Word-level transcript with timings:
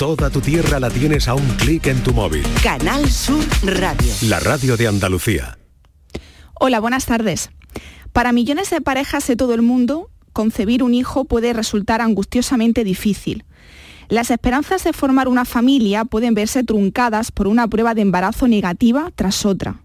Toda 0.00 0.30
tu 0.30 0.40
tierra 0.40 0.80
la 0.80 0.88
tienes 0.88 1.28
a 1.28 1.34
un 1.34 1.46
clic 1.58 1.86
en 1.88 2.02
tu 2.02 2.14
móvil. 2.14 2.42
Canal 2.62 3.06
Sur 3.10 3.44
Radio. 3.62 4.10
La 4.22 4.40
radio 4.40 4.78
de 4.78 4.86
Andalucía. 4.86 5.58
Hola, 6.54 6.80
buenas 6.80 7.04
tardes. 7.04 7.50
Para 8.14 8.32
millones 8.32 8.70
de 8.70 8.80
parejas 8.80 9.26
de 9.26 9.36
todo 9.36 9.52
el 9.52 9.60
mundo, 9.60 10.08
concebir 10.32 10.82
un 10.82 10.94
hijo 10.94 11.26
puede 11.26 11.52
resultar 11.52 12.00
angustiosamente 12.00 12.82
difícil. 12.82 13.44
Las 14.08 14.30
esperanzas 14.30 14.84
de 14.84 14.94
formar 14.94 15.28
una 15.28 15.44
familia 15.44 16.06
pueden 16.06 16.32
verse 16.32 16.64
truncadas 16.64 17.30
por 17.30 17.46
una 17.46 17.68
prueba 17.68 17.92
de 17.92 18.00
embarazo 18.00 18.48
negativa 18.48 19.12
tras 19.14 19.44
otra. 19.44 19.82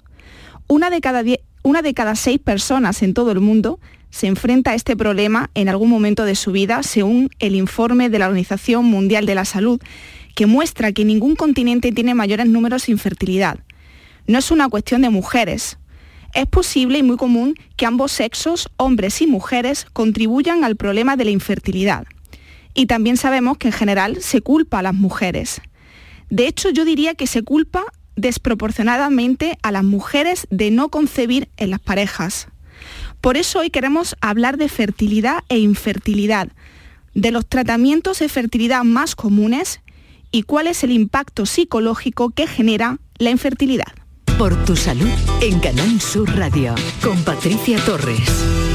Una 0.67 0.89
de 0.89 1.01
cada, 1.01 1.23
una 1.61 1.81
de 1.81 1.93
cada 1.93 2.15
seis 2.15 2.39
personas 2.39 3.03
en 3.03 3.13
todo 3.13 3.31
el 3.31 3.41
mundo 3.41 3.81
se 4.15 4.27
enfrenta 4.27 4.71
a 4.71 4.75
este 4.75 4.95
problema 4.95 5.49
en 5.55 5.67
algún 5.67 5.89
momento 5.89 6.23
de 6.23 6.35
su 6.35 6.53
vida, 6.53 6.83
según 6.83 7.29
el 7.39 7.53
informe 7.53 8.09
de 8.09 8.17
la 8.17 8.27
Organización 8.27 8.85
Mundial 8.85 9.25
de 9.25 9.35
la 9.35 9.43
Salud, 9.43 9.81
que 10.35 10.45
muestra 10.45 10.93
que 10.93 11.03
ningún 11.03 11.35
continente 11.35 11.91
tiene 11.91 12.13
mayores 12.13 12.47
números 12.47 12.85
de 12.85 12.93
infertilidad. 12.93 13.59
No 14.25 14.39
es 14.39 14.51
una 14.51 14.69
cuestión 14.69 15.01
de 15.01 15.09
mujeres. 15.09 15.77
Es 16.33 16.45
posible 16.45 16.99
y 16.99 17.03
muy 17.03 17.17
común 17.17 17.55
que 17.75 17.85
ambos 17.85 18.13
sexos, 18.13 18.69
hombres 18.77 19.21
y 19.21 19.27
mujeres, 19.27 19.85
contribuyan 19.91 20.63
al 20.63 20.77
problema 20.77 21.17
de 21.17 21.25
la 21.25 21.31
infertilidad. 21.31 22.05
Y 22.73 22.85
también 22.85 23.17
sabemos 23.17 23.57
que 23.57 23.67
en 23.67 23.73
general 23.73 24.21
se 24.21 24.39
culpa 24.39 24.79
a 24.79 24.83
las 24.83 24.93
mujeres. 24.93 25.59
De 26.29 26.47
hecho, 26.47 26.69
yo 26.69 26.85
diría 26.85 27.15
que 27.15 27.27
se 27.27 27.43
culpa 27.43 27.83
desproporcionadamente 28.15 29.57
a 29.61 29.73
las 29.73 29.83
mujeres 29.83 30.47
de 30.51 30.71
no 30.71 30.87
concebir 30.87 31.49
en 31.57 31.69
las 31.69 31.81
parejas. 31.81 32.47
Por 33.21 33.37
eso 33.37 33.59
hoy 33.59 33.69
queremos 33.69 34.15
hablar 34.21 34.57
de 34.57 34.69
fertilidad 34.69 35.43
e 35.49 35.57
infertilidad, 35.57 36.49
de 37.13 37.31
los 37.31 37.47
tratamientos 37.47 38.19
de 38.19 38.29
fertilidad 38.29 38.83
más 38.83 39.15
comunes 39.15 39.81
y 40.31 40.43
cuál 40.43 40.67
es 40.67 40.83
el 40.83 40.91
impacto 40.91 41.45
psicológico 41.45 42.29
que 42.29 42.47
genera 42.47 42.99
la 43.17 43.29
infertilidad. 43.29 43.93
Por 44.37 44.55
tu 44.65 44.75
salud 44.75 45.09
en 45.41 45.59
Canal 45.59 46.01
Sur 46.01 46.29
Radio 46.35 46.75
con 47.01 47.23
Patricia 47.23 47.79
Torres. 47.85 48.74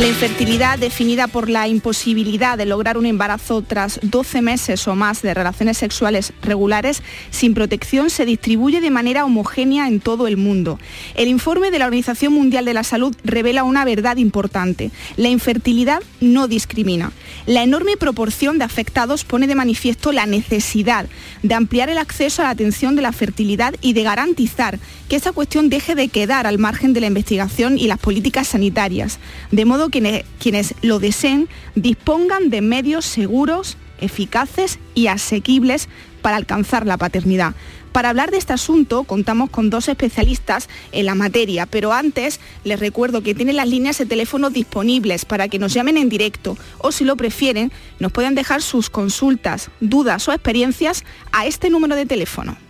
La 0.00 0.08
infertilidad, 0.08 0.78
definida 0.78 1.26
por 1.26 1.50
la 1.50 1.68
imposibilidad 1.68 2.56
de 2.56 2.64
lograr 2.64 2.96
un 2.96 3.04
embarazo 3.04 3.60
tras 3.60 4.00
12 4.02 4.40
meses 4.40 4.88
o 4.88 4.94
más 4.94 5.20
de 5.20 5.34
relaciones 5.34 5.76
sexuales 5.76 6.32
regulares 6.40 7.02
sin 7.28 7.52
protección, 7.52 8.08
se 8.08 8.24
distribuye 8.24 8.80
de 8.80 8.90
manera 8.90 9.26
homogénea 9.26 9.88
en 9.88 10.00
todo 10.00 10.26
el 10.26 10.38
mundo. 10.38 10.78
El 11.16 11.28
informe 11.28 11.70
de 11.70 11.80
la 11.80 11.84
Organización 11.84 12.32
Mundial 12.32 12.64
de 12.64 12.72
la 12.72 12.82
Salud 12.82 13.14
revela 13.24 13.62
una 13.62 13.84
verdad 13.84 14.16
importante. 14.16 14.90
La 15.18 15.28
infertilidad 15.28 16.00
no 16.22 16.48
discrimina. 16.48 17.12
La 17.46 17.62
enorme 17.62 17.96
proporción 17.96 18.58
de 18.58 18.64
afectados 18.64 19.24
pone 19.24 19.46
de 19.46 19.54
manifiesto 19.54 20.12
la 20.12 20.26
necesidad 20.26 21.06
de 21.42 21.54
ampliar 21.54 21.88
el 21.88 21.98
acceso 21.98 22.42
a 22.42 22.46
la 22.46 22.50
atención 22.50 22.96
de 22.96 23.02
la 23.02 23.12
fertilidad 23.12 23.74
y 23.80 23.92
de 23.92 24.02
garantizar 24.02 24.78
que 25.08 25.16
esa 25.16 25.32
cuestión 25.32 25.68
deje 25.68 25.94
de 25.94 26.08
quedar 26.08 26.46
al 26.46 26.58
margen 26.58 26.92
de 26.92 27.00
la 27.00 27.06
investigación 27.06 27.78
y 27.78 27.86
las 27.86 27.98
políticas 27.98 28.48
sanitarias, 28.48 29.18
de 29.50 29.64
modo 29.64 29.88
que 29.88 30.24
quienes 30.38 30.74
lo 30.82 30.98
deseen 30.98 31.48
dispongan 31.74 32.50
de 32.50 32.60
medios 32.60 33.04
seguros, 33.04 33.76
eficaces 34.00 34.78
y 34.94 35.06
asequibles 35.06 35.88
para 36.22 36.36
alcanzar 36.36 36.86
la 36.86 36.96
paternidad. 36.96 37.54
Para 37.92 38.10
hablar 38.10 38.30
de 38.30 38.38
este 38.38 38.52
asunto 38.52 39.02
contamos 39.04 39.50
con 39.50 39.68
dos 39.68 39.88
especialistas 39.88 40.68
en 40.92 41.06
la 41.06 41.14
materia, 41.14 41.66
pero 41.66 41.92
antes 41.92 42.38
les 42.62 42.78
recuerdo 42.78 43.22
que 43.22 43.34
tienen 43.34 43.56
las 43.56 43.68
líneas 43.68 43.98
de 43.98 44.06
teléfono 44.06 44.50
disponibles 44.50 45.24
para 45.24 45.48
que 45.48 45.58
nos 45.58 45.74
llamen 45.74 45.96
en 45.96 46.08
directo 46.08 46.56
o 46.78 46.92
si 46.92 47.04
lo 47.04 47.16
prefieren 47.16 47.72
nos 47.98 48.12
pueden 48.12 48.36
dejar 48.36 48.62
sus 48.62 48.90
consultas, 48.90 49.70
dudas 49.80 50.28
o 50.28 50.32
experiencias 50.32 51.04
a 51.32 51.46
este 51.46 51.68
número 51.68 51.96
de 51.96 52.06
teléfono. 52.06 52.69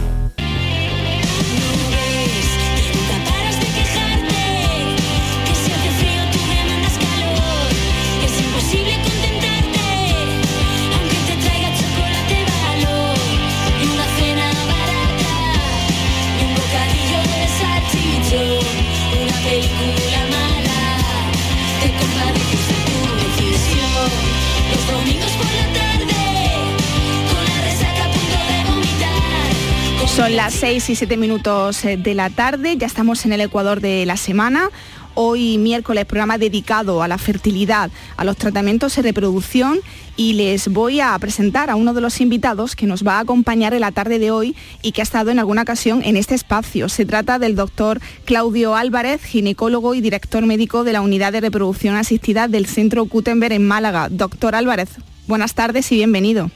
Son 30.15 30.35
las 30.35 30.53
6 30.55 30.89
y 30.89 30.95
7 30.95 31.15
minutos 31.15 31.85
eh, 31.85 31.95
de 31.95 32.13
la 32.13 32.29
tarde, 32.29 32.75
ya 32.75 32.85
estamos 32.85 33.25
en 33.25 33.31
el 33.31 33.39
Ecuador 33.39 33.79
de 33.79 34.05
la 34.05 34.17
semana. 34.17 34.69
Hoy 35.13 35.57
miércoles 35.57 36.05
programa 36.05 36.37
dedicado 36.37 37.01
a 37.01 37.07
la 37.07 37.17
fertilidad, 37.17 37.89
a 38.17 38.25
los 38.25 38.35
tratamientos 38.35 38.93
de 38.93 39.03
reproducción 39.03 39.79
y 40.17 40.33
les 40.33 40.67
voy 40.67 40.99
a 40.99 41.17
presentar 41.17 41.69
a 41.69 41.75
uno 41.75 41.93
de 41.93 42.01
los 42.01 42.19
invitados 42.19 42.75
que 42.75 42.87
nos 42.87 43.07
va 43.07 43.17
a 43.17 43.19
acompañar 43.21 43.73
en 43.73 43.79
la 43.79 43.93
tarde 43.93 44.19
de 44.19 44.31
hoy 44.31 44.53
y 44.81 44.91
que 44.91 45.01
ha 45.01 45.03
estado 45.03 45.31
en 45.31 45.39
alguna 45.39 45.61
ocasión 45.61 46.01
en 46.03 46.17
este 46.17 46.35
espacio. 46.35 46.89
Se 46.89 47.05
trata 47.05 47.39
del 47.39 47.55
doctor 47.55 48.01
Claudio 48.25 48.75
Álvarez, 48.75 49.23
ginecólogo 49.23 49.95
y 49.95 50.01
director 50.01 50.45
médico 50.45 50.83
de 50.83 50.91
la 50.91 51.01
Unidad 51.01 51.31
de 51.31 51.39
Reproducción 51.39 51.95
Asistida 51.95 52.49
del 52.49 52.65
Centro 52.65 53.05
Gutenberg 53.05 53.53
en 53.53 53.65
Málaga. 53.65 54.09
Doctor 54.09 54.55
Álvarez, 54.55 54.89
buenas 55.27 55.53
tardes 55.53 55.89
y 55.93 55.95
bienvenido. 55.95 56.51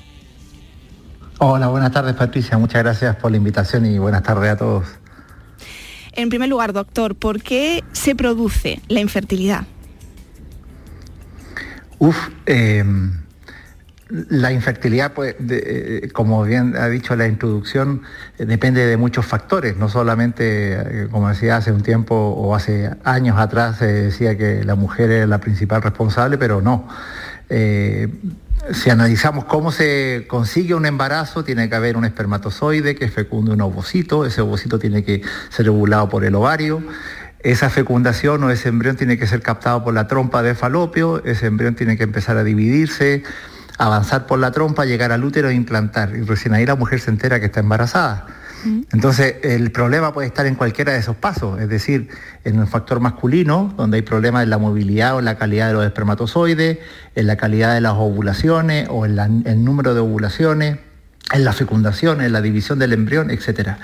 Hola, 1.37 1.67
buenas 1.67 1.91
tardes 1.91 2.15
Patricia, 2.15 2.57
muchas 2.57 2.81
gracias 2.81 3.17
por 3.17 3.29
la 3.29 3.35
invitación 3.35 3.85
y 3.85 3.99
buenas 3.99 4.23
tardes 4.23 4.51
a 4.51 4.55
todos. 4.55 4.85
En 6.13 6.29
primer 6.29 6.47
lugar, 6.47 6.71
doctor, 6.71 7.15
¿por 7.15 7.41
qué 7.41 7.83
se 7.91 8.15
produce 8.15 8.81
la 8.87 9.01
infertilidad? 9.01 9.65
Uf, 11.99 12.15
em, 12.45 13.19
la 14.07 14.53
infertilidad, 14.53 15.11
pues, 15.11 15.35
eh, 15.49 16.07
como 16.13 16.41
bien 16.45 16.73
ha 16.77 16.87
dicho 16.87 17.17
la 17.17 17.27
introducción, 17.27 18.03
eh, 18.37 18.45
depende 18.45 18.85
de 18.85 18.95
muchos 18.95 19.25
factores, 19.25 19.75
no 19.75 19.89
solamente, 19.89 20.73
eh, 20.73 21.07
como 21.11 21.27
decía 21.27 21.57
hace 21.57 21.73
un 21.73 21.83
tiempo 21.83 22.15
o 22.15 22.55
hace 22.55 22.91
años 23.03 23.37
atrás, 23.37 23.79
se 23.79 23.87
decía 23.87 24.37
que 24.37 24.63
la 24.63 24.75
mujer 24.75 25.11
es 25.11 25.27
la 25.27 25.39
principal 25.39 25.81
responsable, 25.81 26.37
pero 26.37 26.61
no 26.61 26.87
si 28.73 28.89
analizamos 28.89 29.45
cómo 29.45 29.71
se 29.71 30.25
consigue 30.27 30.73
un 30.73 30.85
embarazo, 30.85 31.43
tiene 31.43 31.69
que 31.69 31.75
haber 31.75 31.97
un 31.97 32.05
espermatozoide 32.05 32.95
que 32.95 33.09
fecunde 33.09 33.51
un 33.51 33.61
ovocito, 33.61 34.25
ese 34.25 34.41
ovocito 34.41 34.79
tiene 34.79 35.03
que 35.03 35.21
ser 35.49 35.69
ovulado 35.69 36.09
por 36.09 36.25
el 36.25 36.35
ovario, 36.35 36.81
esa 37.39 37.69
fecundación 37.69 38.43
o 38.43 38.49
ese 38.49 38.69
embrión 38.69 38.95
tiene 38.95 39.17
que 39.17 39.27
ser 39.27 39.41
captado 39.41 39.83
por 39.83 39.93
la 39.93 40.07
trompa 40.07 40.41
de 40.41 40.55
falopio, 40.55 41.23
ese 41.25 41.45
embrión 41.45 41.75
tiene 41.75 41.95
que 41.95 42.03
empezar 42.03 42.37
a 42.37 42.43
dividirse, 42.43 43.23
avanzar 43.77 44.25
por 44.25 44.39
la 44.39 44.51
trompa, 44.51 44.85
llegar 44.85 45.11
al 45.11 45.23
útero 45.23 45.49
e 45.49 45.53
implantar. 45.53 46.15
Y 46.15 46.21
recién 46.21 46.53
ahí 46.53 46.65
la 46.65 46.75
mujer 46.75 46.99
se 46.99 47.11
entera 47.11 47.39
que 47.39 47.45
está 47.45 47.59
embarazada. 47.59 48.25
Entonces, 48.91 49.35
el 49.43 49.71
problema 49.71 50.13
puede 50.13 50.27
estar 50.27 50.45
en 50.45 50.55
cualquiera 50.55 50.93
de 50.93 50.99
esos 50.99 51.15
pasos, 51.15 51.59
es 51.61 51.69
decir, 51.69 52.09
en 52.43 52.59
el 52.59 52.67
factor 52.67 52.99
masculino, 52.99 53.73
donde 53.77 53.97
hay 53.97 54.01
problemas 54.01 54.43
en 54.43 54.49
la 54.49 54.57
movilidad 54.57 55.15
o 55.15 55.19
en 55.19 55.25
la 55.25 55.37
calidad 55.37 55.67
de 55.67 55.73
los 55.73 55.85
espermatozoides, 55.85 56.79
en 57.15 57.27
la 57.27 57.37
calidad 57.37 57.73
de 57.73 57.81
las 57.81 57.93
ovulaciones 57.93 58.87
o 58.89 59.05
en 59.05 59.43
el 59.45 59.63
número 59.63 59.93
de 59.93 59.99
ovulaciones, 59.99 60.77
en 61.33 61.45
la 61.45 61.53
fecundación, 61.53 62.21
en 62.21 62.31
la 62.31 62.41
división 62.41 62.79
del 62.79 62.93
embrión, 62.93 63.31
etc. 63.31 63.77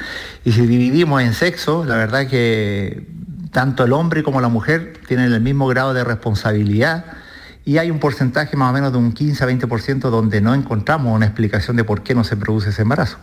Y 0.46 0.52
si 0.52 0.66
dividimos 0.66 1.22
en 1.22 1.34
sexo, 1.34 1.86
la 1.86 1.96
verdad 1.96 2.24
es 2.24 2.28
que 2.30 3.08
tanto 3.52 3.84
el 3.84 3.94
hombre 3.94 4.24
como 4.24 4.42
la 4.42 4.48
mujer 4.48 4.94
tienen 5.08 5.32
el 5.32 5.42
mismo 5.42 5.68
grado 5.68 5.94
de 5.94 6.04
responsabilidad 6.04 7.06
y 7.66 7.78
hay 7.78 7.92
un 7.92 8.00
porcentaje 8.00 8.58
más 8.58 8.72
o 8.72 8.74
menos 8.74 8.92
de 8.92 8.98
un 8.98 9.12
15 9.12 9.44
a 9.44 9.48
20% 9.48 10.10
donde 10.10 10.42
no 10.42 10.56
encontramos 10.56 11.16
una 11.16 11.26
explicación 11.26 11.76
de 11.76 11.84
por 11.84 12.02
qué 12.02 12.16
no 12.16 12.24
se 12.24 12.38
produce 12.38 12.70
ese 12.70 12.82
embarazo. 12.82 13.18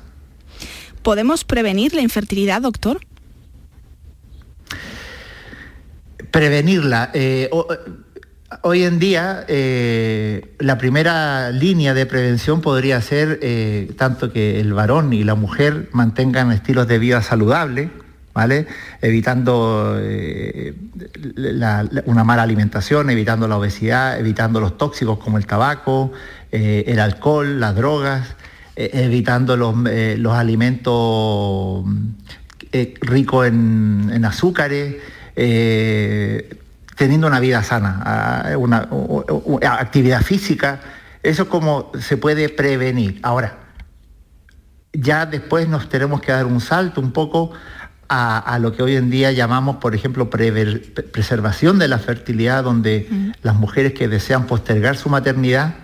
¿Podemos 1.03 1.45
prevenir 1.45 1.95
la 1.95 2.03
infertilidad, 2.03 2.63
doctor? 2.63 3.01
Prevenirla. 6.31 7.11
Eh, 7.15 7.49
Hoy 8.63 8.85
en 8.85 8.99
día, 8.99 9.45
eh, 9.47 10.55
la 10.59 10.79
primera 10.79 11.51
línea 11.51 11.93
de 11.93 12.07
prevención 12.07 12.63
podría 12.63 12.99
ser 13.03 13.39
eh, 13.43 13.93
tanto 13.99 14.33
que 14.33 14.59
el 14.59 14.73
varón 14.73 15.13
y 15.13 15.23
la 15.23 15.35
mujer 15.35 15.91
mantengan 15.93 16.51
estilos 16.51 16.89
de 16.89 16.99
vida 16.99 17.21
saludables, 17.21 17.91
¿vale? 18.33 18.67
evitando 19.03 19.99
eh, 20.01 20.75
una 22.07 22.25
mala 22.25 22.43
alimentación, 22.43 23.11
evitando 23.11 23.47
la 23.49 23.59
obesidad, 23.59 24.19
evitando 24.19 24.61
los 24.61 24.79
tóxicos 24.79 25.19
como 25.19 25.37
el 25.37 25.45
tabaco, 25.45 26.13
el 26.51 26.99
alcohol, 27.01 27.61
las 27.61 27.77
drogas, 27.77 28.35
evitando 28.81 29.57
los, 29.57 29.75
alimentos 30.35 31.85
ricos 33.03 33.47
en, 33.47 34.11
en 34.13 34.25
azúcares 34.25 34.97
teniendo 36.99 37.29
una 37.29 37.39
vida 37.39 37.63
sana, 37.63 38.55
una, 38.59 38.89
actividad 39.79 40.21
física, 40.23 40.81
eso 41.23 41.45
es 41.45 41.49
como 41.49 41.93
se 42.01 42.17
puede 42.17 42.49
prevenir. 42.49 43.21
Ahora, 43.23 43.57
ya 44.93 45.25
después 45.25 45.69
nos 45.69 45.89
tenemos 45.89 46.21
que 46.21 46.33
dar 46.33 46.47
un 46.47 46.61
salto 46.61 47.01
un 47.01 47.13
poco 47.13 47.53
a, 48.09 48.59
lo 48.61 48.73
que 48.73 48.83
hoy 48.83 48.97
en 48.97 49.11
día 49.11 49.31
llamamos, 49.31 49.77
por 49.77 49.95
ejemplo, 49.95 50.29
preservación 50.29 51.79
de 51.79 51.87
la 51.87 51.99
fertilidad, 51.99 52.65
donde 52.65 53.33
las 53.43 53.55
mujeres 53.55 53.93
que 53.93 54.09
desean 54.09 54.47
postergar 54.47 54.97
su 54.97 55.09
maternidad, 55.09 55.75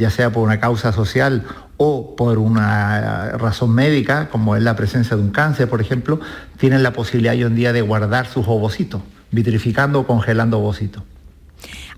ya 0.00 0.10
sea 0.10 0.32
por 0.32 0.42
una 0.42 0.58
causa 0.58 0.92
social 0.92 1.44
o 1.76 2.16
por 2.16 2.38
una 2.38 3.32
razón 3.32 3.72
médica, 3.74 4.28
como 4.30 4.56
es 4.56 4.62
la 4.62 4.74
presencia 4.74 5.16
de 5.16 5.22
un 5.22 5.30
cáncer, 5.30 5.68
por 5.68 5.80
ejemplo, 5.80 6.20
tienen 6.58 6.82
la 6.82 6.92
posibilidad 6.92 7.34
hoy 7.34 7.42
en 7.42 7.54
día 7.54 7.72
de 7.72 7.82
guardar 7.82 8.26
sus 8.26 8.48
ovocitos 8.48 9.02
vitrificando 9.30 10.00
o 10.00 10.06
congelando 10.06 10.58
ovocitos. 10.58 11.02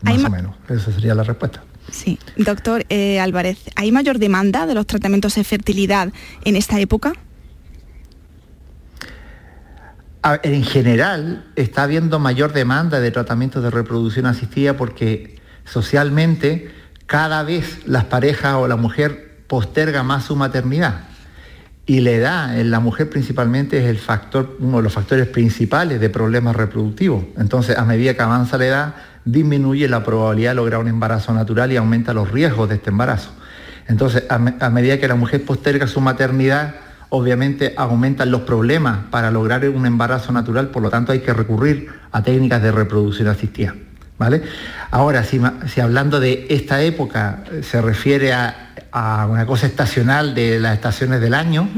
Más 0.02 0.25
o 0.25 0.31
menos, 0.31 0.56
esa 0.69 0.93
sería 0.93 1.14
la 1.14 1.22
respuesta. 1.22 1.62
Sí, 1.90 2.19
doctor 2.37 2.84
eh, 2.88 3.20
Álvarez, 3.20 3.58
¿hay 3.76 3.93
mayor 3.93 4.19
demanda 4.19 4.66
de 4.66 4.75
los 4.75 4.87
tratamientos 4.87 5.37
de 5.37 5.44
fertilidad 5.44 6.12
en 6.44 6.56
esta 6.56 6.81
época? 6.81 7.12
en 10.44 10.62
general 10.62 11.44
está 11.56 11.82
habiendo 11.82 12.20
mayor 12.20 12.52
demanda 12.52 13.00
de 13.00 13.10
tratamientos 13.10 13.60
de 13.60 13.70
reproducción 13.70 14.26
asistida 14.26 14.76
porque 14.76 15.40
socialmente 15.64 16.70
cada 17.12 17.42
vez 17.42 17.86
las 17.86 18.04
parejas 18.04 18.54
o 18.54 18.66
la 18.66 18.76
mujer 18.76 19.44
posterga 19.46 20.02
más 20.02 20.24
su 20.24 20.34
maternidad. 20.34 21.00
Y 21.84 22.00
la 22.00 22.10
edad 22.12 22.58
en 22.58 22.70
la 22.70 22.80
mujer 22.80 23.10
principalmente 23.10 23.76
es 23.76 23.84
el 23.84 23.98
factor, 23.98 24.56
uno 24.60 24.78
de 24.78 24.84
los 24.84 24.94
factores 24.94 25.28
principales 25.28 26.00
de 26.00 26.08
problemas 26.08 26.56
reproductivos. 26.56 27.24
Entonces, 27.36 27.76
a 27.76 27.84
medida 27.84 28.14
que 28.14 28.22
avanza 28.22 28.56
la 28.56 28.64
edad, 28.64 28.94
disminuye 29.26 29.88
la 29.88 30.02
probabilidad 30.02 30.52
de 30.52 30.54
lograr 30.54 30.80
un 30.80 30.88
embarazo 30.88 31.34
natural 31.34 31.70
y 31.70 31.76
aumenta 31.76 32.14
los 32.14 32.30
riesgos 32.30 32.70
de 32.70 32.76
este 32.76 32.88
embarazo. 32.88 33.28
Entonces, 33.88 34.24
a, 34.30 34.70
medida 34.70 34.98
que 34.98 35.06
la 35.06 35.14
mujer 35.14 35.44
posterga 35.44 35.86
su 35.88 36.00
maternidad, 36.00 36.76
obviamente 37.10 37.74
aumentan 37.76 38.30
los 38.30 38.40
problemas 38.40 39.00
para 39.10 39.30
lograr 39.30 39.68
un 39.68 39.84
embarazo 39.84 40.32
natural, 40.32 40.68
por 40.68 40.82
lo 40.82 40.88
tanto 40.88 41.12
hay 41.12 41.20
que 41.20 41.34
recurrir 41.34 41.88
a 42.10 42.22
técnicas 42.22 42.62
de 42.62 42.72
reproducción 42.72 43.28
asistida. 43.28 43.74
¿Vale? 44.22 44.42
Ahora, 44.90 45.24
si, 45.24 45.40
si 45.66 45.80
hablando 45.80 46.20
de 46.20 46.46
esta 46.50 46.82
época 46.82 47.44
se 47.62 47.80
refiere 47.80 48.32
a 48.32 48.72
a 48.92 49.26
una 49.26 49.46
cosa 49.46 49.66
estacional 49.66 50.34
de 50.34 50.60
las 50.60 50.74
estaciones 50.74 51.20
del 51.20 51.34
año. 51.34 51.69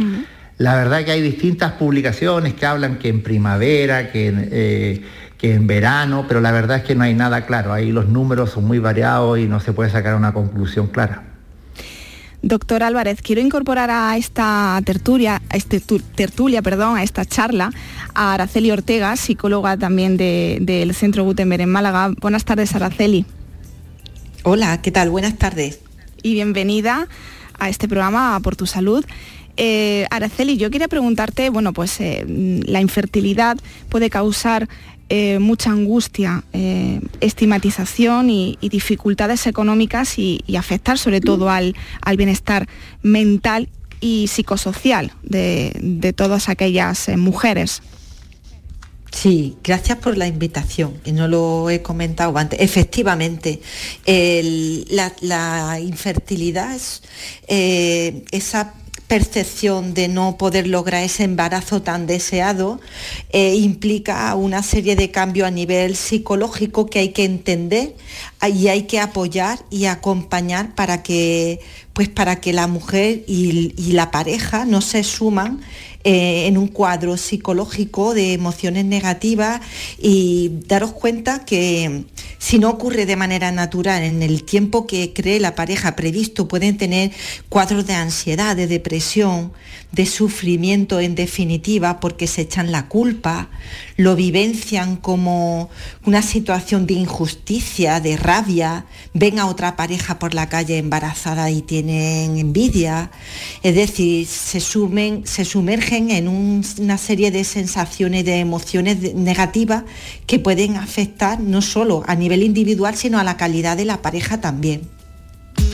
La 0.59 0.75
verdad 0.77 1.05
que 1.05 1.13
hay 1.13 1.23
distintas 1.23 1.73
publicaciones 1.73 2.55
que 2.55 2.67
hablan 2.67 2.99
que 2.99 3.09
en 3.09 3.23
primavera, 3.23 4.11
que 4.11 4.29
en, 4.29 4.49
eh, 4.53 5.03
que 5.39 5.55
en 5.55 5.67
verano, 5.67 6.27
pero 6.29 6.41
la 6.41 6.53
verdad 6.53 6.79
es 6.79 6.85
que 6.85 6.95
no 6.95 7.05
hay 7.05 7.15
nada 7.15 7.47
claro. 7.47 7.73
Ahí 7.73 7.91
los 7.91 8.09
números 8.09 8.51
son 8.51 8.65
muy 8.65 8.79
variados 8.79 9.39
y 9.39 9.47
no 9.47 9.61
se 9.61 9.73
puede 9.73 9.91
sacar 9.91 10.15
una 10.15 10.33
conclusión 10.33 10.89
clara. 10.89 11.23
Doctor 12.47 12.83
Álvarez, 12.83 13.23
quiero 13.23 13.41
incorporar 13.41 13.91
a 13.91 14.19
esta 14.19 14.79
tertulia, 14.85 15.41
a 15.49 15.57
este 15.57 15.81
tertulia, 15.81 16.61
perdón, 16.61 16.99
a 16.99 17.03
esta 17.03 17.25
charla, 17.25 17.71
a 18.13 18.35
Araceli 18.35 18.71
Ortega, 18.71 19.17
psicóloga 19.17 19.79
también 19.79 20.19
del 20.19 20.95
Centro 20.95 21.25
Gutenberg 21.25 21.63
en 21.63 21.71
Málaga. 21.71 22.13
Buenas 22.21 22.45
tardes, 22.45 22.75
Araceli. 22.75 23.25
Hola, 24.43 24.83
¿qué 24.83 24.91
tal? 24.91 25.09
Buenas 25.09 25.39
tardes 25.39 25.81
y 26.23 26.35
bienvenida 26.35 27.09
a 27.59 27.71
este 27.71 27.89
programa 27.89 28.39
Por 28.41 28.57
tu 28.57 28.67
Salud. 28.67 29.07
Eh, 29.57 30.07
Araceli, 30.11 30.59
yo 30.59 30.71
quería 30.71 30.89
preguntarte, 30.89 31.49
bueno, 31.49 31.73
pues 31.73 31.99
eh, 32.01 32.27
la 32.27 32.83
infertilidad 32.83 33.57
puede 33.89 34.11
causar 34.11 34.69
eh, 35.09 35.39
mucha 35.39 35.71
angustia, 35.71 36.45
estigmatización 37.21 38.31
y, 38.31 38.59
dificultades 38.61 39.47
económicas 39.47 40.19
y, 40.19 40.43
afectar 40.57 40.99
sobre 40.99 41.21
todo 41.21 41.51
al, 41.51 41.75
bienestar 42.17 42.69
mental 43.03 43.69
y 44.01 44.29
psicosocial 44.29 45.13
de 45.23 46.13
todas 46.17 46.49
aquellas 46.49 47.09
mujeres. 47.17 47.83
Sí, 49.15 49.57
gracias 49.63 49.99
por 49.99 50.19
la 50.19 50.27
invitación. 50.27 51.01
Y 51.05 51.13
no 51.13 51.29
lo 51.29 51.71
he 51.71 51.83
comentado 51.83 52.37
antes. 52.37 52.61
Efectivamente, 52.61 53.61
la, 54.91 55.81
infertilidad 55.81 56.75
es 56.75 57.03
eh, 57.47 58.25
esa 58.33 58.75
percepción 59.15 59.95
de 59.95 60.09
no 60.09 60.37
poder 60.37 60.67
lograr 60.67 61.05
ese 61.05 61.23
embarazo 61.23 61.81
tan 61.83 62.09
deseado 62.09 62.81
eh, 63.31 63.55
implica 63.55 64.35
una 64.35 64.61
serie 64.65 64.97
de 64.97 65.13
cambios 65.13 65.47
a 65.47 65.53
nivel 65.53 65.95
psicológico 65.95 66.87
que 66.87 66.99
hay 66.99 67.11
que 67.11 67.25
entender 67.25 67.95
y 68.53 68.67
hay 68.67 68.83
que 68.89 68.99
apoyar 68.99 69.61
y 69.71 69.85
acompañar 69.85 70.75
para 70.75 71.05
que, 71.05 71.61
pues 71.93 72.09
para 72.09 72.41
que 72.41 72.53
la 72.53 72.67
mujer 72.67 73.23
y 73.29 73.93
la 73.93 74.11
pareja 74.11 74.65
no 74.65 74.81
se 74.81 75.05
suman 75.05 75.61
eh, 76.05 76.47
en 76.47 76.59
un 76.59 76.69
cuadro 76.69 77.17
psicológico 77.17 78.13
de 78.13 78.35
emociones 78.35 78.85
negativas 78.85 79.63
y 79.99 80.51
daros 80.67 80.93
cuenta 80.93 81.47
que 81.47 82.05
si 82.39 82.59
no 82.59 82.69
ocurre 82.69 83.07
de 83.07 83.17
manera 83.17 83.53
natural 83.53 84.03
en 84.03 84.23
el 84.23 84.45
tiempo 84.45 84.87
que 84.87 85.15
cree 85.15 85.41
la 85.41 85.55
pareja 85.55 85.97
previsto, 85.97 86.47
pueden 86.47 86.77
tener 86.77 87.11
cuadros 87.49 87.87
de 87.87 87.95
ansiedad, 87.95 88.55
de 88.55 88.67
depresión, 88.67 89.53
de 89.93 90.07
sufrimiento 90.07 91.01
en 91.01 91.15
definitiva, 91.15 92.01
porque 92.01 92.27
se 92.27 92.43
echan 92.43 92.73
la 92.73 92.89
culpa, 92.89 93.49
lo 93.97 94.17
vivencian 94.17 94.97
como 94.97 95.71
una 96.05 96.21
situación 96.21 96.87
de 96.87 96.95
injusticia, 96.95 98.01
de 98.01 98.17
rabia, 98.17 98.87
ven 99.15 99.39
a 99.39 99.47
otra 99.47 99.77
pareja 99.77 100.19
por 100.19 100.35
la 100.35 100.49
calle 100.49 100.79
embarazada 100.79 101.51
y 101.51 101.63
tienen 101.63 102.37
envidia, 102.37 103.11
es 103.63 103.75
decir, 103.75 104.27
se, 104.27 104.61
se 104.61 105.45
sumergen 105.45 105.94
en 105.95 106.29
una 106.29 106.99
serie 106.99 107.31
de 107.31 107.45
sensaciones, 107.45 108.25
de 108.25 108.41
emociones 108.41 109.15
negativas 109.15 109.85
que 110.27 110.39
pueden 110.39 110.77
afectar 110.77 111.41
no 111.41 111.63
solo 111.63 112.03
a 112.07 112.15
nivel 112.15 112.43
individual, 112.43 112.97
sino 112.97 113.19
a 113.19 113.25
la 113.25 113.37
calidad 113.37 113.77
de 113.77 113.85
la 113.85 114.03
pareja 114.03 114.41
también. 114.41 114.83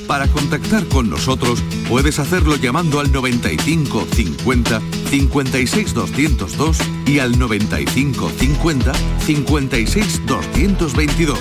Para 0.06 0.26
contactar 0.26 0.84
con 0.86 1.08
nosotros 1.08 1.62
puedes 1.88 2.18
hacerlo 2.18 2.56
llamando 2.56 3.00
al 3.00 3.12
95 3.12 4.06
50 4.12 4.80
56 5.08 5.94
202 5.94 6.78
y 7.06 7.20
al 7.20 7.38
95 7.38 8.30
50 8.36 8.92
56 9.24 10.26
222 10.26 11.38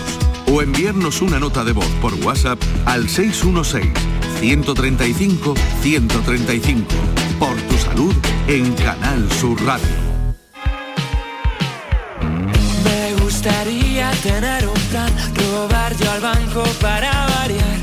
o 0.51 0.61
enviarnos 0.61 1.21
una 1.21 1.39
nota 1.39 1.63
de 1.63 1.73
voz 1.73 1.89
por 2.01 2.13
WhatsApp 2.25 2.61
al 2.85 3.09
616 3.09 3.91
135 4.39 5.53
135 5.81 6.85
por 7.39 7.55
tu 7.55 7.78
salud 7.89 8.15
en 8.47 8.73
Canal 8.75 9.31
Sur 9.39 9.57
Radio. 9.65 9.95
Me 12.83 13.13
gustaría 13.21 14.11
tener 14.23 14.67
un 14.67 14.81
plan, 14.91 15.11
robar 15.35 15.95
yo 15.95 16.11
al 16.11 16.21
banco 16.21 16.63
para 16.81 17.11
variar 17.37 17.79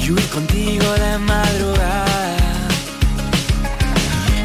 y 0.00 0.10
huir 0.10 0.28
contigo 0.28 0.88
de 1.04 1.18
madrugada. 1.18 2.36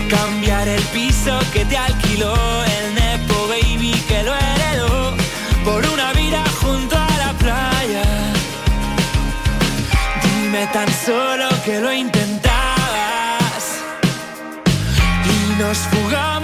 Cambiar 0.10 0.68
el 0.68 0.84
piso 0.96 1.40
que 1.54 1.64
te 1.66 1.78
alquiló 1.78 2.36
el 2.76 2.96
Nepo 2.96 3.48
Baby 3.48 3.94
que 4.08 4.24
lo 4.24 4.34
heredó 4.36 5.14
por 5.64 5.86
una 5.94 6.12
vida 6.14 6.44
junto 6.62 6.96
a 6.96 7.18
la 7.24 7.32
playa. 7.44 8.04
Dime 10.24 10.68
tan 10.74 10.90
solo 11.06 11.48
que 11.64 11.80
lo 11.80 11.92
intentabas 11.94 12.26
y 15.58 15.60
nos 15.60 15.78
fugamos 15.88 16.37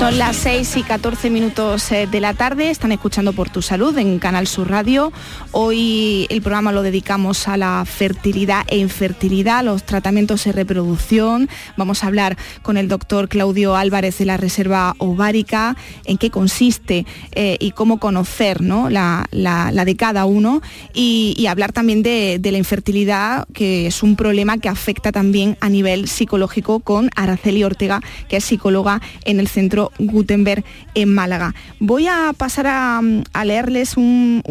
Son 0.00 0.16
las 0.16 0.36
6 0.36 0.78
y 0.78 0.82
14 0.82 1.28
minutos 1.28 1.92
eh, 1.92 2.08
de 2.10 2.20
la 2.20 2.32
tarde, 2.32 2.70
están 2.70 2.90
escuchando 2.90 3.34
por 3.34 3.50
tu 3.50 3.60
salud 3.60 3.98
en 3.98 4.18
Canal 4.18 4.46
Sur 4.46 4.70
Radio. 4.70 5.12
Hoy 5.52 6.26
el 6.30 6.40
programa 6.40 6.72
lo 6.72 6.80
dedicamos 6.80 7.46
a 7.48 7.58
la 7.58 7.84
fertilidad 7.84 8.64
e 8.68 8.78
infertilidad, 8.78 9.62
los 9.62 9.84
tratamientos 9.84 10.44
de 10.44 10.52
reproducción. 10.52 11.50
Vamos 11.76 12.02
a 12.02 12.06
hablar 12.06 12.38
con 12.62 12.78
el 12.78 12.88
doctor 12.88 13.28
Claudio 13.28 13.76
Álvarez 13.76 14.16
de 14.16 14.24
la 14.24 14.38
Reserva 14.38 14.94
Ovárica, 14.96 15.76
en 16.06 16.16
qué 16.16 16.30
consiste 16.30 17.04
eh, 17.32 17.58
y 17.60 17.72
cómo 17.72 18.00
conocer 18.00 18.62
¿no? 18.62 18.88
la, 18.88 19.28
de 19.30 19.96
cada 19.96 20.24
uno 20.24 20.62
y, 20.94 21.46
hablar 21.46 21.72
también 21.72 22.02
de, 22.02 22.38
de 22.40 22.52
la 22.52 22.58
infertilidad, 22.58 23.46
que 23.52 23.88
es 23.88 24.02
un 24.02 24.16
problema 24.16 24.56
que 24.56 24.70
afecta 24.70 25.12
también 25.12 25.58
a 25.60 25.68
nivel 25.68 26.08
psicológico 26.08 26.80
con 26.80 27.10
Araceli 27.16 27.64
Ortega, 27.64 28.00
que 28.30 28.38
es 28.38 28.44
psicóloga 28.44 29.02
en 29.24 29.40
el 29.40 29.48
Centro 29.48 29.89
Gutenberg 29.98 30.64
en 30.94 31.14
Málaga. 31.14 31.54
Voy 31.78 32.06
a 32.06 32.32
pasar 32.36 32.66
a, 32.66 33.00
leerles 33.44 33.96
un, 33.96 34.42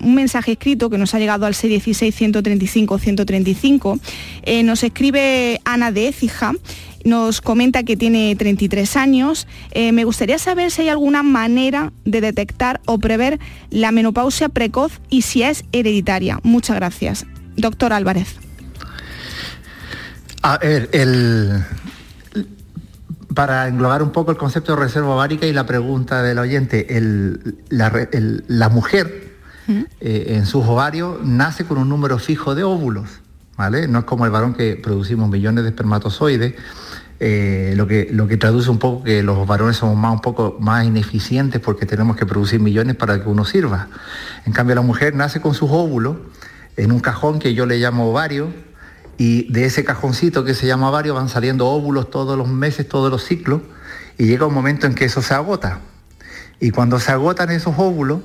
mensaje 0.00 0.52
escrito 0.52 0.88
que 0.90 0.98
nos 0.98 1.14
ha 1.14 1.18
llegado 1.18 1.46
al 1.46 1.54
C16-135-135. 1.54 3.98
Eh, 4.42 4.62
nos 4.62 4.82
escribe 4.82 5.62
Ana 5.64 5.90
de 5.92 6.08
Écija 6.08 6.52
nos 7.04 7.40
comenta 7.40 7.82
que 7.82 7.96
tiene 7.96 8.34
33 8.36 8.96
años. 8.96 9.46
Eh, 9.70 9.92
me 9.92 10.04
gustaría 10.04 10.38
saber 10.38 10.70
si 10.70 10.82
hay 10.82 10.88
alguna 10.88 11.22
manera 11.22 11.92
de 12.04 12.20
detectar 12.20 12.80
o 12.86 12.98
prever 12.98 13.38
la 13.70 13.92
menopausia 13.92 14.48
precoz 14.48 15.00
y 15.08 15.22
si 15.22 15.42
es 15.42 15.64
hereditaria. 15.72 16.40
Muchas 16.42 16.76
gracias. 16.76 17.26
Doctor 17.56 17.92
Álvarez. 17.92 18.36
A 20.42 20.58
ver, 20.58 20.88
el, 20.92 21.64
para 23.34 23.68
englobar 23.68 24.02
un 24.02 24.10
poco 24.10 24.30
el 24.30 24.36
concepto 24.36 24.74
de 24.74 24.82
reserva 24.82 25.14
ovárica 25.14 25.46
y 25.46 25.52
la 25.52 25.66
pregunta 25.66 26.22
del 26.22 26.38
oyente, 26.38 26.86
la, 27.68 28.68
mujer 28.70 29.36
eh, 30.00 30.24
en 30.28 30.46
sus 30.46 30.64
ovarios 30.66 31.18
nace 31.22 31.64
con 31.64 31.78
un 31.78 31.88
número 31.88 32.18
fijo 32.18 32.54
de 32.54 32.64
óvulos, 32.64 33.20
¿vale? 33.56 33.86
No 33.86 34.00
es 34.00 34.04
como 34.04 34.24
el 34.24 34.30
varón 34.30 34.54
que 34.54 34.76
producimos 34.76 35.28
millones 35.28 35.64
de 35.64 35.70
espermatozoides, 35.70 36.54
eh, 37.20 37.74
lo, 37.76 37.88
que, 37.88 38.08
lo 38.12 38.28
que 38.28 38.36
traduce 38.36 38.70
un 38.70 38.78
poco 38.78 39.02
que 39.02 39.24
los 39.24 39.44
varones 39.46 39.76
somos 39.76 39.96
más, 39.96 40.12
un 40.12 40.20
poco 40.20 40.56
más 40.60 40.84
ineficientes 40.84 41.60
porque 41.60 41.84
tenemos 41.84 42.16
que 42.16 42.24
producir 42.26 42.60
millones 42.60 42.94
para 42.94 43.20
que 43.22 43.28
uno 43.28 43.44
sirva. 43.44 43.88
En 44.46 44.52
cambio 44.52 44.76
la 44.76 44.82
mujer 44.82 45.16
nace 45.16 45.40
con 45.40 45.52
sus 45.52 45.68
óvulos 45.70 46.16
en 46.76 46.92
un 46.92 47.00
cajón 47.00 47.40
que 47.40 47.54
yo 47.54 47.66
le 47.66 47.78
llamo 47.78 48.08
ovario, 48.08 48.52
y 49.18 49.52
de 49.52 49.64
ese 49.64 49.84
cajoncito 49.84 50.44
que 50.44 50.54
se 50.54 50.66
llama 50.66 50.88
ovario 50.88 51.12
van 51.12 51.28
saliendo 51.28 51.66
óvulos 51.66 52.08
todos 52.10 52.38
los 52.38 52.48
meses, 52.48 52.88
todos 52.88 53.10
los 53.10 53.24
ciclos, 53.24 53.60
y 54.16 54.26
llega 54.26 54.46
un 54.46 54.54
momento 54.54 54.86
en 54.86 54.94
que 54.94 55.04
eso 55.04 55.20
se 55.20 55.34
agota. 55.34 55.80
Y 56.60 56.70
cuando 56.70 57.00
se 57.00 57.12
agotan 57.12 57.50
esos 57.50 57.74
óvulos, 57.76 58.20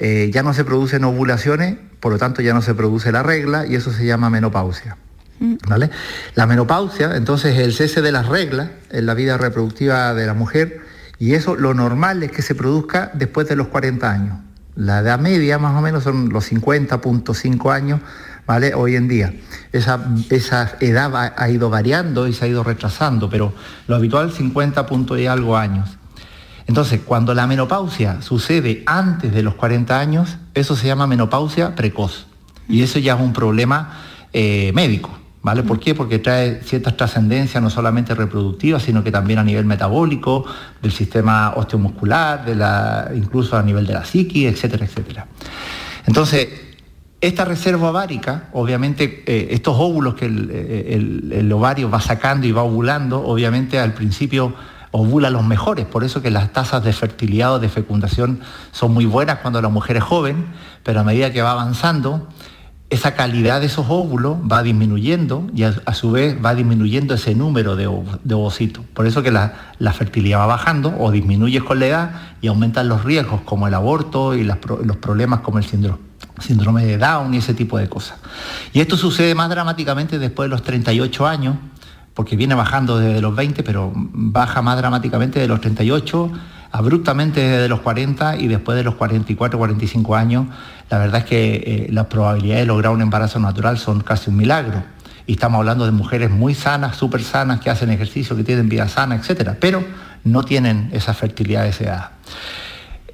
eh, 0.00 0.30
ya 0.34 0.42
no 0.42 0.52
se 0.52 0.64
producen 0.64 1.04
ovulaciones, 1.04 1.76
por 2.00 2.12
lo 2.12 2.18
tanto 2.18 2.42
ya 2.42 2.54
no 2.54 2.60
se 2.60 2.74
produce 2.74 3.12
la 3.12 3.22
regla 3.22 3.66
y 3.66 3.76
eso 3.76 3.92
se 3.92 4.04
llama 4.04 4.30
menopausia. 4.30 4.96
Mm. 5.38 5.54
¿Vale? 5.68 5.90
La 6.34 6.46
menopausia, 6.46 7.16
entonces, 7.16 7.56
es 7.56 7.60
el 7.60 7.72
cese 7.72 8.02
de 8.02 8.10
las 8.10 8.26
reglas 8.26 8.70
en 8.90 9.06
la 9.06 9.14
vida 9.14 9.38
reproductiva 9.38 10.12
de 10.12 10.26
la 10.26 10.34
mujer 10.34 10.80
y 11.20 11.34
eso 11.34 11.54
lo 11.54 11.72
normal 11.72 12.20
es 12.24 12.32
que 12.32 12.42
se 12.42 12.56
produzca 12.56 13.12
después 13.14 13.48
de 13.48 13.54
los 13.54 13.68
40 13.68 14.10
años. 14.10 14.38
La 14.74 15.00
edad 15.00 15.20
media 15.20 15.58
más 15.58 15.76
o 15.76 15.80
menos 15.80 16.02
son 16.02 16.30
los 16.30 16.50
50.5 16.50 17.72
años 17.72 18.00
¿vale? 18.46 18.74
Hoy 18.74 18.96
en 18.96 19.08
día. 19.08 19.34
Esa, 19.72 20.00
esa 20.30 20.76
edad 20.80 21.34
ha, 21.36 21.50
ido 21.50 21.70
variando 21.70 22.28
y 22.28 22.32
se 22.32 22.44
ha 22.44 22.48
ido 22.48 22.62
retrasando, 22.62 23.30
pero 23.30 23.52
lo 23.86 23.96
habitual 23.96 24.32
50 24.32 24.86
puntos 24.86 25.18
y 25.18 25.26
algo 25.26 25.56
años. 25.56 25.98
Entonces, 26.66 27.00
cuando 27.04 27.34
la 27.34 27.46
menopausia 27.46 28.22
sucede 28.22 28.82
antes 28.86 29.32
de 29.32 29.42
los 29.42 29.54
40 29.54 29.98
años, 29.98 30.36
eso 30.54 30.76
se 30.76 30.86
llama 30.86 31.06
menopausia 31.06 31.74
precoz. 31.74 32.26
Y 32.68 32.82
eso 32.82 32.98
ya 32.98 33.14
es 33.14 33.20
un 33.20 33.32
problema 33.32 33.98
eh, 34.32 34.72
médico. 34.74 35.18
¿Vale? 35.42 35.64
¿Por 35.64 35.80
qué? 35.80 35.92
Porque 35.92 36.20
trae 36.20 36.62
ciertas 36.62 36.96
trascendencias 36.96 37.60
no 37.60 37.68
solamente 37.68 38.14
reproductivas, 38.14 38.84
sino 38.84 39.02
que 39.02 39.10
también 39.10 39.40
a 39.40 39.42
nivel 39.42 39.64
metabólico, 39.64 40.44
del 40.80 40.92
sistema 40.92 41.54
osteomuscular, 41.56 42.44
de 42.44 42.54
la, 42.54 43.10
incluso 43.12 43.56
a 43.56 43.62
nivel 43.62 43.84
de 43.84 43.94
la 43.94 44.04
psiqui, 44.04 44.46
etcétera, 44.46 44.84
etcétera. 44.84 45.26
Entonces, 46.06 46.48
esta 47.22 47.44
reserva 47.44 47.90
ovárica, 47.90 48.48
obviamente, 48.52 49.22
eh, 49.26 49.48
estos 49.52 49.76
óvulos 49.78 50.16
que 50.16 50.26
el, 50.26 51.52
ovario 51.52 51.88
va 51.88 52.00
sacando 52.00 52.48
y 52.48 52.52
va 52.52 52.64
ovulando, 52.64 53.24
obviamente 53.24 53.78
al 53.78 53.94
principio 53.94 54.54
ovula 54.90 55.30
los 55.30 55.44
mejores, 55.44 55.86
por 55.86 56.02
eso 56.02 56.20
que 56.20 56.30
las 56.30 56.52
tasas 56.52 56.82
de 56.82 56.92
fertilidad 56.92 57.54
o 57.54 57.58
de 57.60 57.68
fecundación 57.68 58.40
son 58.72 58.92
muy 58.92 59.06
buenas 59.06 59.38
cuando 59.38 59.62
la 59.62 59.68
mujer 59.68 59.98
es 59.98 60.02
joven, 60.02 60.46
pero 60.82 61.00
a 61.00 61.04
medida 61.04 61.32
que 61.32 61.42
va 61.42 61.52
avanzando, 61.52 62.26
esa 62.90 63.14
calidad 63.14 63.60
de 63.60 63.66
esos 63.66 63.86
óvulos 63.88 64.38
va 64.40 64.64
disminuyendo 64.64 65.46
y 65.54 65.62
a, 65.62 65.94
su 65.94 66.10
vez 66.10 66.36
va 66.44 66.56
disminuyendo 66.56 67.14
ese 67.14 67.36
número 67.36 67.76
de, 67.76 67.86
ovocitos. 67.86 68.84
Por 68.92 69.06
eso 69.06 69.22
que 69.22 69.30
la, 69.30 69.52
fertilidad 69.94 70.40
va 70.40 70.46
bajando 70.46 70.92
o 70.98 71.12
disminuye 71.12 71.60
con 71.60 71.78
la 71.78 71.86
edad 71.86 72.10
y 72.42 72.48
aumentan 72.48 72.88
los 72.88 73.04
riesgos 73.04 73.42
como 73.42 73.68
el 73.68 73.74
aborto 73.74 74.34
y 74.34 74.42
los 74.42 74.58
problemas 74.58 75.40
como 75.40 75.58
el 75.58 75.64
síndrome 75.64 76.11
síndrome 76.40 76.84
de 76.84 76.98
Down 76.98 77.34
y 77.34 77.38
ese 77.38 77.54
tipo 77.54 77.78
de 77.78 77.88
cosas. 77.88 78.18
Y 78.72 78.80
esto 78.80 78.96
sucede 78.96 79.34
más 79.34 79.50
dramáticamente 79.50 80.18
después 80.18 80.46
de 80.46 80.50
los 80.50 80.62
38 80.62 81.26
años, 81.26 81.56
porque 82.14 82.36
viene 82.36 82.54
bajando 82.54 82.98
desde 82.98 83.20
los 83.20 83.34
20, 83.34 83.62
pero 83.62 83.92
baja 83.94 84.62
más 84.62 84.76
dramáticamente 84.76 85.40
de 85.40 85.48
los 85.48 85.60
38, 85.60 86.30
abruptamente 86.70 87.40
desde 87.40 87.68
los 87.68 87.80
40 87.80 88.36
y 88.36 88.48
después 88.48 88.76
de 88.76 88.84
los 88.84 88.94
44, 88.94 89.58
45 89.58 90.16
años, 90.16 90.46
la 90.90 90.98
verdad 90.98 91.20
es 91.20 91.24
que 91.26 91.54
eh, 91.54 91.88
las 91.90 92.06
probabilidades 92.06 92.62
de 92.62 92.66
lograr 92.66 92.92
un 92.92 93.02
embarazo 93.02 93.38
natural 93.38 93.78
son 93.78 94.00
casi 94.00 94.30
un 94.30 94.36
milagro. 94.36 94.82
Y 95.26 95.32
estamos 95.32 95.58
hablando 95.58 95.84
de 95.84 95.92
mujeres 95.92 96.30
muy 96.30 96.54
sanas, 96.54 96.96
súper 96.96 97.22
sanas, 97.22 97.60
que 97.60 97.70
hacen 97.70 97.90
ejercicio, 97.90 98.36
que 98.36 98.42
tienen 98.42 98.68
vida 98.68 98.88
sana, 98.88 99.14
etc. 99.14 99.52
Pero 99.60 99.84
no 100.24 100.42
tienen 100.44 100.90
esa 100.92 101.14
fertilidad 101.14 101.64
deseada. 101.64 102.12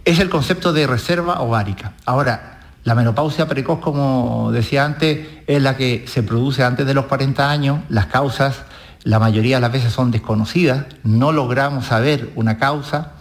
Es 0.04 0.18
el 0.20 0.30
concepto 0.30 0.72
de 0.72 0.86
reserva 0.86 1.40
ovárica. 1.40 1.92
Ahora, 2.06 2.57
la 2.84 2.94
menopausia 2.94 3.46
precoz, 3.46 3.80
como 3.80 4.50
decía 4.52 4.84
antes, 4.84 5.26
es 5.46 5.62
la 5.62 5.76
que 5.76 6.04
se 6.06 6.22
produce 6.22 6.64
antes 6.64 6.86
de 6.86 6.94
los 6.94 7.06
40 7.06 7.50
años. 7.50 7.80
Las 7.88 8.06
causas, 8.06 8.62
la 9.02 9.18
mayoría 9.18 9.56
de 9.56 9.60
las 9.60 9.72
veces 9.72 9.92
son 9.92 10.10
desconocidas, 10.10 10.86
no 11.02 11.32
logramos 11.32 11.86
saber 11.86 12.30
una 12.34 12.56
causa. 12.56 13.12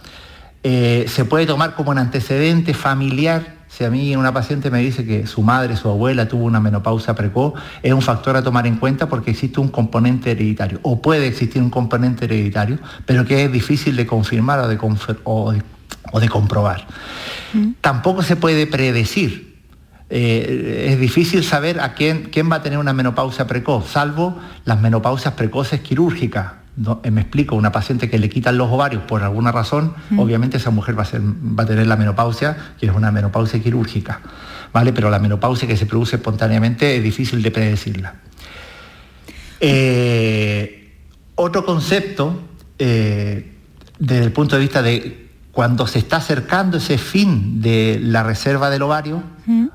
Eh, 0.62 1.06
se 1.08 1.24
puede 1.24 1.44
tomar 1.44 1.74
como 1.74 1.90
un 1.90 1.98
antecedente 1.98 2.72
familiar. 2.72 3.58
Si 3.68 3.84
a 3.84 3.90
mí 3.90 4.16
una 4.16 4.32
paciente 4.32 4.70
me 4.70 4.78
dice 4.78 5.04
que 5.04 5.26
su 5.26 5.42
madre, 5.42 5.76
su 5.76 5.88
abuela 5.88 6.26
tuvo 6.26 6.44
una 6.44 6.60
menopausia 6.60 7.14
precoz, 7.14 7.52
es 7.82 7.92
un 7.92 8.00
factor 8.00 8.36
a 8.36 8.42
tomar 8.42 8.66
en 8.66 8.76
cuenta 8.76 9.08
porque 9.08 9.32
existe 9.32 9.60
un 9.60 9.68
componente 9.68 10.30
hereditario, 10.30 10.80
o 10.82 11.02
puede 11.02 11.26
existir 11.26 11.60
un 11.60 11.68
componente 11.68 12.24
hereditario, 12.24 12.78
pero 13.04 13.26
que 13.26 13.44
es 13.44 13.52
difícil 13.52 13.96
de 13.96 14.06
confirmar 14.06 14.60
o 14.60 14.68
de, 14.68 16.28
comprobar. 16.28 16.86
Mm. 17.52 17.72
Tampoco 17.82 18.22
se 18.22 18.36
puede 18.36 18.66
predecir 18.66 19.47
eh, 20.10 20.86
es 20.90 21.00
difícil 21.00 21.44
saber 21.44 21.80
a 21.80 21.92
quién, 21.94 22.30
quién 22.32 22.50
va 22.50 22.56
a 22.56 22.62
tener 22.62 22.78
una 22.78 22.92
menopausia 22.92 23.46
precoz, 23.46 23.90
salvo 23.90 24.38
las 24.64 24.80
menopausias 24.80 25.34
precoces 25.34 25.80
quirúrgicas. 25.80 26.52
Eh, 27.02 27.10
me 27.10 27.22
explico, 27.22 27.56
una 27.56 27.72
paciente 27.72 28.08
que 28.08 28.18
le 28.18 28.28
quitan 28.28 28.56
los 28.56 28.70
ovarios 28.70 29.02
por 29.02 29.22
alguna 29.22 29.52
razón, 29.52 29.94
obviamente 30.16 30.56
esa 30.56 30.70
mujer 30.70 30.96
va 30.96 31.02
a, 31.02 31.06
ser, 31.06 31.20
va 31.20 31.64
a 31.64 31.66
tener 31.66 31.86
la 31.86 31.96
menopausia, 31.96 32.56
que 32.78 32.86
es 32.86 32.92
una 32.92 33.10
menopausia 33.10 33.60
quirúrgica, 33.60 34.20
¿vale? 34.72 34.92
Pero 34.92 35.10
la 35.10 35.18
menopausia 35.18 35.68
que 35.68 35.76
se 35.76 35.86
produce 35.86 36.16
espontáneamente 36.16 36.96
es 36.96 37.02
difícil 37.02 37.42
de 37.42 37.50
predecirla. 37.50 38.14
Eh, 39.60 40.94
otro 41.34 41.64
concepto, 41.64 42.44
desde 42.78 43.44
el 44.24 44.32
punto 44.32 44.54
de 44.54 44.62
vista 44.62 44.82
de 44.82 45.27
cuando 45.58 45.88
se 45.88 45.98
está 45.98 46.18
acercando 46.18 46.76
ese 46.76 46.98
fin 46.98 47.60
de 47.60 47.98
la 48.00 48.22
reserva 48.22 48.70
del 48.70 48.82
ovario, 48.82 49.24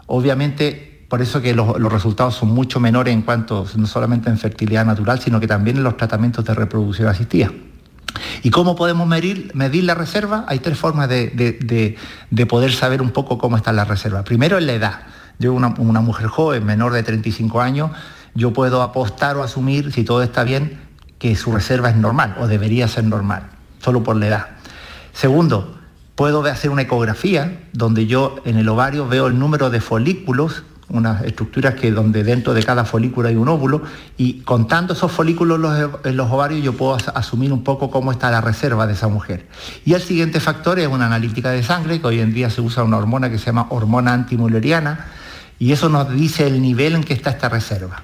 obviamente 0.05 1.05
por 1.09 1.21
eso 1.21 1.41
que 1.41 1.53
los, 1.53 1.75
resultados 1.91 2.35
son 2.35 2.53
mucho 2.53 2.79
menores 2.79 3.13
en 3.13 3.21
cuanto 3.21 3.67
no 3.75 3.85
solamente 3.85 4.29
en 4.29 4.37
fertilidad 4.37 4.85
natural, 4.85 5.19
sino 5.19 5.41
que 5.41 5.47
también 5.47 5.75
en 5.75 5.83
los 5.83 5.97
tratamientos 5.97 6.45
de 6.45 6.53
reproducción 6.53 7.09
asistida. 7.09 7.51
¿Y 8.43 8.49
cómo 8.49 8.77
podemos 8.77 9.09
medir, 9.09 9.51
medir 9.55 9.83
la 9.83 9.93
reserva? 9.93 10.45
Hay 10.47 10.59
tres 10.59 10.77
formas 10.77 11.09
de, 11.09 11.97
poder 12.47 12.71
saber 12.71 13.01
un 13.01 13.11
poco 13.11 13.37
cómo 13.37 13.57
está 13.57 13.73
la 13.73 13.83
reserva. 13.83 14.23
Primero 14.23 14.57
es 14.57 14.63
la 14.63 14.71
edad. 14.71 14.99
Yo, 15.37 15.51
una, 15.51 15.73
una 15.79 15.99
mujer 15.99 16.27
joven, 16.27 16.65
menor 16.65 16.93
de 16.93 17.03
35 17.03 17.59
años, 17.59 17.91
yo 18.35 18.53
puedo 18.53 18.83
apostar 18.83 19.35
o 19.35 19.43
asumir, 19.43 19.91
si 19.91 20.05
todo 20.05 20.23
está 20.23 20.45
bien, 20.45 20.79
que 21.19 21.35
su 21.35 21.51
reserva 21.51 21.89
es 21.89 21.97
normal 21.97 22.37
o 22.39 22.47
debería 22.47 22.87
ser 22.87 23.03
normal, 23.03 23.49
solo 23.81 24.01
por 24.01 24.15
la 24.15 24.27
edad. 24.27 24.62
Segundo, 25.13 25.77
puedo 26.15 26.43
hacer 26.43 26.69
una 26.69 26.81
ecografía 26.81 27.69
donde 27.71 28.05
yo 28.07 28.35
en 28.45 28.57
el 28.57 28.67
ovario 28.67 29.07
veo 29.07 29.27
el 29.27 29.39
número 29.39 29.69
de 29.69 29.79
folículos 29.79 30.63
unas 30.89 31.23
estructuras 31.23 31.73
que 31.75 31.91
donde 31.91 32.23
dentro 32.23 32.53
de 32.53 32.61
cada 32.61 32.85
folículo 32.85 33.27
hay 33.27 33.35
un 33.35 33.47
óvulo 33.47 33.81
y 34.17 34.41
contando 34.41 34.93
esos 34.93 35.11
folículos 35.11 35.89
en 36.03 36.17
los 36.17 36.31
ovarios 36.31 36.63
yo 36.63 36.73
puedo 36.73 36.97
asumir 37.15 37.51
un 37.51 37.63
poco 37.63 37.89
cómo 37.89 38.11
está 38.11 38.29
la 38.29 38.41
reserva 38.41 38.85
de 38.85 38.93
esa 38.93 39.07
mujer. 39.07 39.47
Y 39.85 39.93
el 39.93 40.01
siguiente 40.01 40.39
factor 40.39 40.79
es 40.79 40.87
una 40.87 41.07
analítica 41.07 41.49
de 41.49 41.63
sangre, 41.63 41.99
que 41.99 42.07
hoy 42.07 42.19
en 42.19 42.33
día 42.33 42.49
se 42.49 42.61
usa 42.61 42.83
una 42.83 42.97
hormona 42.97 43.29
que 43.29 43.39
se 43.39 43.47
llama 43.47 43.67
hormona 43.69 44.13
antimuleriana 44.13 45.07
y 45.57 45.71
eso 45.71 45.89
nos 45.89 46.11
dice 46.11 46.45
el 46.45 46.61
nivel 46.61 46.95
en 46.95 47.03
que 47.03 47.13
está 47.13 47.31
esta 47.31 47.49
reserva. 47.49 48.03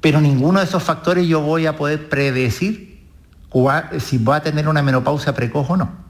Pero 0.00 0.20
ninguno 0.20 0.60
de 0.60 0.66
esos 0.66 0.82
factores 0.82 1.26
yo 1.26 1.40
voy 1.40 1.66
a 1.66 1.76
poder 1.76 2.08
predecir 2.08 3.04
si 3.98 4.18
voy 4.18 4.36
a 4.36 4.42
tener 4.42 4.68
una 4.68 4.82
menopausia 4.82 5.34
precoz 5.34 5.70
o 5.70 5.76
no. 5.76 6.05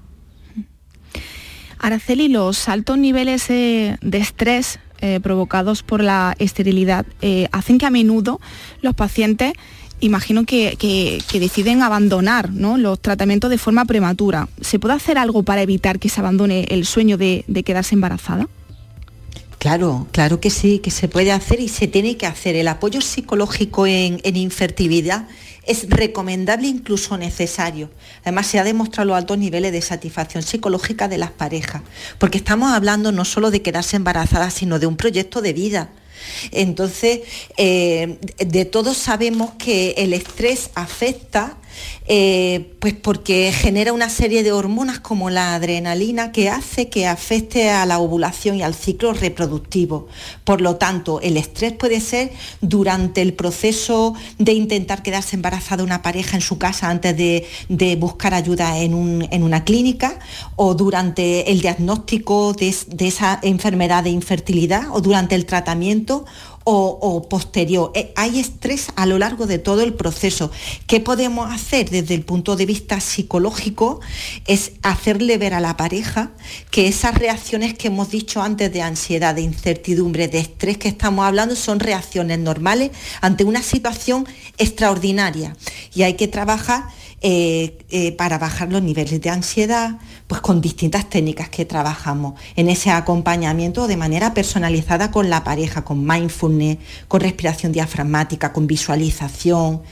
Araceli, 1.79 2.29
los 2.29 2.69
altos 2.69 2.99
niveles 2.99 3.49
de 3.49 3.99
estrés 4.13 4.79
eh, 5.03 5.21
provocados 5.23 5.83
por 5.83 6.03
la 6.03 6.35
esterilidad 6.39 7.05
eh, 7.21 7.49
hacen 7.53 7.77
que 7.77 7.85
a 7.85 7.91
menudo 7.91 8.41
los 8.81 8.95
pacientes 8.95 9.53
imagino 10.01 10.47
que, 10.47 11.23
deciden 11.33 11.83
abandonar 11.83 12.51
los 12.51 13.01
tratamientos 13.01 13.51
de 13.51 13.59
forma 13.59 13.85
prematura. 13.85 14.49
¿Se 14.63 14.79
puede 14.79 14.95
hacer 14.95 15.19
algo 15.19 15.43
para 15.43 15.61
evitar 15.61 15.99
que 15.99 16.09
se 16.09 16.21
abandone 16.21 16.67
el 16.71 16.87
sueño 16.87 17.19
de, 17.19 17.45
quedarse 17.65 17.95
embarazada? 17.95 18.49
Claro, 19.59 20.07
claro 20.13 20.41
que 20.41 20.49
sí, 20.49 20.79
que 20.79 20.91
se 20.91 21.09
puede 21.09 21.33
hacer 21.33 21.61
y 21.61 21.69
se 21.69 21.89
tiene 21.89 22.17
que 22.17 22.27
hacer. 22.27 22.57
El 22.57 22.69
apoyo 22.69 23.03
psicológico 23.03 23.87
en 23.87 24.21
infertilidad 24.37 25.29
es 25.67 25.89
recomendable 25.89 26.69
incluso 26.69 27.19
necesario. 27.19 27.91
Además, 28.23 28.47
se 28.47 28.59
ha 28.59 28.65
demostrado 28.65 29.09
los 29.09 29.17
altos 29.17 29.39
niveles 29.39 29.73
de 29.73 29.83
satisfacción 29.83 30.43
psicológica 30.43 31.09
de 31.09 31.19
las 31.19 31.31
parejas, 31.31 31.83
porque 32.19 32.39
estamos 32.39 32.73
hablando 32.73 33.13
no 33.13 33.25
solo 33.25 33.51
de 33.51 33.63
quedarse 33.63 33.97
embarazadas, 33.97 34.55
sino 34.55 34.79
de 34.79 34.87
un 34.87 34.97
proyecto 34.97 35.43
de 35.43 35.53
vida. 35.53 35.91
Entonces, 36.51 37.21
eh, 37.57 38.19
de 38.39 38.65
todos 38.65 38.97
sabemos 38.97 39.53
que 39.59 39.95
el 39.99 40.13
estrés 40.13 40.71
afecta 40.75 41.59
eh, 42.07 42.75
pues 42.79 42.95
porque 42.95 43.53
genera 43.53 43.93
una 43.93 44.09
serie 44.09 44.43
de 44.43 44.53
hormonas 44.53 45.01
como 45.01 45.31
la 45.31 45.55
adrenalina 45.55 46.33
que 46.33 46.49
hace 46.49 46.89
que 46.89 47.07
afecte 47.07 47.71
a 47.71 47.85
la 47.87 47.99
ovulación 47.99 48.57
y 48.57 48.63
al 48.63 48.75
ciclo 48.75 49.13
reproductivo. 49.13 50.09
Por 50.45 50.61
lo 50.61 50.77
tanto, 50.77 51.21
el 51.21 51.37
estrés 51.37 51.73
puede 51.73 52.01
ser 52.01 52.33
durante 52.61 53.23
el 53.23 53.35
proceso 53.35 54.15
de 54.39 54.53
intentar 54.53 55.03
quedarse 55.03 55.37
embarazada 55.37 55.83
una 55.83 56.03
pareja 56.03 56.37
en 56.37 56.43
su 56.43 56.59
casa 56.59 56.91
antes 56.91 57.17
de, 57.17 57.97
buscar 57.99 58.35
ayuda 58.35 58.79
en, 58.79 58.95
una 58.95 59.65
clínica 59.65 60.19
o 60.57 60.75
durante 60.75 61.51
el 61.51 61.61
diagnóstico 61.61 62.53
de 62.53 62.75
esa 62.99 63.39
enfermedad 63.43 64.05
de 64.05 64.11
infertilidad 64.11 64.85
o 64.93 65.01
durante 65.01 65.35
el 65.35 65.47
tratamiento 65.47 66.25
o, 66.69 67.29
posterior. 67.29 67.93
Eh, 67.95 68.13
hay 68.17 68.41
estrés 68.41 68.89
a 68.97 69.07
lo 69.07 69.19
largo 69.19 69.47
de 69.47 69.59
todo 69.59 69.83
el 69.83 69.95
proceso. 69.95 70.51
¿Qué 70.89 70.99
podemos 70.99 71.53
hacer 71.53 71.91
desde 71.91 72.15
el 72.15 72.25
punto 72.25 72.57
de 72.57 72.67
vista 72.67 72.99
psicológico? 72.99 74.01
Es 74.47 74.73
hacerle 74.83 75.39
ver 75.39 75.55
a 75.55 75.61
la 75.61 75.77
pareja 75.77 76.33
que 76.73 76.89
esas 76.89 77.15
reacciones 77.15 77.75
que 77.75 77.87
hemos 77.87 78.11
dicho 78.11 78.43
antes 78.43 78.73
de 78.73 78.83
ansiedad, 78.83 79.37
de 79.37 79.43
incertidumbre, 79.43 80.27
de 80.27 80.41
estrés 80.41 80.77
que 80.77 80.89
estamos 80.89 81.25
hablando 81.25 81.55
son 81.55 81.79
reacciones 81.79 82.41
normales 82.41 82.91
ante 83.21 83.45
una 83.45 83.63
situación 83.63 84.27
extraordinaria 84.59 85.57
y 85.95 86.03
hay 86.03 86.15
que 86.15 86.27
trabajar 86.27 86.89
eh, 87.23 87.79
eh, 87.89 88.13
para 88.13 88.39
bajar 88.39 88.71
los 88.71 88.83
niveles 88.83 89.21
de 89.21 89.31
ansiedad, 89.31 89.99
pues 90.27 90.41
con 90.41 90.61
distintas 90.61 91.09
técnicas 91.09 91.49
que 91.49 91.65
trabajamos 91.65 92.35
en 92.57 92.69
ese 92.69 92.91
acompañamiento 92.91 93.87
de 93.87 93.97
manera 93.97 94.35
personalizada 94.35 95.11
con 95.11 95.31
la 95.31 95.45
pareja, 95.45 95.85
con 95.85 96.05
mindfulness, 96.05 96.79
con 97.07 97.21
respiración 97.21 97.73
diafragmática, 97.73 98.53
con 98.53 98.67
visualización. 98.67 99.83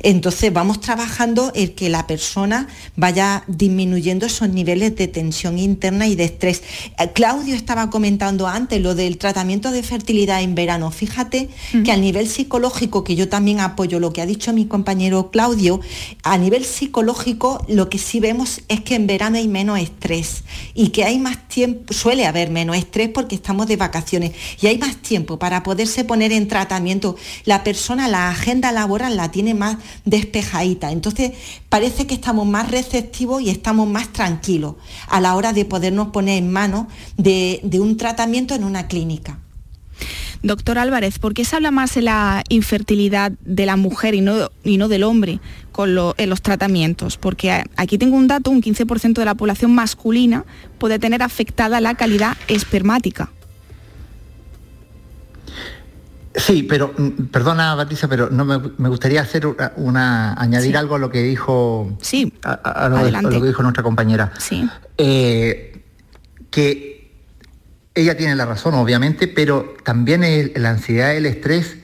Entonces 0.00 0.52
vamos 0.52 0.80
trabajando 0.80 1.52
el 1.54 1.74
que 1.74 1.88
la 1.88 2.06
persona 2.06 2.68
vaya 2.96 3.44
disminuyendo 3.46 4.26
esos 4.26 4.50
niveles 4.50 4.94
de 4.96 5.08
tensión 5.08 5.58
interna 5.58 6.06
y 6.06 6.16
de 6.16 6.24
estrés. 6.24 6.62
Eh, 6.98 7.10
Claudio 7.14 7.54
estaba 7.54 7.88
comentando 7.88 8.46
antes 8.46 8.82
lo 8.82 8.94
del 8.94 9.16
tratamiento 9.16 9.70
de 9.70 9.82
fertilidad 9.82 10.42
en 10.42 10.54
verano. 10.54 10.90
Fíjate 10.90 11.48
que 11.84 11.92
a 11.92 11.96
nivel 11.96 12.28
psicológico, 12.28 13.04
que 13.04 13.16
yo 13.16 13.28
también 13.28 13.60
apoyo 13.60 14.00
lo 14.00 14.12
que 14.12 14.20
ha 14.20 14.26
dicho 14.26 14.52
mi 14.52 14.66
compañero 14.66 15.30
Claudio, 15.30 15.80
a 16.22 16.36
nivel 16.36 16.64
psicológico 16.66 17.64
lo 17.68 17.88
que 17.88 17.98
sí 17.98 18.20
vemos 18.20 18.60
es 18.68 18.82
que 18.82 18.94
en 18.94 19.06
verano 19.06 19.38
hay 19.38 19.48
menos 19.48 19.77
estrés 19.78 20.44
y 20.74 20.88
que 20.88 21.04
hay 21.04 21.18
más 21.18 21.48
tiempo, 21.48 21.92
suele 21.92 22.26
haber 22.26 22.50
menos 22.50 22.76
estrés 22.76 23.08
porque 23.08 23.34
estamos 23.34 23.66
de 23.66 23.76
vacaciones 23.76 24.32
y 24.60 24.66
hay 24.66 24.78
más 24.78 24.96
tiempo 24.96 25.38
para 25.38 25.62
poderse 25.62 26.04
poner 26.04 26.32
en 26.32 26.48
tratamiento. 26.48 27.16
La 27.44 27.64
persona, 27.64 28.08
la 28.08 28.30
agenda 28.30 28.72
laboral 28.72 29.16
la 29.16 29.30
tiene 29.30 29.54
más 29.54 29.78
despejadita, 30.04 30.90
entonces 30.90 31.32
parece 31.68 32.06
que 32.06 32.14
estamos 32.14 32.46
más 32.46 32.70
receptivos 32.70 33.42
y 33.42 33.50
estamos 33.50 33.88
más 33.88 34.12
tranquilos 34.12 34.74
a 35.08 35.20
la 35.20 35.34
hora 35.34 35.52
de 35.52 35.64
podernos 35.64 36.08
poner 36.08 36.38
en 36.38 36.50
manos 36.50 36.86
de, 37.16 37.60
de 37.62 37.80
un 37.80 37.96
tratamiento 37.96 38.54
en 38.54 38.64
una 38.64 38.88
clínica. 38.88 39.38
Doctor 40.42 40.78
Álvarez, 40.78 41.18
¿por 41.18 41.34
qué 41.34 41.44
se 41.44 41.56
habla 41.56 41.70
más 41.70 41.94
de 41.94 42.02
la 42.02 42.44
infertilidad 42.48 43.32
de 43.44 43.66
la 43.66 43.76
mujer 43.76 44.14
y 44.14 44.20
no, 44.20 44.50
y 44.62 44.76
no 44.76 44.88
del 44.88 45.02
hombre 45.02 45.40
con 45.72 45.90
en 46.16 46.30
los 46.30 46.42
tratamientos? 46.42 47.16
Porque 47.16 47.64
aquí 47.76 47.98
tengo 47.98 48.16
un 48.16 48.28
dato, 48.28 48.50
un 48.50 48.62
15% 48.62 49.14
de 49.14 49.24
la 49.24 49.34
población 49.34 49.74
masculina 49.74 50.44
puede 50.78 50.98
tener 50.98 51.22
afectada 51.22 51.80
la 51.80 51.94
calidad 51.94 52.36
espermática. 52.46 53.30
Sí, 56.38 56.62
pero 56.62 56.94
mm, 56.96 57.26
perdona 57.26 57.74
Patricia, 57.76 58.08
pero 58.08 58.30
no 58.30 58.44
me, 58.44 58.88
gustaría 58.88 59.20
hacer 59.20 59.46
una, 59.76 60.34
añadir 60.34 60.76
algo 60.76 60.94
a 60.94 60.98
lo 60.98 61.10
que 61.10 61.22
dijo 61.22 61.96
sí, 62.00 62.32
a, 62.44 62.88
lo, 62.88 63.28
que 63.28 63.46
dijo 63.46 63.62
nuestra 63.62 63.82
compañera. 63.82 64.32
Sí. 64.38 64.68
Eh, 64.96 65.82
que 66.50 66.97
ella 68.00 68.16
tiene 68.16 68.36
la 68.36 68.46
razón, 68.46 68.74
obviamente, 68.74 69.28
pero 69.28 69.74
también 69.84 70.22
la 70.54 70.70
ansiedad, 70.70 71.14
el 71.14 71.26
estrés, 71.26 71.76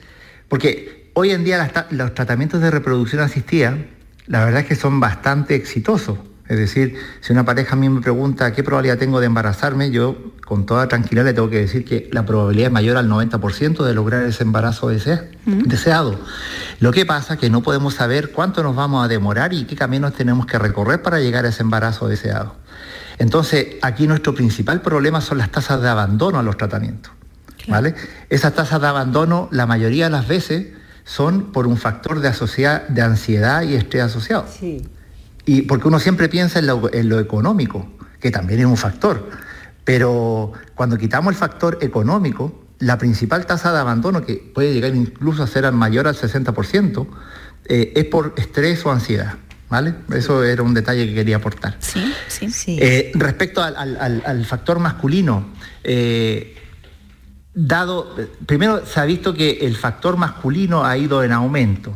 porque 0.47 1.11
hoy 1.13 1.31
en 1.31 1.43
día 1.43 1.71
los 1.91 2.13
tratamientos 2.13 2.61
de 2.61 2.71
reproducción 2.71 3.21
asistida, 3.21 3.77
la 4.27 4.43
verdad 4.43 4.61
es 4.61 4.67
que 4.67 4.75
son 4.75 4.99
bastante 4.99 5.55
exitosos. 5.55 6.17
Es 6.47 6.57
decir, 6.59 6.95
si 7.21 7.33
una 7.33 7.43
pareja 7.43 7.73
a 7.73 7.75
mí 7.75 7.89
me 7.89 8.01
pregunta 8.01 8.53
qué 8.53 8.63
probabilidad 8.63 8.99
tengo 8.99 9.19
de 9.19 9.25
embarazarme, 9.25 9.89
yo 9.89 10.15
con 10.45 10.67
toda 10.67 10.87
tranquilidad 10.87 11.25
le 11.25 11.33
tengo 11.33 11.49
que 11.49 11.57
decir 11.57 11.83
que 11.83 12.07
la 12.13 12.23
probabilidad 12.23 12.67
es 12.67 12.73
mayor 12.73 12.97
al 12.97 13.09
90% 13.09 13.83
de 13.83 13.93
lograr 13.95 14.23
ese 14.23 14.43
embarazo 14.43 14.89
deseado. 14.89 16.19
Lo 16.79 16.91
que 16.91 17.03
pasa 17.03 17.33
es 17.33 17.39
que 17.39 17.49
no 17.49 17.63
podemos 17.63 17.95
saber 17.95 18.31
cuánto 18.31 18.61
nos 18.61 18.75
vamos 18.75 19.03
a 19.03 19.07
demorar 19.07 19.53
y 19.53 19.65
qué 19.65 19.75
caminos 19.75 20.13
tenemos 20.13 20.45
que 20.45 20.59
recorrer 20.59 21.01
para 21.01 21.19
llegar 21.19 21.45
a 21.45 21.49
ese 21.49 21.63
embarazo 21.63 22.07
deseado. 22.07 22.55
Entonces, 23.17 23.77
aquí 23.81 24.07
nuestro 24.07 24.35
principal 24.35 24.81
problema 24.81 25.21
son 25.21 25.37
las 25.37 25.51
tasas 25.51 25.81
de 25.81 25.89
abandono 25.89 26.39
a 26.39 26.43
los 26.43 26.57
tratamientos. 26.57 27.11
¿vale? 27.67 27.95
Esas 28.29 28.53
tasas 28.53 28.81
de 28.81 28.87
abandono, 28.87 29.47
la 29.51 29.65
mayoría 29.65 30.05
de 30.05 30.11
las 30.11 30.27
veces, 30.27 30.67
son 31.03 31.51
por 31.51 31.67
un 31.67 31.77
factor 31.77 32.19
de, 32.19 32.31
de 32.89 33.01
ansiedad 33.01 33.61
y 33.61 33.75
estrés 33.75 34.03
asociado. 34.03 34.45
Y 35.45 35.61
porque 35.63 35.87
uno 35.87 35.99
siempre 35.99 36.27
piensa 36.27 36.59
en 36.59 36.67
lo, 36.67 37.19
económico, 37.19 37.87
que 38.19 38.31
también 38.31 38.61
es 38.61 38.65
un 38.65 38.77
factor. 38.77 39.29
Pero 39.83 40.53
cuando 40.73 40.97
quitamos 40.97 41.31
el 41.31 41.37
factor 41.37 41.77
económico, 41.81 42.63
la 42.79 42.97
principal 42.97 43.45
tasa 43.45 43.71
de 43.71 43.79
abandono, 43.79 44.25
que 44.25 44.51
puede 44.53 44.73
llegar 44.73 44.95
incluso 44.95 45.43
a 45.43 45.47
ser 45.47 45.71
mayor 45.71 46.07
al 46.07 46.15
60%, 46.15 47.07
eh, 47.67 47.93
es 47.95 48.05
por 48.05 48.33
estrés 48.35 48.83
o 48.85 48.91
ansiedad. 48.91 49.35
¿Vale? 49.69 49.95
Eso 50.13 50.43
era 50.43 50.61
un 50.61 50.73
detalle 50.73 51.07
que 51.07 51.15
quería 51.15 51.37
aportar. 51.37 51.75
Sí, 51.79 52.13
sí, 52.27 52.51
sí. 52.51 52.77
Eh, 52.79 53.11
respecto 53.15 53.63
al, 53.63 54.45
factor 54.45 54.79
masculino, 54.79 55.47
eh, 55.83 56.55
dado, 57.53 58.15
primero 58.45 58.85
se 58.85 58.99
ha 58.99 59.05
visto 59.05 59.33
que 59.33 59.59
el 59.61 59.75
factor 59.75 60.17
masculino 60.17 60.85
ha 60.85 60.97
ido 60.97 61.23
en 61.23 61.31
aumento 61.31 61.93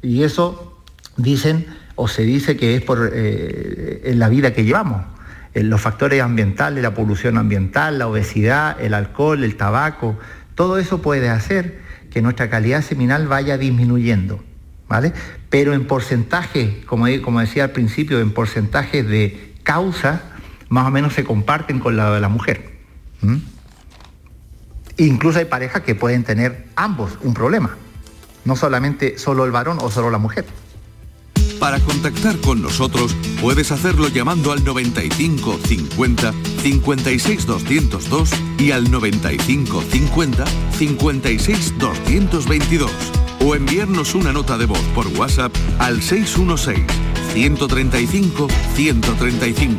y 0.00 0.22
eso 0.22 0.82
dicen 1.16 1.66
o 1.94 2.08
se 2.08 2.22
dice 2.22 2.56
que 2.56 2.76
es 2.76 2.82
por 2.82 3.10
eh, 3.12 4.02
en 4.04 4.18
la 4.18 4.30
vida 4.30 4.54
que 4.54 4.64
llevamos. 4.64 5.04
los 5.52 5.80
factores 5.80 6.22
ambientales, 6.22 6.82
la 6.82 6.94
polución 6.94 7.36
ambiental, 7.36 7.98
la 7.98 8.06
obesidad, 8.06 8.80
el 8.80 8.94
alcohol, 8.94 9.44
el 9.44 9.56
tabaco, 9.56 10.18
todo 10.54 10.78
eso 10.78 11.02
puede 11.02 11.28
hacer 11.28 11.80
que 12.10 12.22
nuestra 12.22 12.48
calidad 12.48 12.82
seminal 12.82 13.28
vaya 13.28 13.58
disminuyendo. 13.58 14.42
Pero 15.48 15.72
en 15.72 15.86
porcentaje, 15.86 16.82
como, 16.86 17.06
decía 17.06 17.64
al 17.64 17.70
principio, 17.70 18.20
en 18.20 18.32
porcentaje 18.32 19.02
de 19.02 19.54
causa, 19.62 20.22
más 20.68 20.86
o 20.86 20.90
menos 20.90 21.14
se 21.14 21.24
comparten 21.24 21.78
con 21.78 21.96
la 21.96 22.10
de 22.12 22.20
la 22.20 22.28
mujer. 22.28 22.78
Incluso 24.96 25.38
hay 25.38 25.44
parejas 25.44 25.82
que 25.82 25.94
pueden 25.94 26.24
tener 26.24 26.66
ambos 26.76 27.18
un 27.22 27.34
problema, 27.34 27.76
no 28.44 28.56
solamente 28.56 29.18
solo 29.18 29.44
el 29.44 29.50
varón 29.50 29.78
o 29.80 29.90
solo 29.90 30.10
la 30.10 30.18
mujer. 30.18 30.44
Para 31.58 31.78
contactar 31.80 32.38
con 32.38 32.62
nosotros 32.62 33.14
puedes 33.40 33.70
hacerlo 33.70 34.08
llamando 34.08 34.50
al 34.50 34.64
95 34.64 35.60
50 35.62 36.32
56 36.62 37.46
202 37.46 38.30
y 38.58 38.70
al 38.70 38.90
95 38.90 39.82
50 39.82 40.44
56 40.78 41.78
222 41.78 43.29
o 43.44 43.54
enviarnos 43.54 44.14
una 44.14 44.32
nota 44.32 44.56
de 44.58 44.66
voz 44.66 44.82
por 44.94 45.06
WhatsApp 45.18 45.54
al 45.78 46.02
616 46.02 46.84
135 47.32 48.48
135. 48.74 49.78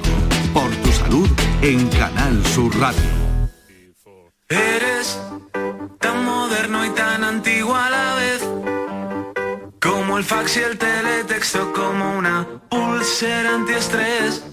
Por 0.54 0.70
tu 0.78 0.92
salud 0.92 1.30
en 1.62 1.88
Canal 1.90 2.46
Sur 2.46 2.78
Radio. 2.80 3.02
Eres 4.48 5.20
tan 6.00 6.26
moderno 6.26 6.86
y 6.86 6.90
tan 6.92 7.24
antiguo 7.24 7.76
a 7.76 7.90
la 7.90 8.16
vez. 8.16 8.42
Como 9.82 10.18
el 10.18 10.24
fax 10.24 10.58
y 10.58 10.60
el 10.60 10.78
teletexto, 10.78 11.74
como 11.74 12.18
una 12.18 12.48
pulsera 12.70 13.56
antiestrés. 13.56 14.44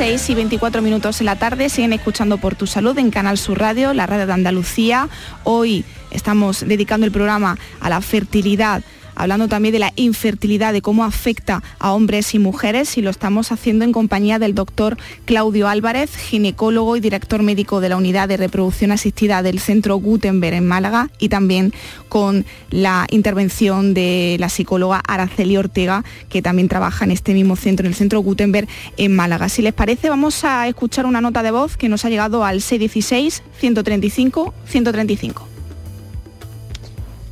6 0.00 0.30
y 0.30 0.34
24 0.34 0.80
minutos 0.80 1.20
en 1.20 1.26
la 1.26 1.36
tarde, 1.36 1.68
siguen 1.68 1.92
escuchando 1.92 2.38
por 2.38 2.54
tu 2.54 2.66
salud 2.66 2.96
en 2.96 3.10
Canal 3.10 3.36
Sur 3.36 3.58
Radio, 3.58 3.92
la 3.92 4.06
radio 4.06 4.26
de 4.26 4.32
Andalucía. 4.32 5.10
Hoy 5.44 5.84
estamos 6.10 6.66
dedicando 6.66 7.04
el 7.04 7.12
programa 7.12 7.58
a 7.80 7.90
la 7.90 8.00
fertilidad 8.00 8.82
hablando 9.14 9.48
también 9.48 9.72
de 9.72 9.78
la 9.78 9.92
infertilidad, 9.96 10.72
de 10.72 10.82
cómo 10.82 11.04
afecta 11.04 11.62
a 11.78 11.92
hombres 11.92 12.34
y 12.34 12.38
mujeres 12.38 12.98
y 12.98 13.02
lo 13.02 13.10
estamos 13.10 13.52
haciendo 13.52 13.84
en 13.84 13.92
compañía 13.92 14.38
del 14.38 14.54
doctor 14.54 14.96
Claudio 15.24 15.68
Álvarez, 15.68 16.16
ginecólogo 16.16 16.96
y 16.96 17.00
director 17.00 17.42
médico 17.42 17.80
de 17.80 17.88
la 17.88 17.96
Unidad 17.96 18.28
de 18.28 18.36
Reproducción 18.36 18.92
Asistida 18.92 19.42
del 19.42 19.58
Centro 19.58 19.96
Gutenberg 19.96 20.54
en 20.54 20.66
Málaga 20.66 21.10
y 21.18 21.28
también 21.28 21.72
con 22.08 22.44
la 22.70 23.06
intervención 23.10 23.94
de 23.94 24.36
la 24.38 24.48
psicóloga 24.48 25.02
Araceli 25.06 25.56
Ortega, 25.56 26.04
que 26.28 26.42
también 26.42 26.68
trabaja 26.68 27.04
en 27.04 27.10
este 27.10 27.34
mismo 27.34 27.56
centro, 27.56 27.86
en 27.86 27.92
el 27.92 27.96
Centro 27.96 28.20
Gutenberg 28.20 28.68
en 28.96 29.14
Málaga. 29.14 29.48
Si 29.48 29.62
les 29.62 29.72
parece, 29.72 30.10
vamos 30.10 30.44
a 30.44 30.68
escuchar 30.68 31.06
una 31.06 31.20
nota 31.20 31.42
de 31.42 31.50
voz 31.50 31.76
que 31.76 31.88
nos 31.88 32.04
ha 32.04 32.10
llegado 32.10 32.44
al 32.44 32.60
616-135-135. 32.60 35.42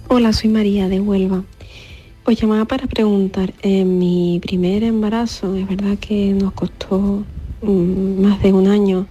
Hola, 0.08 0.32
soy 0.32 0.50
María 0.50 0.88
de 0.88 0.98
Huelva. 1.00 1.44
Os 2.28 2.38
llamaba 2.38 2.66
para 2.66 2.86
preguntar, 2.86 3.54
en 3.62 3.98
mi 3.98 4.38
primer 4.42 4.84
embarazo, 4.84 5.54
es 5.54 5.66
verdad 5.66 5.96
que 5.98 6.34
nos 6.34 6.52
costó 6.52 7.24
mm, 7.62 8.20
más 8.20 8.42
de 8.42 8.52
un 8.52 8.66
año 8.68 9.06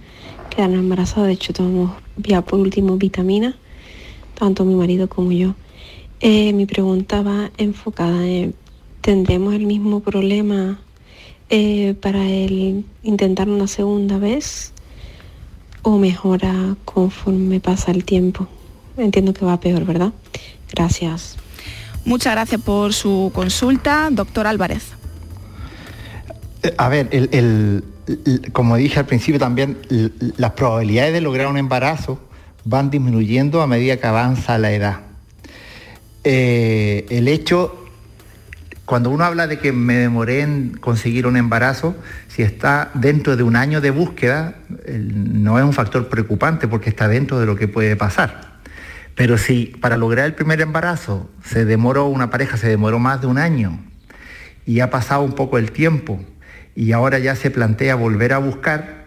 quedarnos 0.50 0.78
embarazados, 0.78 1.26
de 1.26 1.32
hecho 1.32 1.52
tomamos 1.52 1.90
ya 2.16 2.42
por 2.42 2.60
último 2.60 2.96
vitaminas, 2.96 3.56
tanto 4.38 4.64
mi 4.64 4.76
marido 4.76 5.08
como 5.08 5.32
yo. 5.32 5.56
Eh, 6.20 6.52
mi 6.52 6.64
pregunta 6.64 7.22
va 7.22 7.50
enfocada 7.58 8.24
en, 8.24 8.54
¿tendremos 9.00 9.52
el 9.52 9.66
mismo 9.66 9.98
problema 9.98 10.78
eh, 11.50 11.96
para 12.00 12.24
el 12.24 12.84
intentar 13.02 13.48
una 13.48 13.66
segunda 13.66 14.18
vez 14.18 14.72
o 15.82 15.98
mejora 15.98 16.76
conforme 16.84 17.58
pasa 17.58 17.90
el 17.90 18.04
tiempo? 18.04 18.46
Entiendo 18.96 19.34
que 19.34 19.44
va 19.44 19.58
peor, 19.58 19.84
¿verdad? 19.84 20.12
Gracias. 20.72 21.36
Muchas 22.04 22.32
gracias 22.34 22.60
por 22.60 22.92
su 22.94 23.30
consulta, 23.34 24.08
doctor 24.10 24.46
Álvarez. 24.46 24.92
Eh, 26.62 26.74
A 26.78 26.88
ver, 26.88 27.08
el- 27.12 27.84
como 28.52 28.76
dije 28.76 28.98
al 29.00 29.06
principio 29.06 29.38
también, 29.38 29.76
las 30.38 30.52
probabilidades 30.52 31.12
de 31.12 31.20
lograr 31.20 31.46
un 31.48 31.58
embarazo 31.58 32.18
van 32.64 32.90
disminuyendo 32.90 33.60
a 33.62 33.66
medida 33.66 33.98
que 33.98 34.06
avanza 34.06 34.56
la 34.58 34.72
edad. 34.72 35.00
Eh, 36.24 37.06
el 37.10 37.28
hecho, 37.28 37.84
cuando 38.86 39.10
uno 39.10 39.24
habla 39.24 39.46
de 39.46 39.58
que 39.58 39.72
me 39.72 39.94
demoré 39.96 40.40
en 40.40 40.70
conseguir 40.80 41.26
un 41.26 41.36
embarazo, 41.36 41.94
si 42.28 42.42
está 42.42 42.90
dentro 42.94 43.36
de 43.36 43.42
un 43.42 43.54
año 43.56 43.80
de 43.82 43.90
búsqueda, 43.90 44.56
el- 44.86 45.42
no 45.42 45.58
es 45.58 45.64
un 45.64 45.74
factor 45.74 46.08
preocupante 46.08 46.66
porque 46.66 46.88
está 46.88 47.08
dentro 47.08 47.38
de 47.38 47.46
lo 47.46 47.56
que 47.56 47.68
puede 47.68 47.94
pasar. 47.94 48.47
Pero 49.18 49.36
si 49.36 49.74
para 49.80 49.96
lograr 49.96 50.26
el 50.26 50.34
primer 50.34 50.60
embarazo 50.60 51.28
se 51.42 51.64
demoró, 51.64 52.06
una 52.06 52.30
pareja 52.30 52.56
se 52.56 52.68
demoró 52.68 53.00
más 53.00 53.20
de 53.20 53.26
un 53.26 53.36
año 53.36 53.80
y 54.64 54.78
ha 54.78 54.90
pasado 54.90 55.22
un 55.22 55.32
poco 55.32 55.58
el 55.58 55.72
tiempo 55.72 56.20
y 56.76 56.92
ahora 56.92 57.18
ya 57.18 57.34
se 57.34 57.50
plantea 57.50 57.96
volver 57.96 58.32
a 58.32 58.38
buscar, 58.38 59.06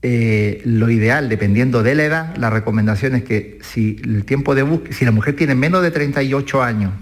eh, 0.00 0.62
lo 0.64 0.88
ideal, 0.88 1.28
dependiendo 1.28 1.82
de 1.82 1.94
la 1.94 2.04
edad, 2.04 2.36
la 2.38 2.48
recomendación 2.48 3.14
es 3.14 3.24
que 3.24 3.58
si 3.60 4.00
el 4.04 4.24
tiempo 4.24 4.54
de 4.54 4.62
búsqueda, 4.62 4.94
si 4.94 5.04
la 5.04 5.10
mujer 5.10 5.36
tiene 5.36 5.54
menos 5.54 5.82
de 5.82 5.90
38 5.90 6.62
años, 6.62 6.94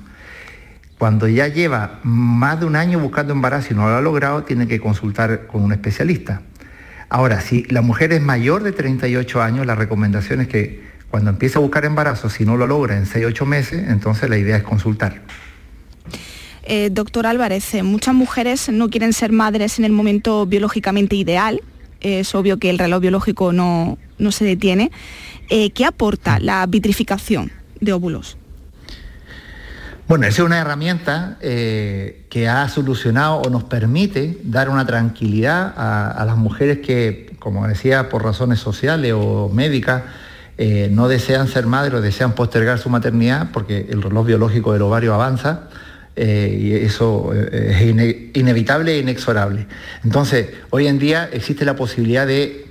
cuando 0.98 1.28
ya 1.28 1.46
lleva 1.46 2.00
más 2.02 2.58
de 2.58 2.66
un 2.66 2.74
año 2.74 2.98
buscando 2.98 3.32
embarazo 3.32 3.74
y 3.74 3.76
no 3.76 3.88
lo 3.88 3.94
ha 3.94 4.00
logrado, 4.00 4.42
tiene 4.42 4.66
que 4.66 4.80
consultar 4.80 5.46
con 5.46 5.62
un 5.62 5.70
especialista. 5.70 6.42
Ahora, 7.08 7.40
si 7.40 7.62
la 7.66 7.80
mujer 7.80 8.12
es 8.12 8.22
mayor 8.22 8.64
de 8.64 8.72
38 8.72 9.40
años, 9.40 9.66
la 9.66 9.76
recomendación 9.76 10.40
es 10.40 10.48
que 10.48 10.93
cuando 11.14 11.30
empiece 11.30 11.58
a 11.58 11.60
buscar 11.60 11.84
embarazo, 11.84 12.28
si 12.28 12.44
no 12.44 12.56
lo 12.56 12.66
logra 12.66 12.96
en 12.96 13.06
6-8 13.06 13.46
meses, 13.46 13.84
entonces 13.88 14.28
la 14.28 14.36
idea 14.36 14.56
es 14.56 14.64
consultar. 14.64 15.22
Eh, 16.64 16.90
doctor 16.90 17.28
Álvarez, 17.28 17.72
eh, 17.74 17.84
muchas 17.84 18.16
mujeres 18.16 18.68
no 18.68 18.90
quieren 18.90 19.12
ser 19.12 19.30
madres 19.30 19.78
en 19.78 19.84
el 19.84 19.92
momento 19.92 20.44
biológicamente 20.44 21.14
ideal. 21.14 21.60
Es 22.00 22.34
obvio 22.34 22.58
que 22.58 22.68
el 22.68 22.80
reloj 22.80 23.00
biológico 23.00 23.52
no, 23.52 23.96
no 24.18 24.32
se 24.32 24.44
detiene. 24.44 24.90
Eh, 25.50 25.70
¿Qué 25.70 25.84
aporta 25.84 26.40
la 26.40 26.66
vitrificación 26.66 27.52
de 27.80 27.92
óvulos? 27.92 28.36
Bueno, 30.08 30.26
esa 30.26 30.42
es 30.42 30.46
una 30.46 30.58
herramienta 30.58 31.38
eh, 31.40 32.26
que 32.28 32.48
ha 32.48 32.68
solucionado 32.68 33.36
o 33.36 33.50
nos 33.50 33.62
permite 33.62 34.36
dar 34.42 34.68
una 34.68 34.84
tranquilidad 34.84 35.74
a, 35.76 36.10
a 36.10 36.24
las 36.24 36.36
mujeres 36.36 36.80
que, 36.80 37.36
como 37.38 37.68
decía, 37.68 38.08
por 38.08 38.24
razones 38.24 38.58
sociales 38.58 39.12
o 39.14 39.48
médicas, 39.48 40.02
eh, 40.58 40.88
no 40.90 41.08
desean 41.08 41.48
ser 41.48 41.66
madres 41.66 41.94
o 41.94 42.00
desean 42.00 42.34
postergar 42.34 42.78
su 42.78 42.88
maternidad 42.88 43.50
porque 43.52 43.86
el 43.90 44.02
reloj 44.02 44.26
biológico 44.26 44.72
del 44.72 44.82
ovario 44.82 45.14
avanza 45.14 45.68
eh, 46.16 46.56
y 46.60 46.72
eso 46.74 47.32
eh, 47.34 47.72
es 47.72 47.82
ine- 47.82 48.30
inevitable 48.34 48.92
e 48.92 48.98
inexorable. 48.98 49.66
Entonces, 50.04 50.48
hoy 50.70 50.86
en 50.86 50.98
día 50.98 51.28
existe 51.32 51.64
la 51.64 51.74
posibilidad 51.74 52.26
de 52.26 52.66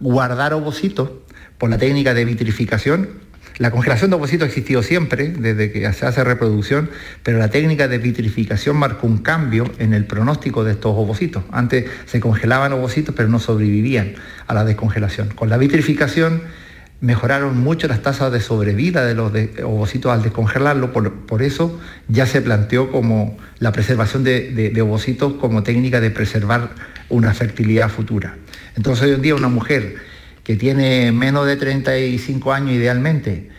guardar 0.00 0.54
ovocitos 0.54 1.10
por 1.58 1.70
la 1.70 1.78
técnica 1.78 2.14
de 2.14 2.24
vitrificación. 2.24 3.22
La 3.58 3.70
congelación 3.70 4.10
de 4.10 4.16
ovocitos 4.16 4.46
ha 4.46 4.48
existido 4.48 4.82
siempre, 4.82 5.28
desde 5.28 5.70
que 5.70 5.92
se 5.92 6.04
hace 6.06 6.24
reproducción, 6.24 6.90
pero 7.22 7.38
la 7.38 7.48
técnica 7.48 7.86
de 7.86 7.98
vitrificación 7.98 8.76
marcó 8.76 9.06
un 9.06 9.18
cambio 9.18 9.70
en 9.78 9.94
el 9.94 10.06
pronóstico 10.06 10.64
de 10.64 10.72
estos 10.72 10.90
ovocitos. 10.96 11.44
Antes 11.52 11.84
se 12.06 12.18
congelaban 12.18 12.72
ovocitos, 12.72 13.14
pero 13.14 13.28
no 13.28 13.38
sobrevivían 13.38 14.14
a 14.48 14.54
la 14.54 14.64
descongelación. 14.64 15.28
Con 15.28 15.50
la 15.50 15.56
vitrificación 15.56 16.42
mejoraron 17.00 17.58
mucho 17.58 17.86
las 17.88 18.00
tasas 18.02 18.32
de 18.32 18.40
sobrevida 18.40 19.04
de 19.04 19.14
los 19.14 19.32
ovocitos 19.64 20.10
al 20.12 20.22
descongelarlo, 20.22 20.92
por, 20.92 21.12
por 21.26 21.42
eso 21.42 21.78
ya 22.08 22.24
se 22.26 22.40
planteó 22.40 22.90
como 22.90 23.36
la 23.58 23.72
preservación 23.72 24.24
de, 24.24 24.50
de- 24.52 24.70
de 24.70 24.82
ovocitos 24.82 25.34
como 25.34 25.62
técnica 25.62 26.00
de 26.00 26.10
preservar 26.10 26.70
una 27.10 27.34
fertilidad 27.34 27.88
futura. 27.90 28.36
Entonces 28.76 29.04
hoy 29.06 29.12
en 29.14 29.22
día 29.22 29.34
una 29.34 29.48
mujer 29.48 29.96
que 30.44 30.56
tiene 30.56 31.12
menos 31.12 31.46
de 31.46 31.56
35 31.56 32.52
años 32.52 32.72
idealmente 32.72 33.50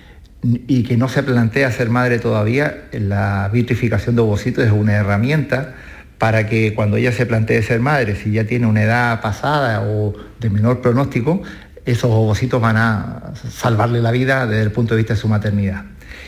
y 0.44 0.84
que 0.84 0.98
no 0.98 1.10
se 1.10 1.24
plantea 1.24 1.72
ser 1.72 1.90
madre 1.90 2.20
todavía, 2.20 2.86
la 2.92 3.50
vitrificación 3.52 4.16
de 4.16 4.22
ovocitos 4.22 4.64
es 4.64 4.72
una 4.72 4.94
herramienta 4.94 5.76
para 6.20 6.48
que 6.48 6.74
cuando 6.76 6.98
ella 6.98 7.12
se 7.12 7.26
plantee 7.26 7.62
ser 7.62 7.80
madre, 7.80 8.16
si 8.16 8.32
ya 8.32 8.46
tiene 8.46 8.68
una 8.68 8.84
edad 8.84 9.22
pasada 9.22 9.82
o 9.82 10.14
de 10.40 10.50
menor 10.50 10.82
pronóstico, 10.82 11.42
esos 11.86 12.10
ovocitos 12.12 12.62
van 12.62 12.78
a 12.78 13.34
salvarle 13.52 14.02
la 14.02 14.12
vida 14.12 14.48
desde 14.48 14.64
el 14.64 14.72
punto 14.72 14.94
de 14.96 15.00
vista 15.00 15.14
de 15.14 15.20
su 15.20 15.28
maternidad. 15.28 15.84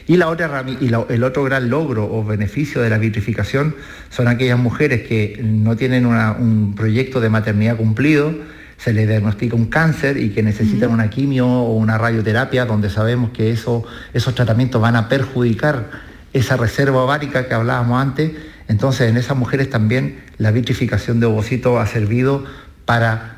Y, 0.07 0.17
la 0.17 0.29
otra, 0.29 0.63
y 0.79 0.87
la- 0.89 1.05
el 1.09 1.23
otro 1.23 1.43
gran 1.43 1.69
logro 1.69 2.05
o 2.11 2.23
beneficio 2.23 2.81
de 2.81 2.89
la 2.89 2.97
vitrificación 2.97 3.75
son 4.09 4.27
aquellas 4.27 4.57
mujeres 4.59 5.07
que 5.07 5.39
no 5.43 5.75
tienen 5.75 6.05
una- 6.05 6.31
un 6.33 6.75
proyecto 6.75 7.19
de 7.19 7.29
maternidad 7.29 7.75
cumplido, 7.75 8.33
se 8.77 8.93
les 8.93 9.07
diagnostica 9.07 9.55
un 9.55 9.65
cáncer 9.65 10.17
y 10.17 10.29
que 10.29 10.43
necesitan 10.43 10.91
una 10.91 11.09
quimio 11.09 11.47
o 11.47 11.75
una 11.75 11.97
radioterapia 11.97 12.65
donde 12.65 12.89
sabemos 12.89 13.31
que 13.31 13.51
eso- 13.51 13.83
esos 14.13 14.35
tratamientos 14.35 14.79
van 14.81 14.95
a 14.95 15.09
perjudicar 15.09 15.89
esa 16.31 16.55
reserva 16.57 17.01
ovárica 17.03 17.47
que 17.47 17.53
hablábamos 17.53 18.01
antes, 18.01 18.31
Entonces, 18.69 19.09
en 19.09 19.15
esas 19.15 19.37
mujeres 19.37 19.69
también 19.69 20.19
la 20.37 20.51
vitrificación 20.51 21.21
de 21.21 21.25
ovocitos 21.25 21.79
ha 21.79 21.85
servido 21.87 22.43
para 22.83 23.36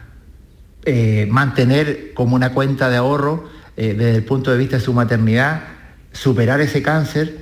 eh, 0.85 1.27
mantener 1.29 2.13
como 2.13 2.37
una 2.37 2.53
cuenta 2.53 2.89
de 2.89 2.95
ahorro 2.95 3.49
eh, 3.75 3.93
desde 3.97 4.15
el 4.15 4.23
punto 4.23 4.49
de 4.49 4.57
vista 4.57 4.77
de 4.77 4.81
su 4.81 4.93
maternidad, 4.93 5.63
superar 6.13 6.61
ese 6.61 6.81
cáncer 6.81 7.35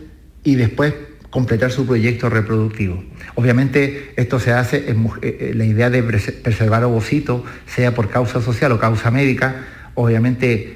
y 0.44 0.56
después 0.56 0.96
completar 1.30 1.72
su 1.72 1.86
proyecto 1.86 2.30
reproductivo. 2.30 3.04
Obviamente 3.36 4.12
esto 4.16 4.40
se 4.40 4.54
hace, 4.54 4.90
en, 4.90 5.08
eh, 5.22 5.54
la 5.56 5.66
idea 5.66 5.92
de 5.92 6.02
preservar 6.02 6.84
ovocitos, 6.84 7.44
sea 7.68 7.94
por 7.94 8.10
causa 8.10 8.42
social 8.42 8.72
o 8.72 8.80
causa 8.80 9.12
médica, 9.12 9.68
obviamente 9.94 10.74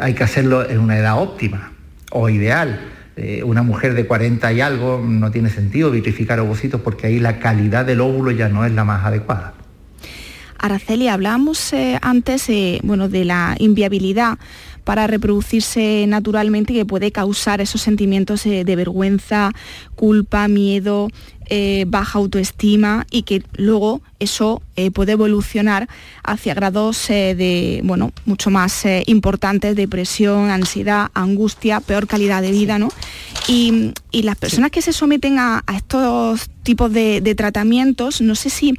hay 0.00 0.12
que 0.12 0.22
hacerlo 0.22 0.68
en 0.68 0.80
una 0.80 0.98
edad 0.98 1.18
óptima 1.18 1.72
o 2.10 2.28
ideal. 2.28 2.88
Una 3.42 3.62
mujer 3.62 3.94
de 3.94 4.04
40 4.04 4.52
y 4.52 4.60
algo 4.60 5.02
no 5.02 5.30
tiene 5.30 5.48
sentido 5.48 5.90
vitrificar 5.90 6.40
ovocitos 6.40 6.82
porque 6.82 7.06
ahí 7.06 7.18
la 7.18 7.38
calidad 7.38 7.86
del 7.86 8.02
óvulo 8.02 8.32
ya 8.32 8.50
no 8.50 8.66
es 8.66 8.72
la 8.72 8.84
más 8.84 9.02
adecuada. 9.06 9.54
Araceli, 10.62 11.08
hablábamos 11.08 11.72
antes 12.00 12.46
bueno, 12.82 13.08
de 13.08 13.24
la 13.24 13.56
inviabilidad 13.58 14.38
para 14.84 15.06
reproducirse 15.06 16.06
naturalmente 16.08 16.72
y 16.72 16.76
que 16.76 16.86
puede 16.86 17.12
causar 17.12 17.60
esos 17.60 17.82
sentimientos 17.82 18.44
de 18.44 18.76
vergüenza, 18.76 19.52
culpa, 19.94 20.48
miedo, 20.48 21.08
eh, 21.54 21.84
baja 21.86 22.18
autoestima 22.18 23.06
y 23.10 23.24
que 23.24 23.42
luego 23.56 24.00
eso 24.22 24.62
eh, 24.76 24.90
puede 24.90 25.12
evolucionar 25.12 25.88
hacia 26.24 26.54
grados 26.54 27.10
eh, 27.10 27.34
de, 27.34 27.80
bueno, 27.84 28.12
mucho 28.24 28.50
más 28.50 28.84
importantes, 29.06 29.76
depresión, 29.76 30.50
ansiedad, 30.50 31.10
angustia, 31.14 31.80
peor 31.80 32.06
calidad 32.06 32.42
de 32.42 32.52
vida, 32.52 32.78
¿no? 32.78 32.88
Y, 33.48 33.92
las 34.12 34.36
personas 34.36 34.70
que 34.70 34.82
se 34.82 34.92
someten 34.92 35.40
a, 35.40 35.64
estos 35.74 36.48
tipos 36.62 36.92
de, 36.92 37.34
tratamientos, 37.34 38.20
no 38.20 38.36
sé 38.36 38.50
si 38.50 38.78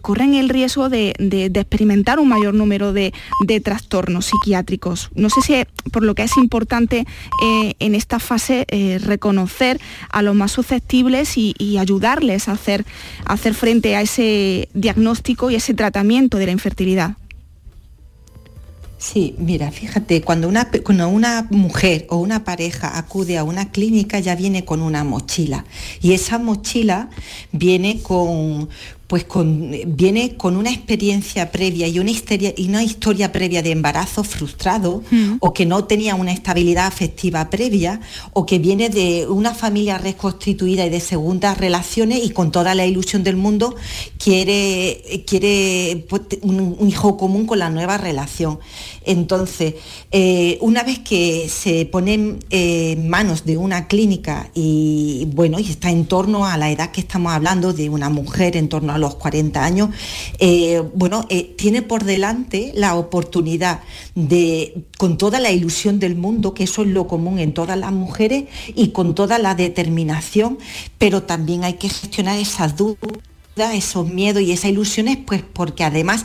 corren 0.00 0.34
el 0.34 0.48
riesgo 0.48 0.88
de, 0.88 1.14
experimentar 1.54 2.18
un 2.18 2.28
mayor 2.28 2.52
número 2.54 2.92
de, 2.92 3.12
trastornos 3.62 4.26
psiquiátricos. 4.26 5.10
No 5.14 5.30
sé 5.30 5.40
si 5.42 5.54
por 5.92 6.02
lo 6.02 6.16
que 6.16 6.24
es 6.24 6.36
importante 6.36 7.06
en 7.78 7.94
esta 7.94 8.18
fase 8.18 8.66
reconocer 9.04 9.78
a 10.10 10.22
los 10.22 10.34
más 10.34 10.50
susceptibles 10.50 11.38
y, 11.38 11.54
y 11.58 11.76
ayudar 11.76 11.92
ayudarles 11.92 12.48
a 12.48 12.52
hacer, 12.52 12.84
hacer 13.26 13.54
frente 13.54 13.94
a 13.96 14.02
ese 14.02 14.68
diagnóstico 14.74 15.50
y 15.50 15.56
ese 15.56 15.74
tratamiento 15.74 16.38
de 16.38 16.46
la 16.46 16.52
infertilidad. 16.52 17.16
Sí, 19.02 19.34
mira, 19.36 19.72
fíjate, 19.72 20.22
cuando 20.22 20.48
una, 20.48 20.70
cuando 20.84 21.08
una 21.08 21.48
mujer 21.50 22.06
o 22.08 22.18
una 22.18 22.44
pareja 22.44 22.96
acude 22.96 23.36
a 23.36 23.42
una 23.42 23.72
clínica 23.72 24.20
ya 24.20 24.36
viene 24.36 24.64
con 24.64 24.80
una 24.80 25.02
mochila 25.02 25.64
y 26.00 26.12
esa 26.12 26.38
mochila 26.38 27.10
viene 27.50 28.00
con, 28.00 28.68
pues 29.12 29.26
viene 29.88 30.38
con 30.38 30.56
una 30.56 30.70
experiencia 30.70 31.52
previa 31.52 31.86
y 31.86 31.98
una 31.98 32.10
historia, 32.10 32.54
y 32.56 32.66
una 32.70 32.82
historia 32.82 33.30
previa 33.30 33.60
de 33.60 33.70
embarazo 33.70 34.24
frustrado 34.24 35.02
mm. 35.10 35.34
o 35.38 35.52
que 35.52 35.66
no 35.66 35.84
tenía 35.84 36.14
una 36.14 36.32
estabilidad 36.32 36.86
afectiva 36.86 37.50
previa 37.50 38.00
o 38.32 38.46
que 38.46 38.58
viene 38.58 38.88
de 38.88 39.26
una 39.28 39.52
familia 39.52 39.98
reconstituida 39.98 40.86
y 40.86 40.88
de 40.88 41.00
segundas 41.00 41.58
relaciones 41.58 42.24
y 42.24 42.30
con 42.30 42.50
toda 42.50 42.74
la 42.74 42.86
ilusión 42.86 43.22
del 43.22 43.36
mundo 43.36 43.76
quiere, 44.16 45.24
quiere 45.26 46.06
pues, 46.08 46.22
un, 46.40 46.78
hijo 46.88 47.18
común 47.18 47.44
con 47.44 47.58
la 47.58 47.68
nueva 47.68 47.98
relación. 47.98 48.60
Entonces, 49.04 49.74
eh, 50.10 50.58
una 50.60 50.82
vez 50.82 51.00
que 51.00 51.48
se 51.48 51.86
pone 51.86 52.14
en 52.14 52.38
eh, 52.50 52.96
manos 52.96 53.44
de 53.44 53.56
una 53.56 53.88
clínica 53.88 54.50
y 54.54 55.28
bueno, 55.32 55.58
y 55.58 55.70
está 55.70 55.90
en 55.90 56.06
torno 56.06 56.46
a 56.46 56.56
la 56.56 56.70
edad 56.70 56.90
que 56.90 57.00
estamos 57.00 57.32
hablando 57.32 57.72
de 57.72 57.88
una 57.88 58.10
mujer 58.10 58.56
en 58.56 58.68
torno 58.68 58.92
a 58.92 58.98
los 58.98 59.14
40 59.16 59.64
años, 59.64 59.90
eh, 60.38 60.82
bueno, 60.94 61.26
tiene 61.56 61.82
por 61.82 62.04
delante 62.04 62.72
la 62.74 62.94
oportunidad 62.96 63.80
de, 64.14 64.84
con 64.98 65.18
toda 65.18 65.40
la 65.40 65.50
ilusión 65.50 65.98
del 65.98 66.16
mundo, 66.16 66.54
que 66.54 66.64
eso 66.64 66.82
es 66.82 66.88
lo 66.88 67.06
común 67.06 67.38
en 67.38 67.54
todas 67.54 67.78
las 67.78 67.92
mujeres, 67.92 68.44
y 68.74 68.88
con 68.88 69.14
toda 69.14 69.38
la 69.38 69.54
determinación, 69.54 70.58
pero 70.98 71.22
también 71.22 71.64
hay 71.64 71.74
que 71.74 71.88
gestionar 71.88 72.38
esas 72.38 72.76
dudas 72.76 72.98
esos 73.56 74.08
miedos 74.08 74.42
y 74.42 74.52
esas 74.52 74.70
ilusiones, 74.70 75.18
pues 75.26 75.42
porque 75.42 75.84
además 75.84 76.24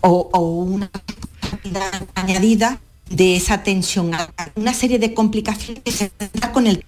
o, 0.00 0.30
o 0.32 0.40
una 0.40 0.90
añadida 2.14 2.80
de 3.10 3.36
esa 3.36 3.62
tensión, 3.62 4.12
una 4.54 4.74
serie 4.74 4.98
de 4.98 5.14
complicaciones 5.14 5.82
que 5.82 5.90
se 5.90 6.12
da 6.34 6.52
con 6.52 6.66
el 6.66 6.84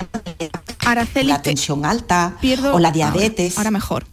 la 1.23 1.41
tensión 1.41 1.85
alta 1.85 2.37
o 2.73 2.79
la 2.79 2.91
diabetes. 2.91 3.57
Ahora, 3.57 3.71
mejor. 3.71 4.07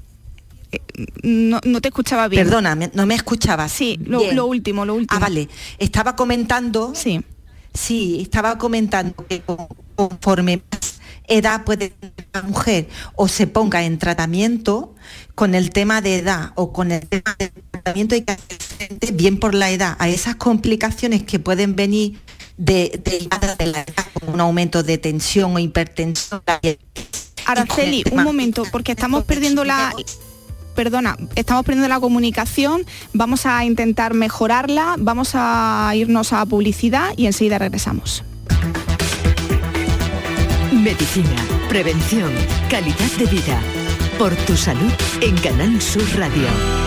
Eh, 0.72 0.80
no, 1.24 1.60
te 1.82 1.88
escuchaba 1.88 2.28
bien. 2.28 2.44
Perdona, 2.44 2.76
no 2.76 3.06
me 3.06 3.16
escuchaba. 3.16 3.68
Sí, 3.68 4.00
lo, 4.06 4.46
último, 4.46 4.86
lo 4.86 4.96
último. 4.96 5.18
Ah, 5.18 5.20
vale. 5.20 5.50
Estaba 5.80 6.16
comentando. 6.16 6.94
Sí. 6.94 7.22
Sí, 7.74 8.20
estaba 8.22 8.58
comentando 8.58 9.26
que 9.28 9.44
conforme 9.96 10.62
más 10.72 10.97
edad 11.28 11.64
puede 11.64 11.90
tener 11.90 12.28
la 12.34 12.42
mujer 12.42 12.88
o 13.16 13.28
se 13.28 13.48
ponga 13.48 13.84
en 13.84 13.98
tratamiento 13.98 14.96
con 15.36 15.56
el 15.56 15.70
tema 15.70 16.02
de 16.02 16.18
edad 16.18 16.52
o 16.56 16.74
con 16.74 16.92
el 16.92 17.08
tema 17.08 17.36
de 17.38 17.52
tratamiento 17.72 18.16
hay 18.16 18.22
que 18.22 18.34
hacer 18.34 19.14
bien 19.14 19.40
por 19.40 19.54
la 19.54 19.70
edad 19.70 19.96
a 20.00 20.10
esas 20.10 20.36
complicaciones 20.36 21.24
que 21.24 21.40
pueden 21.40 21.76
venir 21.76 22.20
de, 22.58 23.00
de, 23.04 23.28
la 23.66 23.82
edad, 23.82 24.06
como 24.14 24.34
un 24.34 24.42
aumento 24.42 24.84
de 24.84 24.98
tensión 24.98 25.56
o 25.56 25.60
hipertensión. 25.60 26.42
Araceli, 27.46 28.04
un 28.12 28.24
momento, 28.24 28.64
porque 28.72 28.92
estamos 28.92 29.24
perdiendo 29.24 29.64
la 29.64 29.94
perdona, 30.76 31.18
estamos 31.36 31.66
perdiendo 31.66 31.88
la 31.88 32.00
comunicación, 32.00 32.86
vamos 33.12 33.48
a 33.48 33.66
intentar 33.66 34.14
mejorarla, 34.14 34.96
vamos 35.00 35.32
a 35.34 35.92
irnos 35.96 36.34
a 36.34 36.46
publicidad 36.46 37.14
y 37.18 37.26
enseguida 37.26 37.58
regresamos. 37.58 38.24
Medicina, 40.78 41.36
prevención, 41.68 42.32
calidad 42.70 43.12
de 43.18 43.26
vida. 43.26 43.62
Por 44.20 44.36
tu 44.36 44.56
salud 44.56 44.92
en 45.22 45.36
Canal 45.38 45.82
Sur 45.82 46.04
Radio. 46.18 46.87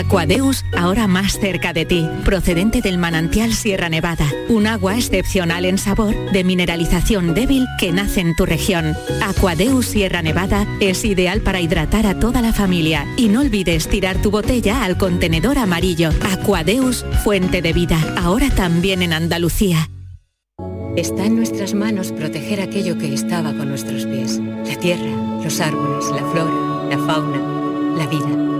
Aquadeus, 0.00 0.64
ahora 0.74 1.06
más 1.06 1.38
cerca 1.38 1.74
de 1.74 1.84
ti, 1.84 2.08
procedente 2.24 2.80
del 2.80 2.96
manantial 2.96 3.52
Sierra 3.52 3.90
Nevada, 3.90 4.26
un 4.48 4.66
agua 4.66 4.96
excepcional 4.96 5.66
en 5.66 5.76
sabor, 5.76 6.14
de 6.32 6.42
mineralización 6.42 7.34
débil 7.34 7.66
que 7.78 7.92
nace 7.92 8.22
en 8.22 8.34
tu 8.34 8.46
región. 8.46 8.96
Aquadeus 9.22 9.84
Sierra 9.84 10.22
Nevada 10.22 10.66
es 10.80 11.04
ideal 11.04 11.42
para 11.42 11.60
hidratar 11.60 12.06
a 12.06 12.18
toda 12.18 12.40
la 12.40 12.54
familia 12.54 13.06
y 13.18 13.28
no 13.28 13.42
olvides 13.42 13.88
tirar 13.88 14.22
tu 14.22 14.30
botella 14.30 14.84
al 14.84 14.96
contenedor 14.96 15.58
amarillo. 15.58 16.10
Aquadeus, 16.32 17.04
fuente 17.22 17.60
de 17.60 17.74
vida, 17.74 17.98
ahora 18.16 18.48
también 18.48 19.02
en 19.02 19.12
Andalucía. 19.12 19.90
Está 20.96 21.26
en 21.26 21.36
nuestras 21.36 21.74
manos 21.74 22.10
proteger 22.12 22.62
aquello 22.62 22.96
que 22.96 23.12
estaba 23.12 23.52
con 23.52 23.68
nuestros 23.68 24.06
pies, 24.06 24.40
la 24.66 24.76
tierra, 24.76 25.42
los 25.44 25.60
árboles, 25.60 26.06
la 26.10 26.24
flora, 26.30 26.88
la 26.88 26.98
fauna, 27.06 27.96
la 27.98 28.06
vida. 28.06 28.59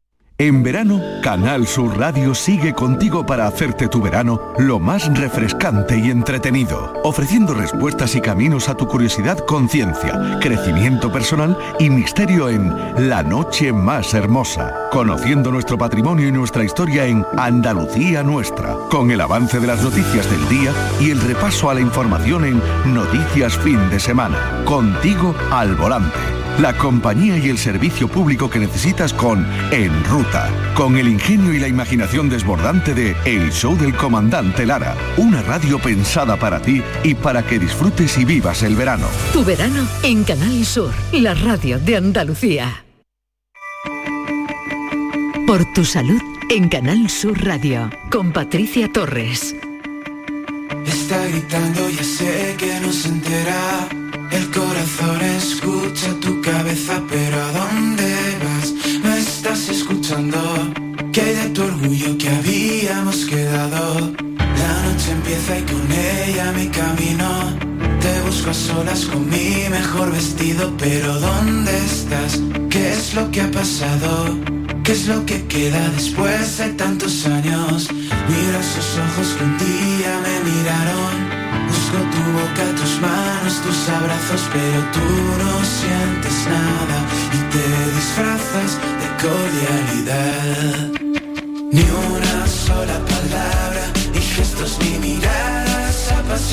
En 0.37 0.63
verano, 0.63 0.99
Canal 1.21 1.67
Sur 1.67 1.99
Radio 1.99 2.33
sigue 2.33 2.73
contigo 2.73 3.23
para 3.23 3.45
hacerte 3.45 3.87
tu 3.87 4.01
verano 4.01 4.41
lo 4.57 4.79
más 4.79 5.07
refrescante 5.15 5.99
y 5.99 6.09
entretenido, 6.09 6.93
ofreciendo 7.03 7.53
respuestas 7.53 8.15
y 8.15 8.21
caminos 8.21 8.67
a 8.67 8.75
tu 8.75 8.87
curiosidad 8.87 9.37
con 9.45 9.69
ciencia, 9.69 10.39
crecimiento 10.41 11.11
personal 11.11 11.55
y 11.77 11.91
misterio 11.91 12.49
en 12.49 12.73
La 13.07 13.21
Noche 13.21 13.71
Más 13.71 14.15
Hermosa, 14.15 14.89
conociendo 14.91 15.51
nuestro 15.51 15.77
patrimonio 15.77 16.27
y 16.27 16.31
nuestra 16.31 16.63
historia 16.63 17.05
en 17.05 17.23
Andalucía 17.37 18.23
Nuestra, 18.23 18.75
con 18.89 19.11
el 19.11 19.21
avance 19.21 19.59
de 19.59 19.67
las 19.67 19.83
noticias 19.83 20.27
del 20.31 20.49
día 20.49 20.73
y 20.99 21.11
el 21.11 21.21
repaso 21.21 21.69
a 21.69 21.75
la 21.75 21.81
información 21.81 22.45
en 22.45 22.61
Noticias 22.91 23.55
Fin 23.59 23.91
de 23.91 23.99
Semana. 23.99 24.63
Contigo 24.65 25.35
al 25.51 25.75
volante. 25.75 26.40
La 26.59 26.77
compañía 26.77 27.37
y 27.37 27.49
el 27.49 27.57
servicio 27.57 28.07
público 28.07 28.49
que 28.49 28.59
necesitas 28.59 29.13
con 29.13 29.47
En 29.71 30.03
Ruta, 30.05 30.49
con 30.75 30.97
el 30.97 31.07
ingenio 31.07 31.53
y 31.53 31.59
la 31.59 31.67
imaginación 31.67 32.29
desbordante 32.29 32.93
de 32.93 33.15
El 33.25 33.51
Show 33.51 33.75
del 33.77 33.95
Comandante 33.95 34.65
Lara, 34.65 34.95
una 35.17 35.41
radio 35.41 35.79
pensada 35.79 36.37
para 36.37 36.61
ti 36.61 36.83
y 37.03 37.15
para 37.15 37.43
que 37.43 37.57
disfrutes 37.57 38.17
y 38.17 38.25
vivas 38.25 38.61
el 38.63 38.75
verano. 38.75 39.07
Tu 39.33 39.43
verano 39.43 39.87
en 40.03 40.23
Canal 40.23 40.65
Sur, 40.65 40.91
la 41.13 41.33
radio 41.33 41.79
de 41.79 41.97
Andalucía. 41.97 42.85
Por 45.47 45.65
tu 45.73 45.83
salud 45.83 46.21
en 46.49 46.69
Canal 46.69 47.09
Sur 47.09 47.43
Radio, 47.43 47.89
con 48.11 48.31
Patricia 48.31 48.91
Torres. 48.91 49.55
Está 50.85 51.25
gritando, 51.27 51.89
ya 51.89 52.03
sé 52.03 52.55
que 52.57 52.79
no 52.81 52.91
se 52.91 53.09
entera. 53.09 54.00
El 54.31 54.49
corazón 54.49 55.21
escucha 55.21 56.13
tu 56.21 56.41
cabeza, 56.41 57.01
pero 57.09 57.35
¿a 57.37 57.51
dónde 57.51 58.15
vas? 58.43 58.73
No 59.03 59.13
estás 59.13 59.67
escuchando. 59.67 60.39
¿Qué 61.11 61.21
hay 61.21 61.35
de 61.35 61.49
tu 61.49 61.63
orgullo 61.63 62.17
que 62.17 62.29
habíamos 62.29 63.25
quedado? 63.25 64.11
La 64.39 64.81
noche 64.83 65.11
empieza 65.11 65.59
y 65.59 65.63
con 65.63 65.91
ella 65.91 66.53
mi 66.53 66.67
camino. 66.67 67.57
Te 67.99 68.21
busco 68.21 68.51
a 68.51 68.53
solas 68.53 69.05
con 69.05 69.29
mi 69.29 69.67
mejor 69.69 70.13
vestido, 70.13 70.71
pero 70.77 71.19
¿dónde 71.19 71.77
estás? 71.85 72.39
¿Qué 72.69 72.93
es 72.93 73.13
lo 73.13 73.29
que 73.31 73.41
ha 73.41 73.51
pasado? 73.51 74.39
¿Qué 74.83 74.93
es 74.93 75.07
lo 75.07 75.25
que 75.25 75.45
queda 75.47 75.89
después 75.89 76.57
de 76.57 76.69
tantos 76.69 77.25
años? 77.25 77.89
Mira 77.91 78.59
esos 78.59 78.97
ojos 78.97 79.35
que 79.37 79.43
un 79.43 79.57
día 79.57 80.21
me 80.23 80.51
miraron. 80.51 81.40
Busco 81.91 82.05
tu 82.09 82.31
boca, 82.31 82.63
tus 82.79 83.01
manos, 83.01 83.61
tus 83.63 83.89
abrazos, 83.89 84.41
pero 84.53 84.79
tú 84.93 85.07
no 85.43 85.51
sientes 85.65 86.47
nada 86.47 86.97
y 87.33 87.39
te 87.51 87.65
disfrazas 87.97 88.71
de 89.01 89.07
cordialidad. 89.27 90.91
Ni 91.69 91.81
una 91.81 92.47
sola 92.47 92.97
palabra, 93.05 93.83
ni 94.13 94.21
gestos, 94.21 94.77
ni. 94.79 95.10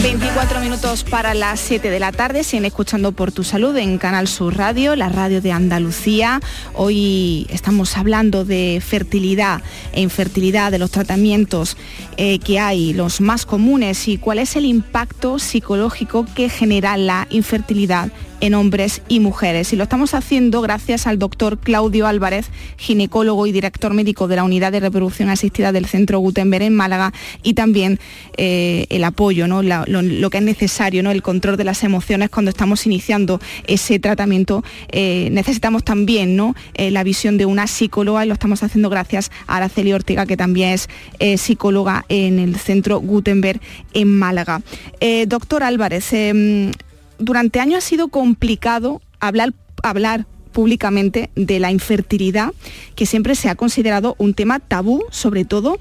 24 0.03 0.61
minutos 0.61 1.03
para 1.03 1.35
las 1.35 1.59
7 1.59 1.91
de 1.91 1.99
la 1.99 2.13
tarde, 2.13 2.45
siguen 2.45 2.65
escuchando 2.65 3.13
por 3.13 3.33
tu 3.33 3.43
salud 3.43 3.77
en 3.77 3.99
Canal 3.99 4.29
Sur 4.29 4.57
Radio, 4.57 4.95
la 4.95 5.09
radio 5.09 5.41
de 5.41 5.51
Andalucía. 5.51 6.41
Hoy 6.75 7.47
estamos 7.51 7.97
hablando 7.97 8.45
de 8.45 8.81
fertilidad 8.85 9.61
e 9.93 10.01
infertilidad, 10.01 10.71
de 10.71 10.79
los 10.79 10.93
tratamientos 10.93 11.77
eh, 12.17 12.39
que 12.39 12.61
hay, 12.61 12.93
los 12.93 13.21
más 13.21 13.45
comunes 13.45 14.07
y 14.07 14.19
cuál 14.19 14.39
es 14.39 14.55
el 14.55 14.67
impacto 14.67 15.41
psicológico 15.41 16.27
que 16.35 16.49
genera 16.49 16.97
la 16.97 17.27
infertilidad 17.31 18.13
en 18.41 18.55
hombres 18.55 19.03
y 19.09 19.21
mujeres. 19.21 19.73
Y 19.73 19.77
lo 19.77 19.85
estamos 19.85 20.15
haciendo 20.15 20.61
gracias 20.61 21.07
al 21.07 21.19
doctor 21.19 21.59
Claudio 21.59 22.07
Álvarez, 22.07 22.51
ginecólogo 22.77 23.47
y 23.47 23.53
director 23.53 23.95
médico 23.95 24.29
de 24.29 24.37
la 24.37 24.45
Unidad 24.45 24.73
de 24.73 24.81
Reproducción 24.81 25.29
Asistida 25.29 25.73
del 25.73 25.87
Centro 25.87 26.19
Gutenberg 26.19 26.65
en 26.65 26.75
Málaga, 26.75 27.13
y 27.43 27.55
también 27.55 27.99
eh, 28.37 28.87
el 28.91 29.05
apoyo, 29.05 29.47
¿no? 29.49 29.63
Lo, 29.63 30.31
que 30.31 30.39
es 30.39 30.45
necesario, 30.45 31.03
¿no? 31.03 31.11
el 31.11 31.23
control 31.23 31.57
de 31.57 31.65
las 31.65 31.83
emociones 31.85 32.31
cuando 32.31 32.51
estamos 32.51 32.87
iniciando 32.87 33.41
ese 33.67 33.99
tratamiento. 33.99 34.63
Eh, 34.91 35.29
necesitamos 35.33 35.85
también 35.85 36.37
¿no? 36.37 36.55
Eh, 36.75 36.91
la 36.91 37.03
visión 37.05 37.39
de 37.39 37.47
una 37.47 37.67
psicóloga 37.67 38.25
y 38.25 38.29
lo 38.29 38.35
estamos 38.35 38.63
haciendo 38.63 38.91
gracias 38.91 39.31
a 39.47 39.57
Araceli 39.57 39.93
Ortega, 39.93 40.27
que 40.27 40.37
también 40.37 40.71
es 40.71 40.89
psicóloga 41.41 42.05
en 42.09 42.39
el 42.39 42.57
Centro 42.57 43.01
Gutenberg 43.01 43.61
en 43.95 44.19
Málaga. 44.19 44.63
Doctor 45.27 45.63
Álvarez, 45.63 46.13
eh, 46.13 46.71
durante 47.19 47.61
años 47.61 47.79
ha 47.79 47.87
sido 47.87 48.09
complicado 48.09 49.01
hablar, 49.21 49.53
hablar 49.83 50.27
públicamente 50.53 51.31
de 51.35 51.61
la 51.61 51.71
infertilidad, 51.71 52.53
que 52.95 53.07
siempre 53.07 53.35
se 53.35 53.49
ha 53.49 53.55
considerado 53.55 54.17
un 54.19 54.35
tema 54.35 54.59
tabú, 54.59 55.05
sobre 55.11 55.45
todo 55.45 55.79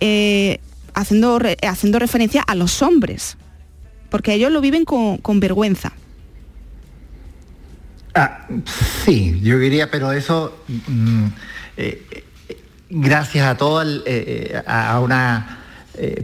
eh, 0.00 0.60
haciendo, 0.94 1.38
haciendo 1.62 1.98
referencia 1.98 2.42
a 2.42 2.54
los 2.54 2.82
hombres, 2.82 3.36
porque 4.10 4.34
ellos 4.34 4.50
lo 4.50 4.60
viven 4.60 4.84
con, 4.84 5.18
con 5.18 5.40
vergüenza. 5.40 5.92
Ah, 8.14 8.46
sí, 9.04 9.40
yo 9.40 9.58
diría, 9.58 9.90
pero 9.90 10.12
eso, 10.12 10.64
mm, 10.68 11.26
eh, 11.78 12.06
eh, 12.48 12.62
gracias 12.90 13.46
a 13.46 13.56
todo 13.56 13.80
el, 13.80 14.02
eh, 14.04 14.62
a 14.66 15.00
una 15.00 15.58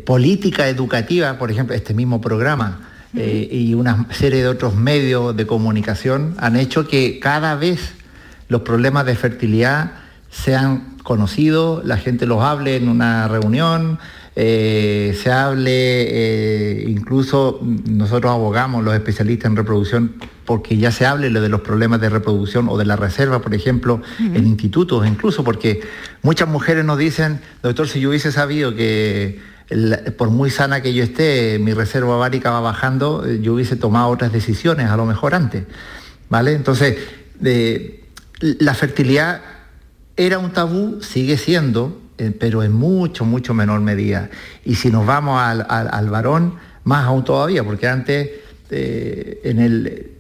política 0.07 0.67
educativa, 0.67 1.39
por 1.39 1.51
ejemplo, 1.51 1.75
este 1.75 1.93
mismo 1.93 2.23
programa 2.23 2.89
eh, 3.17 3.49
y 3.51 3.75
una 3.75 4.07
serie 4.11 4.43
de 4.43 4.49
otros 4.49 4.75
medios 4.75 5.35
de 5.37 5.47
comunicación 5.47 6.35
han 6.39 6.57
hecho 6.57 6.87
que 6.87 7.19
cada 7.21 7.55
vez 7.55 7.95
los 8.49 8.63
problemas 8.63 9.07
de 9.07 9.15
fertilidad 9.15 9.93
sean 10.31 10.97
conocidos, 11.03 11.85
la 11.87 11.97
gente 11.97 12.27
los 12.27 12.43
hable 12.43 12.77
en 12.77 12.89
una 12.89 13.29
reunión, 13.29 13.99
eh, 14.37 15.19
se 15.21 15.33
hable, 15.33 15.73
eh, 15.73 16.85
incluso 16.87 17.61
nosotros 17.63 18.31
abogamos, 18.31 18.85
los 18.85 18.95
especialistas 18.95 19.51
en 19.51 19.57
reproducción, 19.57 20.15
porque 20.45 20.77
ya 20.77 20.93
se 20.93 21.07
hable 21.07 21.31
lo 21.31 21.41
de 21.41 21.49
los 21.49 21.63
problemas 21.63 22.01
de 22.01 22.09
reproducción 22.09 22.69
o 22.69 22.79
de 22.79 22.85
la 22.85 22.97
reserva, 22.97 23.41
por 23.41 23.55
ejemplo, 23.55 24.01
en 24.21 24.47
institutos, 24.47 25.07
incluso 25.07 25.43
porque 25.45 25.81
muchas 26.23 26.49
mujeres 26.49 26.85
nos 26.85 26.99
dicen, 26.99 27.41
doctor, 27.63 27.89
si 27.89 28.01
yo 28.01 28.11
hubiese 28.11 28.31
sabido 28.31 28.75
que 28.77 29.41
por 30.17 30.31
muy 30.31 30.51
sana 30.51 30.81
que 30.81 30.95
yo 30.95 31.05
esté, 31.05 31.59
mi 31.59 31.75
reserva 31.75 32.17
ovárica 32.17 32.51
va 32.51 32.61
bajando, 32.61 33.27
eh, 33.27 33.41
yo 33.43 33.55
hubiese 33.55 33.77
tomado 33.77 34.09
otras 34.09 34.33
decisiones, 34.33 34.89
a 34.89 34.97
lo 34.97 35.05
mejor 35.05 35.35
antes. 35.35 35.65
¿Vale? 36.31 36.53
Entonces, 36.53 36.97
la 38.41 38.75
fertilidad 38.75 39.41
era 40.17 40.39
un 40.39 40.51
tabú, 40.53 41.01
sigue 41.03 41.37
siendo, 41.37 42.01
eh, 42.19 42.33
pero 42.39 42.63
en 42.63 42.73
mucho, 42.73 43.25
mucho 43.25 43.55
menor 43.55 43.81
medida. 43.81 44.31
Y 44.65 44.75
si 44.77 44.91
nos 44.91 45.07
vamos 45.07 45.41
al, 45.41 45.65
al- 45.69 46.11
varón, 46.11 46.55
más 46.85 47.05
aún 47.07 47.25
todavía, 47.25 47.63
porque 47.65 47.87
antes, 47.89 48.31
eh, 48.71 49.41
en 49.45 49.59
el, 49.61 50.13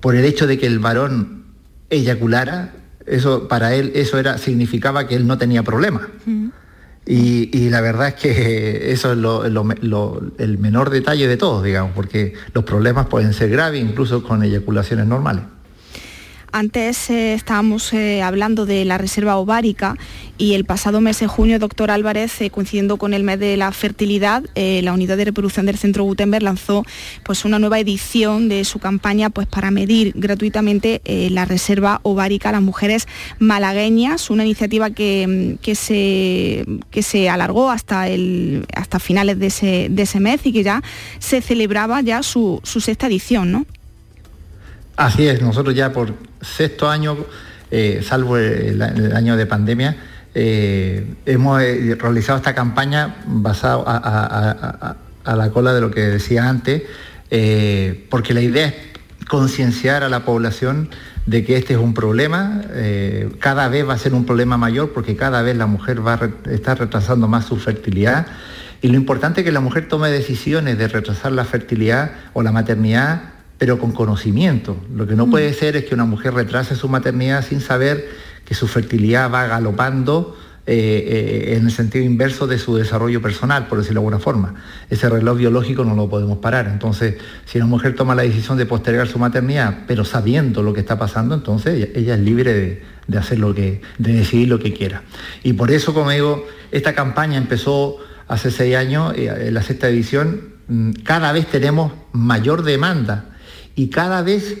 por 0.00 0.16
el 0.16 0.24
hecho 0.24 0.46
de 0.46 0.58
que 0.58 0.66
el 0.66 0.78
varón 0.78 1.44
eyaculara, 1.90 2.72
eso 3.06 3.46
para 3.48 3.74
él 3.74 3.92
eso 3.94 4.18
era, 4.18 4.36
significaba 4.38 5.06
que 5.06 5.14
él 5.14 5.26
no 5.26 5.38
tenía 5.38 5.62
problema. 5.62 6.08
Y, 7.08 7.70
la 7.70 7.80
verdad 7.80 8.08
es 8.08 8.14
que 8.14 8.92
eso 8.92 9.12
es 9.12 9.48
el 10.38 10.58
menor 10.58 10.90
detalle 10.90 11.28
de 11.28 11.36
todos, 11.36 11.62
digamos, 11.62 11.92
porque 11.94 12.34
los 12.52 12.64
problemas 12.64 13.06
pueden 13.06 13.32
ser 13.32 13.50
graves 13.50 13.80
incluso 13.80 14.22
con 14.22 14.42
eyaculaciones 14.42 15.06
normales. 15.06 15.44
Antes 16.56 17.10
eh, 17.10 17.34
estábamos 17.34 17.92
eh, 17.92 18.22
hablando 18.22 18.64
de 18.64 18.86
la 18.86 18.96
reserva 18.96 19.36
ovárica 19.36 19.96
y 20.38 20.54
el 20.54 20.64
pasado 20.64 21.02
mes 21.02 21.20
de 21.20 21.26
junio, 21.26 21.58
doctor 21.58 21.90
Álvarez, 21.90 22.40
eh, 22.40 22.48
coincidiendo 22.48 22.96
con 22.96 23.12
el 23.12 23.24
mes 23.24 23.38
de 23.38 23.58
la 23.58 23.70
fertilidad, 23.72 24.42
la 24.54 24.92
unidad 24.92 25.16
de 25.16 25.26
reproducción 25.26 25.66
del 25.66 25.76
Centro 25.76 26.04
Gutenberg 26.04 26.42
lanzó 26.42 26.84
pues, 27.24 27.44
una 27.44 27.58
nueva 27.58 27.78
edición 27.78 28.48
de 28.48 28.64
su 28.64 28.78
campaña 28.78 29.28
pues, 29.30 29.46
para 29.46 29.70
medir 29.70 30.12
gratuitamente 30.16 31.00
la 31.30 31.44
reserva 31.44 32.00
ovárica 32.02 32.48
a 32.48 32.52
las 32.52 32.62
mujeres 32.62 33.06
malagueñas, 33.38 34.30
una 34.30 34.44
iniciativa 34.44 34.90
que, 34.90 35.26
mm, 35.26 35.62
que 35.62 35.74
se, 35.74 36.64
que 36.90 37.02
se 37.02 37.28
alargó 37.28 37.70
hasta, 37.70 38.08
el, 38.08 38.66
hasta 38.74 38.98
finales 38.98 39.38
de 39.38 39.46
ese, 39.46 39.88
de 39.90 40.02
ese 40.02 40.20
mes 40.20 40.40
y 40.44 40.52
que 40.52 40.62
ya 40.62 40.82
se 41.18 41.42
celebraba 41.42 42.00
ya 42.00 42.22
su, 42.22 42.60
su 42.62 42.80
sexta 42.80 43.06
edición, 43.06 43.52
¿no? 43.52 43.66
Así 44.96 45.28
es, 45.28 45.42
nosotros 45.42 45.74
ya 45.74 45.92
por 45.92 46.14
sexto 46.40 46.88
año, 46.88 47.18
eh, 47.70 48.00
salvo 48.02 48.38
el, 48.38 48.80
año 48.80 49.36
de 49.36 49.44
pandemia, 49.44 49.96
eh, 50.34 51.16
hemos 51.26 51.60
eh, 51.62 51.96
realizado 52.00 52.38
esta 52.38 52.54
campaña 52.54 53.16
basada 53.26 53.82
a, 53.86 55.36
la 55.36 55.50
cola 55.50 55.74
de 55.74 55.82
lo 55.82 55.90
que 55.90 56.00
decía 56.00 56.48
antes, 56.48 56.82
porque 58.08 58.32
la 58.32 58.40
idea 58.40 58.68
es 58.68 58.74
concienciar 59.28 60.02
a 60.02 60.08
la 60.08 60.24
población 60.24 60.88
de 61.26 61.44
que 61.44 61.56
este 61.56 61.74
es 61.74 61.80
un 61.80 61.92
problema, 61.92 62.62
cada 63.40 63.68
vez 63.68 63.86
va 63.86 63.94
a 63.94 63.98
ser 63.98 64.14
un 64.14 64.24
problema 64.24 64.56
mayor 64.56 64.92
porque 64.92 65.16
cada 65.16 65.42
vez 65.42 65.56
la 65.56 65.66
mujer 65.66 66.06
va 66.06 66.14
a 66.14 66.50
estar 66.52 66.78
retrasando 66.78 67.26
más 67.26 67.46
su 67.46 67.56
fertilidad. 67.56 68.28
Y 68.82 68.88
lo 68.88 68.94
importante 68.94 69.40
es 69.40 69.44
que 69.44 69.50
la 69.50 69.60
mujer 69.60 69.88
tome 69.88 70.10
decisiones 70.10 70.78
de 70.78 70.86
retrasar 70.86 71.32
la 71.32 71.44
fertilidad 71.44 72.12
o 72.34 72.44
la 72.44 72.52
maternidad 72.52 73.35
pero 73.58 73.78
con 73.78 73.92
conocimiento. 73.92 74.76
Lo 74.94 75.06
que 75.06 75.14
no 75.14 75.28
puede 75.28 75.52
ser 75.52 75.76
es 75.76 75.84
que 75.84 75.94
una 75.94 76.04
mujer 76.04 76.34
retrase 76.34 76.76
su 76.76 76.88
maternidad 76.88 77.44
sin 77.44 77.60
saber 77.60 78.08
que 78.44 78.54
su 78.54 78.68
fertilidad 78.68 79.30
va 79.30 79.46
galopando 79.46 80.36
eh, 80.66 80.74
eh, 81.48 81.56
en 81.56 81.66
el 81.66 81.70
sentido 81.70 82.04
inverso 82.04 82.46
de 82.46 82.58
su 82.58 82.76
desarrollo 82.76 83.22
personal, 83.22 83.68
por 83.68 83.78
decirlo 83.78 84.00
de 84.00 84.06
alguna 84.06 84.18
forma. 84.18 84.54
Ese 84.90 85.08
reloj 85.08 85.38
biológico 85.38 85.84
no 85.84 85.94
lo 85.94 86.08
podemos 86.08 86.38
parar. 86.38 86.66
Entonces, 86.66 87.16
si 87.44 87.58
una 87.58 87.66
mujer 87.66 87.94
toma 87.94 88.14
la 88.14 88.22
decisión 88.22 88.58
de 88.58 88.66
postergar 88.66 89.06
su 89.08 89.18
maternidad, 89.18 89.84
pero 89.86 90.04
sabiendo 90.04 90.62
lo 90.62 90.74
que 90.74 90.80
está 90.80 90.98
pasando, 90.98 91.34
entonces 91.34 91.74
ella, 91.74 91.88
ella 91.94 92.14
es 92.14 92.20
libre 92.20 92.52
de, 92.52 92.82
de 93.06 93.18
hacer 93.18 93.38
lo 93.38 93.54
que, 93.54 93.80
de 93.98 94.12
decidir 94.12 94.48
lo 94.48 94.58
que 94.58 94.72
quiera. 94.72 95.02
Y 95.42 95.52
por 95.52 95.70
eso, 95.70 95.94
como 95.94 96.10
digo, 96.10 96.44
esta 96.72 96.94
campaña 96.94 97.38
empezó 97.38 97.98
hace 98.28 98.50
seis 98.50 98.76
años, 98.76 99.14
eh, 99.16 99.46
en 99.48 99.54
la 99.54 99.62
sexta 99.62 99.88
edición, 99.88 100.40
mm, 100.68 100.90
cada 101.04 101.32
vez 101.32 101.46
tenemos 101.46 101.92
mayor 102.12 102.62
demanda 102.62 103.35
y 103.76 103.88
cada 103.90 104.22
vez 104.22 104.56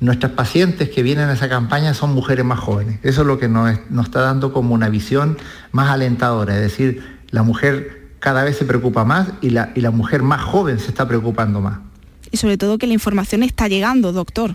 nuestras 0.00 0.30
pacientes 0.32 0.90
que 0.90 1.02
vienen 1.02 1.28
a 1.28 1.32
esa 1.32 1.48
campaña 1.48 1.92
son 1.94 2.12
mujeres 2.14 2.44
más 2.44 2.60
jóvenes. 2.60 3.00
Eso 3.02 3.22
es 3.22 3.26
lo 3.26 3.38
que 3.40 3.48
nos, 3.48 3.70
es- 3.72 3.80
nos 3.90 4.06
está 4.06 4.20
dando 4.20 4.52
como 4.52 4.72
una 4.74 4.88
visión 4.88 5.36
más 5.72 5.90
alentadora, 5.90 6.54
es 6.54 6.60
decir, 6.62 7.02
la 7.30 7.42
mujer 7.42 8.06
cada 8.20 8.44
vez 8.44 8.56
se 8.56 8.64
preocupa 8.64 9.04
más 9.04 9.28
y 9.40 9.50
la, 9.50 9.72
y 9.74 9.80
la 9.80 9.90
mujer 9.90 10.22
más 10.22 10.40
joven 10.42 10.78
se 10.78 10.88
está 10.88 11.08
preocupando 11.08 11.60
más. 11.60 11.78
Y 12.30 12.36
sobre 12.36 12.56
todo 12.58 12.78
que 12.78 12.86
la 12.86 12.92
información 12.92 13.42
está 13.42 13.66
llegando, 13.68 14.12
doctor. 14.12 14.54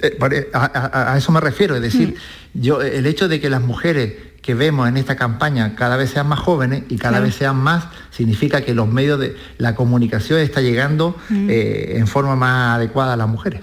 Eh, 0.00 0.16
A, 0.52 0.64
a- 0.64 1.12
a 1.14 1.18
eso 1.18 1.32
me 1.32 1.40
refiero, 1.40 1.74
es 1.76 1.82
decir, 1.82 2.16
yo 2.54 2.82
el 2.82 3.06
hecho 3.06 3.28
de 3.28 3.40
que 3.40 3.48
las 3.50 3.62
mujeres 3.62 4.12
que 4.46 4.54
vemos 4.54 4.88
en 4.88 4.96
esta 4.96 5.16
campaña 5.16 5.74
cada 5.74 5.96
vez 5.96 6.10
sean 6.10 6.28
más 6.28 6.38
jóvenes 6.38 6.84
y 6.88 6.98
cada 6.98 7.18
vez 7.18 7.34
sean 7.34 7.56
más, 7.56 7.86
significa 8.10 8.60
que 8.60 8.74
los 8.74 8.86
medios 8.86 9.18
de 9.18 9.34
la 9.58 9.74
comunicación 9.74 10.38
está 10.38 10.60
llegando 10.60 11.16
Mm. 11.28 11.48
eh, 11.50 11.98
en 11.98 12.06
forma 12.06 12.36
más 12.36 12.76
adecuada 12.76 13.14
a 13.14 13.16
las 13.16 13.28
mujeres. 13.28 13.62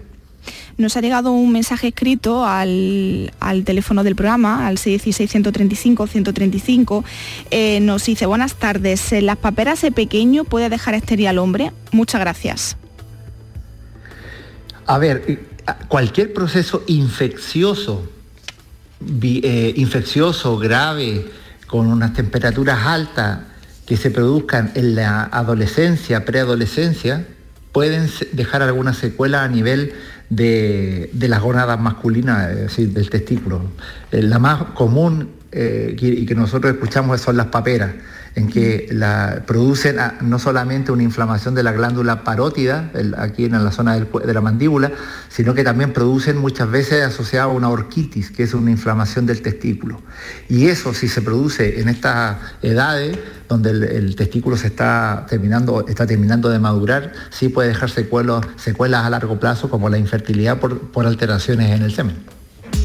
Nos 0.78 0.98
ha 0.98 1.02
llegado 1.02 1.32
un 1.32 1.54
mensaje 1.54 1.88
escrito 1.90 2.46
al, 2.46 3.32
al 3.40 3.64
teléfono 3.64 4.04
del 4.04 4.16
programa, 4.16 4.68
al 4.68 4.78
616-135-135. 4.78 7.04
Eh, 7.52 7.80
nos 7.80 8.06
dice, 8.06 8.26
buenas 8.26 8.56
tardes, 8.56 9.14
¿en 9.14 9.28
las 9.28 9.38
paperas 9.38 9.82
de 9.82 9.92
pequeño 9.92 10.44
puede 10.44 10.70
dejar 10.70 10.96
estéril 10.96 11.28
al 11.28 11.38
hombre? 11.38 11.72
Muchas 11.92 12.20
gracias. 12.20 12.76
A 14.86 14.98
ver, 14.98 15.24
eh, 15.28 15.46
cualquier 15.88 16.34
proceso 16.34 16.84
infeccioso, 16.88 18.10
eh, 19.02 19.74
infeccioso 19.76 20.58
grave, 20.58 21.26
con 21.68 21.88
unas 21.88 22.14
temperaturas 22.14 22.86
altas 22.86 23.40
que 23.86 23.98
se 23.98 24.12
produzcan 24.12 24.72
en 24.76 24.96
la 24.96 25.24
adolescencia, 25.24 26.26
preadolescencia, 26.26 27.26
pueden 27.72 28.10
dejar 28.32 28.62
alguna 28.62 28.94
secuela 28.94 29.44
a 29.44 29.48
nivel 29.48 29.94
de, 30.30 31.10
de 31.14 31.28
las 31.28 31.42
gónadas 31.42 31.80
masculinas, 31.80 32.52
es 32.52 32.58
decir, 32.58 32.90
del 32.90 33.10
testículo. 33.10 33.62
Eh, 34.12 34.22
la 34.22 34.40
más 34.40 34.64
común 34.76 35.32
eh, 35.52 35.96
y 36.00 36.26
que 36.26 36.36
nosotros 36.36 36.74
escuchamos 36.74 37.22
son 37.22 37.38
las 37.38 37.48
paperas, 37.48 37.92
en 38.36 38.48
que 38.48 38.88
la, 38.92 39.44
producen 39.46 39.98
no 40.22 40.40
solamente 40.40 40.92
una 40.92 41.04
inflamación 41.04 41.54
de 41.54 41.64
la 41.64 41.72
glándula 41.72 42.24
parótida, 42.24 42.92
aquí 43.18 43.46
en 43.46 43.52
la 43.64 43.72
zona 43.72 44.00
de 44.00 44.34
la 44.34 44.42
mandíbula, 44.42 44.92
sino 45.30 45.54
que 45.54 45.64
también 45.64 45.94
producen 45.94 46.38
muchas 46.38 46.70
veces 46.70 47.04
asociado 47.04 47.52
a 47.52 47.54
una 47.54 47.70
orquitis, 47.70 48.32
que 48.32 48.44
es 48.44 48.54
una 48.54 48.72
inflamación 48.72 49.26
del 49.26 49.42
testículo. 49.42 50.02
Y 50.50 50.68
eso 50.68 50.94
si 50.94 51.08
se 51.08 51.22
produce 51.22 51.80
en 51.80 51.90
estas 51.90 52.38
edades, 52.62 53.18
donde 53.48 53.70
el, 53.70 54.16
testículo 54.16 54.58
se 54.58 54.68
está 54.68 55.26
terminando, 55.30 55.86
está 55.88 56.08
terminando 56.08 56.50
de 56.50 56.60
madurar, 56.60 57.14
sí 57.30 57.50
puede 57.50 57.70
dejar 57.70 57.90
secuelas 57.90 59.06
a 59.06 59.10
largo 59.10 59.40
plazo, 59.40 59.70
como 59.70 59.90
la 59.90 59.98
infertilidad 59.98 60.60
por 60.60 61.06
alteraciones 61.06 61.72
en 61.72 61.84
el 61.84 61.94
semen. 61.94 62.43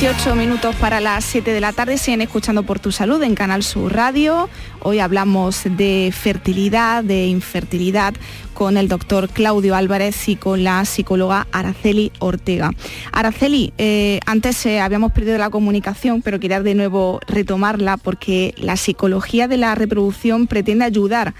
18 0.00 0.34
minutos 0.34 0.74
para 0.76 0.98
las 0.98 1.26
7 1.26 1.52
de 1.52 1.60
la 1.60 1.74
tarde, 1.74 1.98
siguen 1.98 2.22
escuchando 2.22 2.62
por 2.62 2.80
tu 2.80 2.90
salud 2.90 3.22
en 3.22 3.34
Canal 3.34 3.62
Sur 3.62 3.92
Radio. 3.92 4.48
Hoy 4.80 4.98
hablamos 4.98 5.64
de 5.64 6.10
fertilidad, 6.10 7.04
de 7.04 7.26
infertilidad 7.26 8.14
con 8.54 8.78
el 8.78 8.88
doctor 8.88 9.28
Claudio 9.28 9.76
Álvarez 9.76 10.26
y 10.30 10.36
con 10.36 10.64
la 10.64 10.86
psicóloga 10.86 11.46
Araceli 11.52 12.12
Ortega. 12.18 12.70
Araceli, 13.12 13.74
eh, 13.76 14.20
antes 14.24 14.64
eh, 14.64 14.80
habíamos 14.80 15.12
perdido 15.12 15.36
la 15.36 15.50
comunicación, 15.50 16.22
pero 16.22 16.40
quería 16.40 16.62
de 16.62 16.74
nuevo 16.74 17.20
retomarla 17.26 17.98
porque 17.98 18.54
la 18.56 18.78
psicología 18.78 19.48
de 19.48 19.58
la 19.58 19.74
reproducción 19.74 20.46
pretende 20.46 20.86
ayudar 20.86 21.34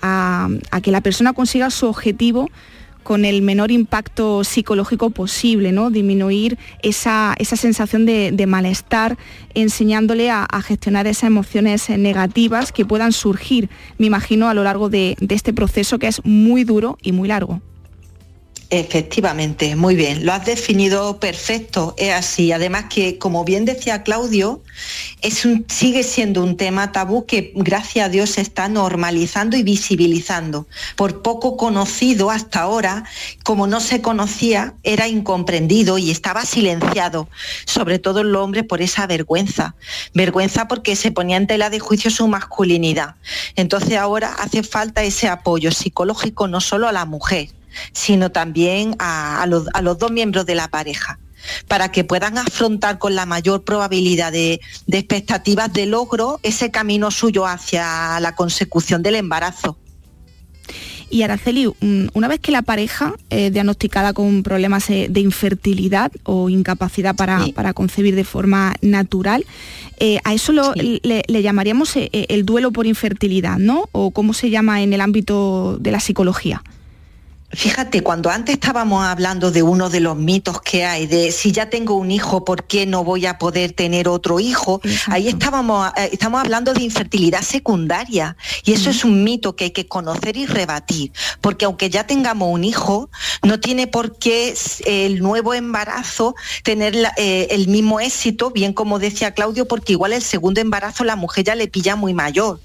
a, 0.00 0.48
a 0.70 0.80
que 0.80 0.92
la 0.92 1.02
persona 1.02 1.34
consiga 1.34 1.68
su 1.68 1.86
objetivo 1.86 2.48
con 3.08 3.24
el 3.24 3.40
menor 3.40 3.70
impacto 3.70 4.44
psicológico 4.44 5.08
posible, 5.08 5.72
¿no? 5.72 5.88
Disminuir 5.88 6.58
esa, 6.82 7.34
esa 7.38 7.56
sensación 7.56 8.04
de, 8.04 8.46
malestar, 8.46 9.16
enseñándole 9.54 10.30
a, 10.30 10.46
gestionar 10.62 11.06
esas 11.06 11.24
emociones 11.24 11.88
negativas 11.88 12.70
que 12.70 12.84
puedan 12.84 13.12
surgir, 13.12 13.70
me 13.96 14.04
imagino, 14.04 14.50
a 14.50 14.52
lo 14.52 14.62
largo 14.62 14.90
de 14.90 15.16
este 15.26 15.54
proceso 15.54 15.98
que 15.98 16.08
es 16.08 16.22
muy 16.26 16.64
duro 16.64 16.98
y 17.00 17.12
muy 17.12 17.28
largo. 17.28 17.62
Efectivamente, 18.70 19.76
muy 19.76 19.96
bien, 19.96 20.26
lo 20.26 20.32
has 20.34 20.44
definido 20.44 21.18
perfecto, 21.18 21.94
es 21.96 22.12
así. 22.12 22.52
Además 22.52 22.84
que, 22.90 23.16
como 23.16 23.42
bien 23.42 23.64
decía 23.64 24.02
Claudio, 24.02 24.62
es 25.22 25.48
sigue 25.68 26.02
siendo 26.02 26.42
un 26.42 26.58
tema 26.58 26.92
tabú 26.92 27.24
que 27.24 27.52
gracias 27.54 28.04
a 28.04 28.08
Dios 28.10 28.28
se 28.28 28.42
está 28.42 28.68
normalizando 28.68 29.56
y 29.56 29.62
visibilizando. 29.62 30.66
Por 30.96 31.22
poco 31.22 31.56
conocido 31.56 32.30
hasta 32.30 32.60
ahora, 32.60 33.04
como 33.42 33.66
no 33.66 33.80
se 33.80 34.02
conocía, 34.02 34.74
era 34.82 35.08
incomprendido 35.08 35.96
y 35.96 36.10
estaba 36.10 36.44
silenciado, 36.44 37.30
sobre 37.64 37.98
todo 37.98 38.20
en 38.20 38.32
los 38.32 38.42
hombres 38.42 38.64
por 38.64 38.82
esa 38.82 39.06
vergüenza. 39.06 39.76
Vergüenza 40.12 40.68
porque 40.68 40.94
se 40.94 41.10
ponía 41.10 41.38
en 41.38 41.46
tela 41.46 41.70
de 41.70 41.78
juicio 41.78 42.10
su 42.10 42.28
masculinidad. 42.28 43.14
Entonces 43.56 43.96
ahora 43.96 44.34
hace 44.34 44.62
falta 44.62 45.02
ese 45.04 45.26
apoyo 45.26 45.72
psicológico 45.72 46.48
no 46.48 46.60
solo 46.60 46.86
a 46.86 46.92
la 46.92 47.06
mujer, 47.06 47.48
sino 47.92 48.30
también 48.30 48.94
a, 48.98 49.42
a 49.42 49.46
los, 49.46 49.66
a 49.74 49.82
los 49.82 49.98
dos 49.98 50.10
miembros 50.10 50.46
de 50.46 50.54
la 50.54 50.68
pareja 50.68 51.18
para 51.68 51.92
que 51.92 52.02
puedan 52.04 52.36
afrontar 52.36 52.98
con 52.98 53.14
la 53.14 53.24
mayor 53.24 53.62
probabilidad 53.64 54.32
de, 54.32 54.60
de 54.86 54.98
expectativas 54.98 55.72
de 55.72 55.86
logro 55.86 56.40
ese 56.42 56.70
camino 56.70 57.10
suyo 57.10 57.46
hacia 57.46 58.18
la 58.20 58.34
consecución 58.34 59.02
del 59.02 59.14
embarazo. 59.14 59.78
Y 61.10 61.22
Araceli, 61.22 61.72
una 62.12 62.28
vez 62.28 62.38
que 62.40 62.52
la 62.52 62.60
pareja 62.60 63.14
es 63.30 63.50
diagnosticada 63.50 64.12
con 64.12 64.42
problemas 64.42 64.90
eh, 64.90 65.06
de 65.08 65.20
infertilidad 65.20 66.12
o 66.24 66.50
incapacidad 66.50 67.16
para, 67.16 67.46
para 67.54 67.72
concebir 67.72 68.14
de 68.14 68.24
forma 68.24 68.74
natural, 68.82 69.46
eh, 70.00 70.18
a 70.24 70.34
eso 70.34 70.52
lo- 70.52 70.74
le, 70.74 71.22
le 71.26 71.42
llamaríamos 71.42 71.96
eh, 71.96 72.10
eh, 72.12 72.26
el 72.28 72.44
duelo 72.44 72.72
por 72.72 72.86
infertilidad, 72.86 73.56
¿no? 73.56 73.88
O 73.92 74.10
cómo 74.10 74.34
se 74.34 74.50
llama 74.50 74.82
en 74.82 74.92
el 74.92 75.00
ámbito 75.00 75.78
de 75.80 75.92
la 75.92 76.00
psicología. 76.00 76.62
Fíjate, 77.50 78.02
cuando 78.02 78.28
antes 78.28 78.56
estábamos 78.56 79.02
hablando 79.06 79.50
de 79.50 79.62
uno 79.62 79.88
de 79.88 80.00
los 80.00 80.14
mitos 80.16 80.60
que 80.60 80.84
hay, 80.84 81.06
de 81.06 81.32
si 81.32 81.50
ya 81.50 81.70
tengo 81.70 81.94
un 81.94 82.10
hijo, 82.10 82.44
¿por 82.44 82.64
qué 82.64 82.84
no 82.84 83.04
voy 83.04 83.24
a 83.24 83.38
poder 83.38 83.72
tener 83.72 84.06
otro 84.06 84.38
hijo? 84.38 84.82
Ahí 85.06 85.28
estábamos, 85.28 85.90
eh, 85.96 86.10
estamos 86.12 86.42
hablando 86.42 86.74
de 86.74 86.82
infertilidad 86.82 87.40
secundaria 87.40 88.36
y 88.64 88.74
eso 88.74 88.90
es 88.90 89.02
un 89.02 89.24
mito 89.24 89.56
que 89.56 89.64
hay 89.64 89.70
que 89.70 89.86
conocer 89.86 90.36
y 90.36 90.44
rebatir, 90.44 91.10
porque 91.40 91.64
aunque 91.64 91.88
ya 91.88 92.06
tengamos 92.06 92.52
un 92.52 92.64
hijo, 92.64 93.08
no 93.42 93.58
tiene 93.58 93.86
por 93.86 94.18
qué 94.18 94.54
el 94.84 95.20
nuevo 95.22 95.54
embarazo 95.54 96.34
tener 96.64 96.94
la- 96.94 97.14
eh, 97.16 97.46
el 97.52 97.68
mismo 97.68 97.98
éxito, 97.98 98.50
bien 98.50 98.74
como 98.74 98.98
decía 98.98 99.32
Claudio, 99.32 99.66
porque 99.66 99.92
igual 99.94 100.12
el 100.12 100.22
segundo 100.22 100.60
embarazo 100.60 101.02
la 101.02 101.16
mujer 101.16 101.44
ya 101.44 101.54
le 101.54 101.66
pilla 101.66 101.96
muy 101.96 102.12
mayor. 102.12 102.60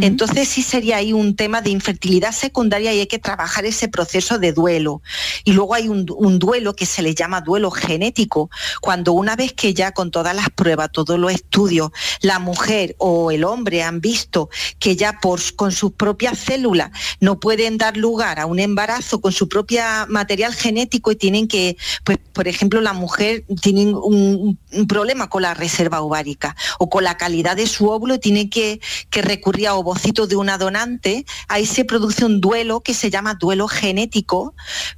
Entonces 0.00 0.48
sí 0.48 0.62
sería 0.62 0.98
ahí 0.98 1.12
un 1.12 1.34
tema 1.34 1.60
de 1.60 1.70
infertilidad 1.70 2.30
secundaria 2.30 2.94
y 2.94 3.00
hay 3.00 3.06
que 3.08 3.18
trabajar 3.18 3.64
ese 3.64 3.88
proceso 3.88 4.27
de 4.36 4.52
duelo. 4.52 5.00
Y 5.44 5.52
luego 5.52 5.74
hay 5.74 5.88
un, 5.88 6.04
duelo 6.38 6.74
que 6.74 6.84
se 6.84 7.00
le 7.00 7.14
llama 7.14 7.40
duelo 7.40 7.70
genético, 7.70 8.50
cuando 8.82 9.12
una 9.12 9.36
vez 9.36 9.54
que 9.54 9.72
ya 9.72 9.92
con 9.92 10.10
todas 10.10 10.36
las 10.36 10.50
pruebas, 10.50 10.90
todos 10.92 11.18
los 11.18 11.32
estudios, 11.32 11.90
la 12.20 12.38
mujer 12.38 12.94
o 12.98 13.30
el 13.30 13.44
hombre 13.44 13.82
han 13.82 14.00
visto 14.00 14.50
que 14.78 14.96
ya 14.96 15.20
por, 15.20 15.40
con 15.54 15.72
sus 15.72 15.92
propias 15.92 16.38
células 16.38 16.90
no 17.20 17.40
pueden 17.40 17.78
dar 17.78 17.96
lugar 17.96 18.40
a 18.40 18.46
un 18.46 18.58
embarazo 18.58 19.20
con 19.20 19.32
su 19.32 19.48
propia 19.48 20.06
material 20.08 20.54
genético 20.54 21.12
y 21.12 21.16
tienen 21.16 21.48
que, 21.48 21.76
pues 22.04 22.18
por 22.32 22.48
ejemplo, 22.48 22.80
la 22.80 22.92
mujer 22.92 23.44
tiene 23.62 23.86
un, 23.94 24.58
un 24.72 24.86
problema 24.86 25.28
con 25.28 25.42
la 25.42 25.54
reserva 25.54 26.02
ovárica 26.02 26.56
o 26.78 26.88
con 26.88 27.04
la 27.04 27.16
calidad 27.16 27.56
de 27.56 27.66
su 27.66 27.88
óvulo 27.88 28.14
y 28.14 28.18
tiene 28.18 28.50
que, 28.50 28.80
que 29.10 29.22
recurrir 29.22 29.68
a 29.68 29.74
ovocitos 29.74 30.28
de 30.28 30.36
una 30.36 30.58
donante, 30.58 31.24
ahí 31.48 31.66
se 31.66 31.84
produce 31.84 32.24
un 32.24 32.40
duelo 32.40 32.80
que 32.80 32.94
se 32.94 33.10
llama 33.10 33.34
duelo 33.34 33.68
genético 33.68 34.17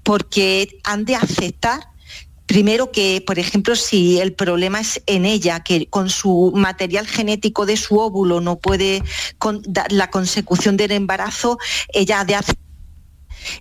porque 0.02 0.78
han 0.84 1.04
de 1.04 1.16
aceptar 1.16 1.80
Primero 2.46 2.90
que, 2.90 3.22
por 3.24 3.38
ejemplo, 3.38 3.76
si 3.76 4.18
el 4.18 4.32
problema 4.32 4.80
es 4.80 5.00
en 5.06 5.24
ella, 5.24 5.60
que 5.60 5.86
con 5.86 6.10
su 6.10 6.50
material 6.52 7.06
genético 7.06 7.64
de 7.64 7.76
su 7.76 7.96
óvulo 8.00 8.40
no 8.40 8.58
puede 8.58 9.04
con- 9.38 9.62
la 9.90 10.10
consecución 10.10 10.76
del 10.76 10.90
embarazo, 10.90 11.58
ella 11.94 12.18
ha 12.18 12.24
de 12.24 12.34
aceptar 12.34 12.69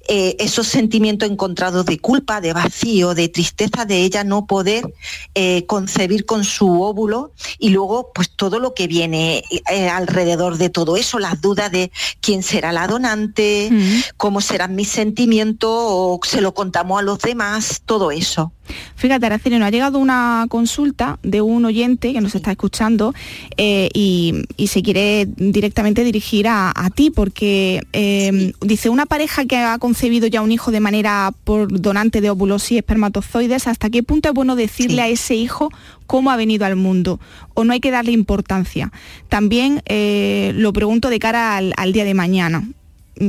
eh, 0.07 0.35
esos 0.39 0.67
sentimientos 0.67 1.29
encontrados 1.29 1.85
de 1.85 1.99
culpa, 1.99 2.41
de 2.41 2.53
vacío, 2.53 3.13
de 3.13 3.29
tristeza 3.29 3.85
de 3.85 4.03
ella 4.03 4.23
no 4.23 4.45
poder 4.45 4.93
eh, 5.35 5.65
concebir 5.65 6.25
con 6.25 6.43
su 6.43 6.81
óvulo 6.81 7.33
y 7.57 7.69
luego 7.69 8.11
pues 8.13 8.29
todo 8.35 8.59
lo 8.59 8.73
que 8.73 8.87
viene 8.87 9.43
eh, 9.71 9.89
alrededor 9.89 10.57
de 10.57 10.69
todo 10.69 10.97
eso, 10.97 11.19
las 11.19 11.41
dudas 11.41 11.71
de 11.71 11.91
quién 12.21 12.43
será 12.43 12.71
la 12.71 12.87
donante, 12.87 13.69
cómo 14.17 14.41
serán 14.41 14.75
mis 14.75 14.89
sentimientos 14.89 15.69
o 15.71 16.19
se 16.23 16.41
lo 16.41 16.53
contamos 16.53 16.99
a 16.99 17.03
los 17.03 17.19
demás, 17.19 17.81
todo 17.85 18.11
eso. 18.11 18.51
Fíjate, 18.95 19.25
Araceli, 19.25 19.57
nos 19.57 19.67
ha 19.67 19.71
llegado 19.71 19.99
una 19.99 20.45
consulta 20.49 21.19
de 21.23 21.41
un 21.41 21.65
oyente 21.65 22.13
que 22.13 22.21
nos 22.21 22.35
está 22.35 22.51
escuchando 22.51 23.13
eh, 23.57 23.89
y, 23.93 24.43
y 24.57 24.67
se 24.67 24.81
quiere 24.81 25.27
directamente 25.37 26.03
dirigir 26.03 26.47
a, 26.47 26.71
a 26.75 26.89
ti 26.89 27.09
porque 27.09 27.81
eh, 27.93 28.53
dice 28.61 28.89
una 28.89 29.05
pareja 29.05 29.45
que 29.45 29.57
ha 29.57 29.77
concebido 29.79 30.27
ya 30.27 30.41
un 30.41 30.51
hijo 30.51 30.71
de 30.71 30.79
manera 30.79 31.33
por 31.43 31.79
donante 31.81 32.21
de 32.21 32.29
óvulos 32.29 32.71
y 32.71 32.77
espermatozoides, 32.77 33.67
¿hasta 33.67 33.89
qué 33.89 34.03
punto 34.03 34.29
es 34.29 34.35
bueno 34.35 34.55
decirle 34.55 35.01
a 35.01 35.07
ese 35.07 35.35
hijo 35.35 35.69
cómo 36.07 36.31
ha 36.31 36.35
venido 36.35 36.65
al 36.65 36.75
mundo? 36.75 37.19
¿O 37.53 37.63
no 37.63 37.73
hay 37.73 37.79
que 37.79 37.91
darle 37.91 38.11
importancia? 38.11 38.91
También 39.29 39.81
eh, 39.85 40.51
lo 40.55 40.73
pregunto 40.73 41.09
de 41.09 41.19
cara 41.19 41.57
al, 41.57 41.73
al 41.77 41.93
día 41.93 42.05
de 42.05 42.13
mañana, 42.13 42.67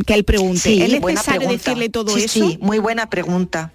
que 0.07 0.15
él 0.15 0.25
pregunte. 0.25 0.61
Sí, 0.61 0.83
¿Es 0.83 1.01
necesario 1.01 1.49
decirle 1.49 1.89
todo 1.89 2.17
Sí, 2.17 2.25
eso? 2.25 2.49
Sí, 2.49 2.59
muy 2.61 2.79
buena 2.79 3.11
pregunta. 3.11 3.73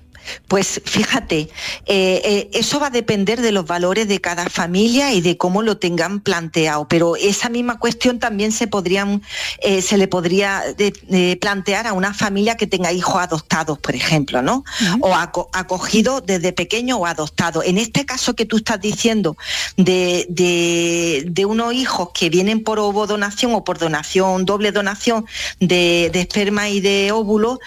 Pues 0.47 0.81
fíjate, 0.85 1.49
eh, 1.85 2.21
eh, 2.25 2.49
eso 2.53 2.79
va 2.79 2.87
a 2.87 2.89
depender 2.91 3.41
de 3.41 3.51
los 3.51 3.65
valores 3.65 4.07
de 4.07 4.19
cada 4.21 4.49
familia 4.49 5.13
y 5.13 5.21
de 5.21 5.37
cómo 5.37 5.61
lo 5.61 5.77
tengan 5.77 6.19
planteado, 6.19 6.87
pero 6.87 7.15
esa 7.15 7.49
misma 7.49 7.79
cuestión 7.79 8.19
también 8.19 8.51
se, 8.51 8.67
podrían, 8.67 9.21
eh, 9.61 9.81
se 9.81 9.97
le 9.97 10.07
podría 10.07 10.63
de- 10.77 10.93
de 11.07 11.37
plantear 11.39 11.87
a 11.87 11.93
una 11.93 12.13
familia 12.13 12.55
que 12.57 12.67
tenga 12.67 12.91
hijos 12.91 13.21
adoptados, 13.21 13.77
por 13.79 13.95
ejemplo, 13.95 14.41
¿no? 14.41 14.63
O 15.01 15.13
aco- 15.13 15.49
acogidos 15.53 16.23
desde 16.25 16.53
pequeño 16.53 16.97
o 16.97 17.05
adoptados. 17.05 17.63
En 17.65 17.77
este 17.77 18.05
caso 18.05 18.33
que 18.35 18.45
tú 18.45 18.57
estás 18.57 18.79
diciendo 18.81 19.37
de, 19.77 20.25
unos 21.47 21.73
hijos 21.73 22.09
que 22.13 22.29
vienen 22.29 22.63
por 22.63 22.79
ovodonación 22.79 23.53
o 23.53 23.63
por 23.63 23.77
donación, 23.77 24.45
doble 24.45 24.71
donación 24.71 25.25
de, 25.59 26.09
esperma 26.13 26.69
y 26.69 26.81
de 26.81 27.11
óvulo, 27.11 27.59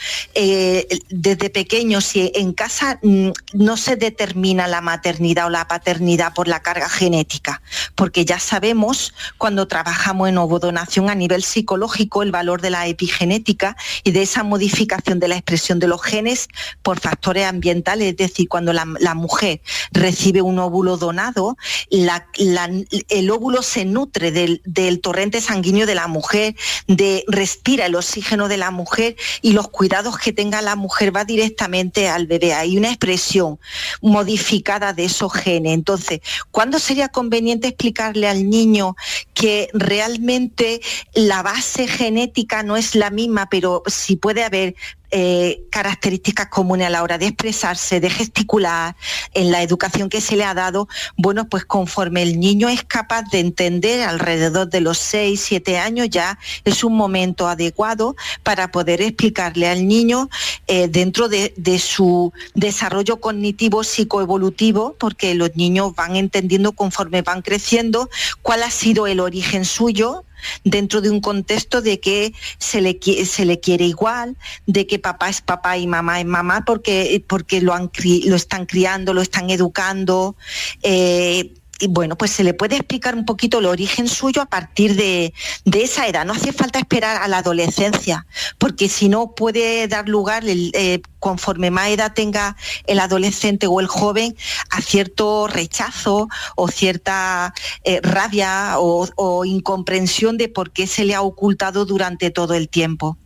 desde 1.09 1.50
pequeños, 1.50 2.04
si 2.04 2.32
en 2.34 2.47
casa 2.53 2.99
mm, 3.03 3.30
no 3.55 3.76
se 3.76 3.96
determina 3.96 4.66
la 4.66 4.80
maternidad 4.80 5.46
o 5.46 5.51
la 5.51 5.68
paternidad 5.68 6.34
por 6.34 6.49
la 6.49 6.61
carga 6.61 6.88
genética, 6.88 7.62
porque 7.94 8.24
ya 8.24 8.38
sabemos 8.38 9.14
cuando 9.36 9.68
trabajamos 9.68 10.28
en 10.28 10.38
ovodonación 10.38 11.11
a 11.11 11.14
nivel 11.14 11.42
psicológico 11.42 12.22
el 12.22 12.32
valor 12.32 12.61
de 12.61 12.70
la 12.70 12.86
epigenética 12.86 13.76
y 14.05 14.12
de 14.12 14.22
esa 14.22 14.42
modificación 14.42 15.20
de 15.20 15.28
la 15.28 15.36
expresión 15.36 15.78
de 15.78 15.88
los 15.88 16.03
genes 16.03 16.49
por 16.82 17.01
factores 17.01 17.46
ambientales, 17.46 18.09
es 18.09 18.16
decir, 18.16 18.49
cuando 18.49 18.72
la, 18.72 18.84
mujer 19.14 19.61
recibe 19.90 20.42
un 20.42 20.59
óvulo 20.59 20.96
donado, 20.96 21.57
el 21.90 23.30
óvulo 23.30 23.62
se 23.62 23.84
nutre 23.84 24.30
del, 24.30 24.62
del 24.64 25.01
torrente 25.01 25.40
sanguíneo 25.40 25.86
de 25.86 25.94
la 25.94 26.07
mujer, 26.07 26.55
de, 26.86 27.24
respira 27.26 27.86
el 27.86 27.94
oxígeno 27.94 28.49
de 28.49 28.57
la 28.57 28.70
mujer 28.70 29.16
y 29.42 29.53
los 29.53 29.68
cuidados 29.68 30.18
que 30.18 30.32
tenga 30.32 30.62
la 30.62 30.76
mujer 30.76 31.14
va 31.14 31.24
directamente 31.24 32.09
al 32.09 32.26
bebé. 32.26 32.38
Hay 32.55 32.76
una 32.76 32.89
expresión 32.89 33.59
modificada 34.01 34.93
de 34.93 35.05
esos 35.05 35.32
genes. 35.32 35.74
Entonces, 35.74 36.20
¿cuándo 36.51 36.78
sería 36.78 37.09
conveniente 37.09 37.68
explicarle 37.68 38.28
al 38.28 38.49
niño 38.49 38.97
que 39.34 39.68
realmente 39.72 40.80
la 41.14 41.43
base 41.43 41.86
genética 41.86 42.62
no 42.62 42.76
es 42.76 42.95
la 42.95 43.11
misma, 43.11 43.49
pero 43.49 43.82
sí 43.86 44.16
puede 44.16 44.45
haber 44.45 44.74
eh, 45.11 45.62
características 45.70 46.48
comunes 46.48 46.86
a 46.86 46.90
la 46.90 47.02
hora 47.02 47.18
de 47.18 47.26
expresarse, 47.26 48.00
de 48.00 48.11
gesticular, 48.11 48.96
en 49.34 49.50
la 49.50 49.62
educación 49.62 50.09
que 50.09 50.20
se 50.20 50.36
le 50.36 50.44
ha 50.44 50.54
dado, 50.54 50.88
bueno, 51.16 51.48
pues 51.48 51.64
conforme 51.64 52.22
el 52.22 52.38
niño 52.38 52.68
es 52.68 52.82
capaz 52.84 53.22
de 53.30 53.40
entender 53.40 54.02
alrededor 54.02 54.68
de 54.68 54.80
los 54.80 54.98
6, 54.98 55.40
7 55.40 55.78
años 55.78 56.09
ya 56.11 56.38
es 56.64 56.84
un 56.84 56.96
momento 56.96 57.48
adecuado 57.48 58.16
para 58.42 58.70
poder 58.70 59.00
explicarle 59.02 59.68
al 59.68 59.86
niño 59.86 60.28
eh, 60.66 60.88
dentro 60.88 61.28
de, 61.28 61.54
de 61.56 61.78
su 61.78 62.32
desarrollo 62.54 63.18
cognitivo 63.20 63.84
psicoevolutivo, 63.84 64.94
porque 64.98 65.34
los 65.34 65.56
niños 65.56 65.94
van 65.94 66.16
entendiendo 66.16 66.72
conforme 66.72 67.22
van 67.22 67.42
creciendo 67.42 68.11
cuál 68.42 68.62
ha 68.62 68.70
sido 68.70 69.06
el 69.06 69.20
origen 69.20 69.64
suyo, 69.64 70.24
dentro 70.64 71.01
de 71.01 71.11
un 71.11 71.20
contexto 71.20 71.82
de 71.82 72.01
que 72.01 72.32
se 72.59 72.80
le, 72.80 72.99
se 73.24 73.45
le 73.45 73.61
quiere 73.61 73.84
igual, 73.84 74.36
de 74.66 74.86
que 74.86 74.99
papá 74.99 75.28
es 75.28 75.41
papá 75.41 75.76
y 75.78 75.86
mamá 75.86 76.20
es 76.20 76.26
mamá 76.26 76.64
porque, 76.64 77.22
porque 77.26 77.61
lo, 77.61 77.74
han 77.74 77.91
lo 78.24 78.36
están 78.36 78.66
criando, 78.66 79.14
lo 79.14 79.22
están 79.22 79.51
educando. 79.51 80.36
eh, 80.82 81.53
y 81.81 81.87
bueno, 81.87 82.16
pues 82.16 82.33
se 82.33 82.45
le 82.45 82.55
puede 82.55 82.76
explicar 82.76 83.14
un 83.14 83.24
poquito 83.24 83.59
el 83.59 83.66
origen 83.66 84.09
suyo 84.09 84.43
a 84.43 84.47
partir 84.47 84.97
de, 84.97 85.33
de 85.64 85.83
esa 85.83 86.07
edad. 86.09 86.26
No 86.26 86.33
hace 86.33 86.53
falta 86.53 86.79
esperar 86.79 87.22
a 87.22 87.29
la 87.29 87.39
adolescencia, 87.39 88.26
porque 88.59 88.89
si 88.89 89.09
no 89.09 89.35
puede 89.35 89.87
dar 89.87 90.09
lugar, 90.09 90.43
eh, 90.47 91.01
conforme 91.20 91.70
más 91.70 91.89
edad 91.89 92.12
tenga 92.14 92.57
el 92.87 92.99
adolescente 92.99 93.66
o 93.66 93.81
el 93.81 93.87
joven, 93.87 94.37
a 94.70 94.81
cierto 94.81 95.47
rechazo 95.47 96.29
o 96.57 96.68
cierta 96.68 97.55
eh, 97.85 98.01
rabia 98.03 98.74
o 98.79 99.45
incomprensión 99.45 100.37
de 100.37 100.49
por 100.49 100.70
qué 100.72 100.87
se 100.87 101.05
le 101.05 101.14
ha 101.14 101.22
ocultado 101.22 101.85
durante 101.85 102.31
todo 102.31 102.55
el 102.55 102.68
tiempo. 102.68 103.16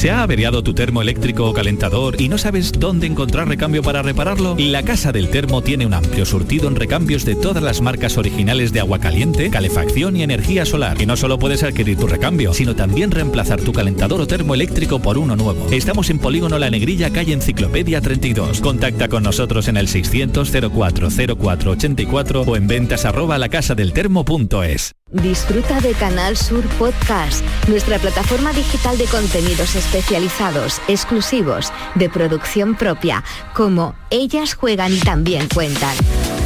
¿Se 0.00 0.12
ha 0.12 0.22
averiado 0.22 0.62
tu 0.62 0.74
termo 0.74 1.02
eléctrico 1.02 1.50
o 1.50 1.52
calentador 1.52 2.20
y 2.20 2.28
no 2.28 2.38
sabes 2.38 2.70
dónde 2.70 3.08
encontrar 3.08 3.48
recambio 3.48 3.82
para 3.82 4.00
repararlo? 4.00 4.54
La 4.56 4.84
Casa 4.84 5.10
del 5.10 5.28
Termo 5.28 5.60
tiene 5.60 5.86
un 5.86 5.92
amplio 5.92 6.24
surtido 6.24 6.68
en 6.68 6.76
recambios 6.76 7.24
de 7.24 7.34
todas 7.34 7.64
las 7.64 7.80
marcas 7.80 8.16
originales 8.16 8.72
de 8.72 8.78
agua 8.78 9.00
caliente, 9.00 9.50
calefacción 9.50 10.14
y 10.14 10.22
energía 10.22 10.64
solar. 10.66 11.02
Y 11.02 11.06
no 11.06 11.16
solo 11.16 11.40
puedes 11.40 11.64
adquirir 11.64 11.98
tu 11.98 12.06
recambio, 12.06 12.54
sino 12.54 12.76
también 12.76 13.10
reemplazar 13.10 13.60
tu 13.60 13.72
calentador 13.72 14.20
o 14.20 14.28
termo 14.28 14.54
eléctrico 14.54 15.00
por 15.00 15.18
uno 15.18 15.34
nuevo. 15.34 15.66
Estamos 15.72 16.10
en 16.10 16.20
Polígono 16.20 16.60
La 16.60 16.70
Negrilla, 16.70 17.10
calle 17.10 17.32
Enciclopedia 17.32 18.00
32. 18.00 18.60
Contacta 18.60 19.08
con 19.08 19.24
nosotros 19.24 19.66
en 19.66 19.78
el 19.78 19.88
600 19.88 20.52
04 20.72 21.08
0484 21.10 22.42
o 22.42 22.54
en 22.54 22.68
ventas 22.68 23.04
arroba 23.04 23.36
lacasadeltermo.es. 23.36 24.92
Disfruta 25.10 25.80
de 25.80 25.92
Canal 25.92 26.36
Sur 26.36 26.62
Podcast, 26.78 27.42
nuestra 27.66 27.98
plataforma 27.98 28.52
digital 28.52 28.98
de 28.98 29.06
contenidos 29.06 29.74
especializados, 29.88 30.82
exclusivos, 30.86 31.72
de 31.94 32.10
producción 32.10 32.74
propia, 32.74 33.24
como 33.54 33.94
Ellas 34.10 34.54
juegan 34.54 34.92
y 34.92 35.00
también 35.00 35.48
cuentan. 35.48 35.96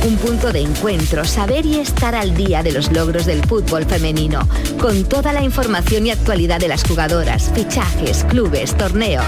Un 0.06 0.16
punto 0.16 0.52
de 0.52 0.60
encuentro, 0.60 1.24
saber 1.24 1.66
y 1.66 1.80
estar 1.80 2.14
al 2.14 2.36
día 2.36 2.62
de 2.62 2.70
los 2.70 2.92
logros 2.92 3.26
del 3.26 3.44
fútbol 3.44 3.84
femenino, 3.84 4.48
con 4.80 5.04
toda 5.04 5.32
la 5.32 5.42
información 5.42 6.06
y 6.06 6.10
actualidad 6.10 6.60
de 6.60 6.68
las 6.68 6.84
jugadoras, 6.84 7.50
fichajes, 7.52 8.24
clubes, 8.24 8.76
torneos. 8.76 9.26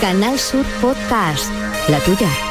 Canal 0.00 0.38
Sur 0.38 0.64
Podcast, 0.80 1.50
la 1.88 1.98
tuya. 1.98 2.49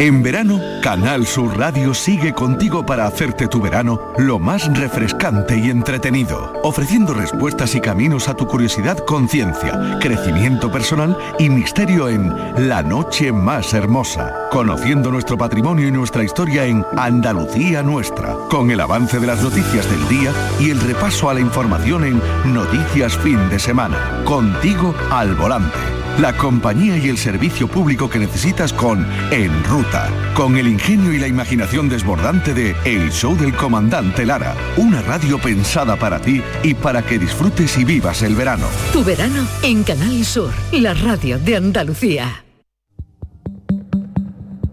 En 0.00 0.22
verano, 0.22 0.60
Canal 0.80 1.26
Sur 1.26 1.58
Radio 1.58 1.92
sigue 1.92 2.32
contigo 2.32 2.86
para 2.86 3.04
hacerte 3.04 3.48
tu 3.48 3.60
verano 3.60 4.12
lo 4.16 4.38
más 4.38 4.72
refrescante 4.78 5.58
y 5.58 5.70
entretenido, 5.70 6.52
ofreciendo 6.62 7.14
respuestas 7.14 7.74
y 7.74 7.80
caminos 7.80 8.28
a 8.28 8.34
tu 8.34 8.46
curiosidad 8.46 8.96
con 8.98 9.28
ciencia, 9.28 9.98
crecimiento 10.00 10.70
personal 10.70 11.18
y 11.40 11.48
misterio 11.50 12.08
en 12.08 12.32
La 12.68 12.80
Noche 12.84 13.32
Más 13.32 13.74
Hermosa, 13.74 14.32
conociendo 14.52 15.10
nuestro 15.10 15.36
patrimonio 15.36 15.88
y 15.88 15.90
nuestra 15.90 16.22
historia 16.22 16.64
en 16.64 16.86
Andalucía 16.96 17.82
Nuestra, 17.82 18.36
con 18.48 18.70
el 18.70 18.78
avance 18.78 19.18
de 19.18 19.26
las 19.26 19.42
noticias 19.42 19.90
del 19.90 20.08
día 20.08 20.32
y 20.60 20.70
el 20.70 20.78
repaso 20.78 21.28
a 21.28 21.34
la 21.34 21.40
información 21.40 22.04
en 22.04 22.54
Noticias 22.54 23.16
Fin 23.18 23.48
de 23.48 23.58
Semana, 23.58 24.22
contigo 24.24 24.94
al 25.10 25.34
volante 25.34 25.97
la 26.18 26.36
compañía 26.36 26.96
y 26.96 27.08
el 27.08 27.16
servicio 27.16 27.68
público 27.68 28.10
que 28.10 28.18
necesitas 28.18 28.72
con 28.72 29.06
En 29.30 29.64
Ruta, 29.64 30.10
con 30.34 30.56
el 30.56 30.66
ingenio 30.66 31.12
y 31.12 31.18
la 31.18 31.28
imaginación 31.28 31.88
desbordante 31.88 32.54
de 32.54 32.74
El 32.84 33.10
Show 33.12 33.36
del 33.36 33.54
Comandante 33.54 34.26
Lara, 34.26 34.54
una 34.76 35.00
radio 35.02 35.38
pensada 35.38 35.96
para 35.96 36.20
ti 36.20 36.42
y 36.62 36.74
para 36.74 37.02
que 37.02 37.18
disfrutes 37.18 37.78
y 37.78 37.84
vivas 37.84 38.22
el 38.22 38.34
verano. 38.34 38.66
Tu 38.92 39.04
verano 39.04 39.46
en 39.62 39.84
Canal 39.84 40.24
Sur, 40.24 40.52
la 40.72 40.94
radio 40.94 41.38
de 41.38 41.56
Andalucía. 41.56 42.44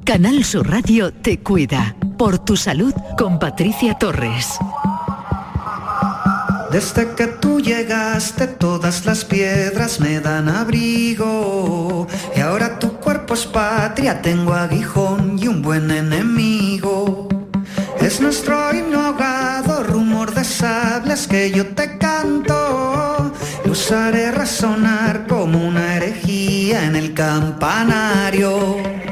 Canal 0.03 0.43
Sur 0.43 0.69
Radio 0.69 1.11
te 1.11 1.39
cuida. 1.39 1.95
Por 2.17 2.39
tu 2.39 2.55
salud 2.55 2.93
con 3.17 3.39
Patricia 3.39 3.95
Torres. 3.95 4.59
Desde 6.75 7.15
que 7.15 7.27
tú 7.27 7.61
llegaste 7.61 8.47
todas 8.47 9.05
las 9.05 9.23
piedras 9.23 10.01
me 10.01 10.19
dan 10.19 10.49
abrigo 10.49 12.05
y 12.35 12.41
ahora 12.41 12.79
tu 12.79 12.97
cuerpo 12.99 13.33
es 13.33 13.45
patria, 13.45 14.21
tengo 14.21 14.53
aguijón 14.53 15.39
y 15.39 15.47
un 15.47 15.61
buen 15.61 15.89
enemigo. 15.89 17.29
Es 18.01 18.19
nuestro 18.19 18.75
himno 18.75 18.99
ahogado, 18.99 19.83
rumor 19.83 20.33
de 20.33 20.43
sables 20.43 21.27
que 21.27 21.49
yo 21.49 21.65
te 21.67 21.97
canto. 21.97 23.31
Lo 23.63 23.71
usaré 23.71 24.33
resonar 24.33 25.27
como 25.27 25.65
una 25.65 25.95
herejía 25.95 26.83
en 26.83 26.97
el 26.97 27.13
campanario. 27.13 29.04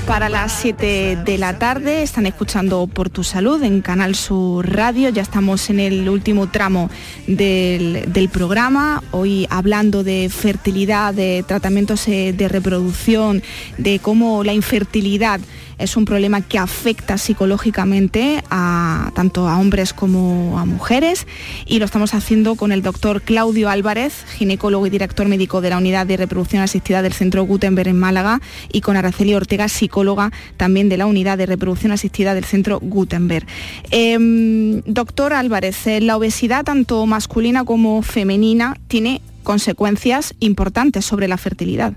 Para 0.00 0.28
las 0.28 0.52
7 0.60 1.18
de 1.24 1.38
la 1.38 1.58
tarde. 1.58 2.02
Están 2.02 2.26
escuchando 2.26 2.86
Por 2.86 3.10
tu 3.10 3.24
Salud 3.24 3.62
en 3.62 3.80
Canal 3.80 4.14
Sur 4.14 4.68
Radio. 4.68 5.10
Ya 5.10 5.22
estamos 5.22 5.70
en 5.70 5.80
el 5.80 6.08
último 6.08 6.48
tramo 6.48 6.90
del, 7.26 8.04
del 8.12 8.28
programa. 8.28 9.02
Hoy 9.10 9.46
hablando 9.50 10.02
de 10.02 10.28
fertilidad, 10.30 11.14
de 11.14 11.44
tratamientos 11.46 12.08
eh, 12.08 12.32
de 12.32 12.48
reproducción, 12.48 13.42
de 13.78 13.98
cómo 13.98 14.44
la 14.44 14.52
infertilidad 14.52 15.40
es 15.78 15.96
un 15.96 16.04
problema 16.04 16.40
que 16.40 16.58
afecta 16.58 17.18
psicológicamente 17.18 18.42
a 18.50 19.10
tanto 19.14 19.48
a 19.48 19.58
hombres 19.58 19.92
como 19.92 20.58
a 20.58 20.64
mujeres 20.64 21.26
y 21.66 21.78
lo 21.78 21.84
estamos 21.84 22.14
haciendo 22.14 22.54
con 22.54 22.72
el 22.72 22.82
doctor 22.82 23.22
Claudio 23.22 23.68
Álvarez, 23.68 24.24
ginecólogo 24.36 24.86
y 24.86 24.90
director 24.90 25.28
médico 25.28 25.60
de 25.60 25.70
la 25.70 25.78
Unidad 25.78 26.06
de 26.06 26.16
Reproducción 26.16 26.62
Asistida 26.62 27.02
del 27.02 27.12
Centro 27.12 27.44
Gutenberg 27.44 27.88
en 27.88 27.98
Málaga 27.98 28.40
y 28.72 28.80
con 28.80 28.96
Araceli 28.96 29.34
Ortega, 29.34 29.68
psicóloga 29.68 30.32
también 30.56 30.88
de 30.88 30.96
la 30.96 31.06
Unidad 31.06 31.38
de 31.38 31.46
Reproducción 31.46 31.92
Asistida 31.92 32.34
del 32.34 32.44
Centro 32.44 32.78
Gutenberg. 32.80 33.46
Em, 33.90 34.82
doctor 34.86 35.32
Álvarez, 35.32 35.86
eh, 35.86 36.00
la 36.00 36.16
obesidad 36.16 36.64
tanto 36.64 37.04
masculina 37.06 37.64
como 37.64 38.02
femenina 38.02 38.76
tiene 38.88 39.20
consecuencias 39.42 40.34
importantes 40.40 41.04
sobre 41.04 41.28
la 41.28 41.36
fertilidad. 41.36 41.94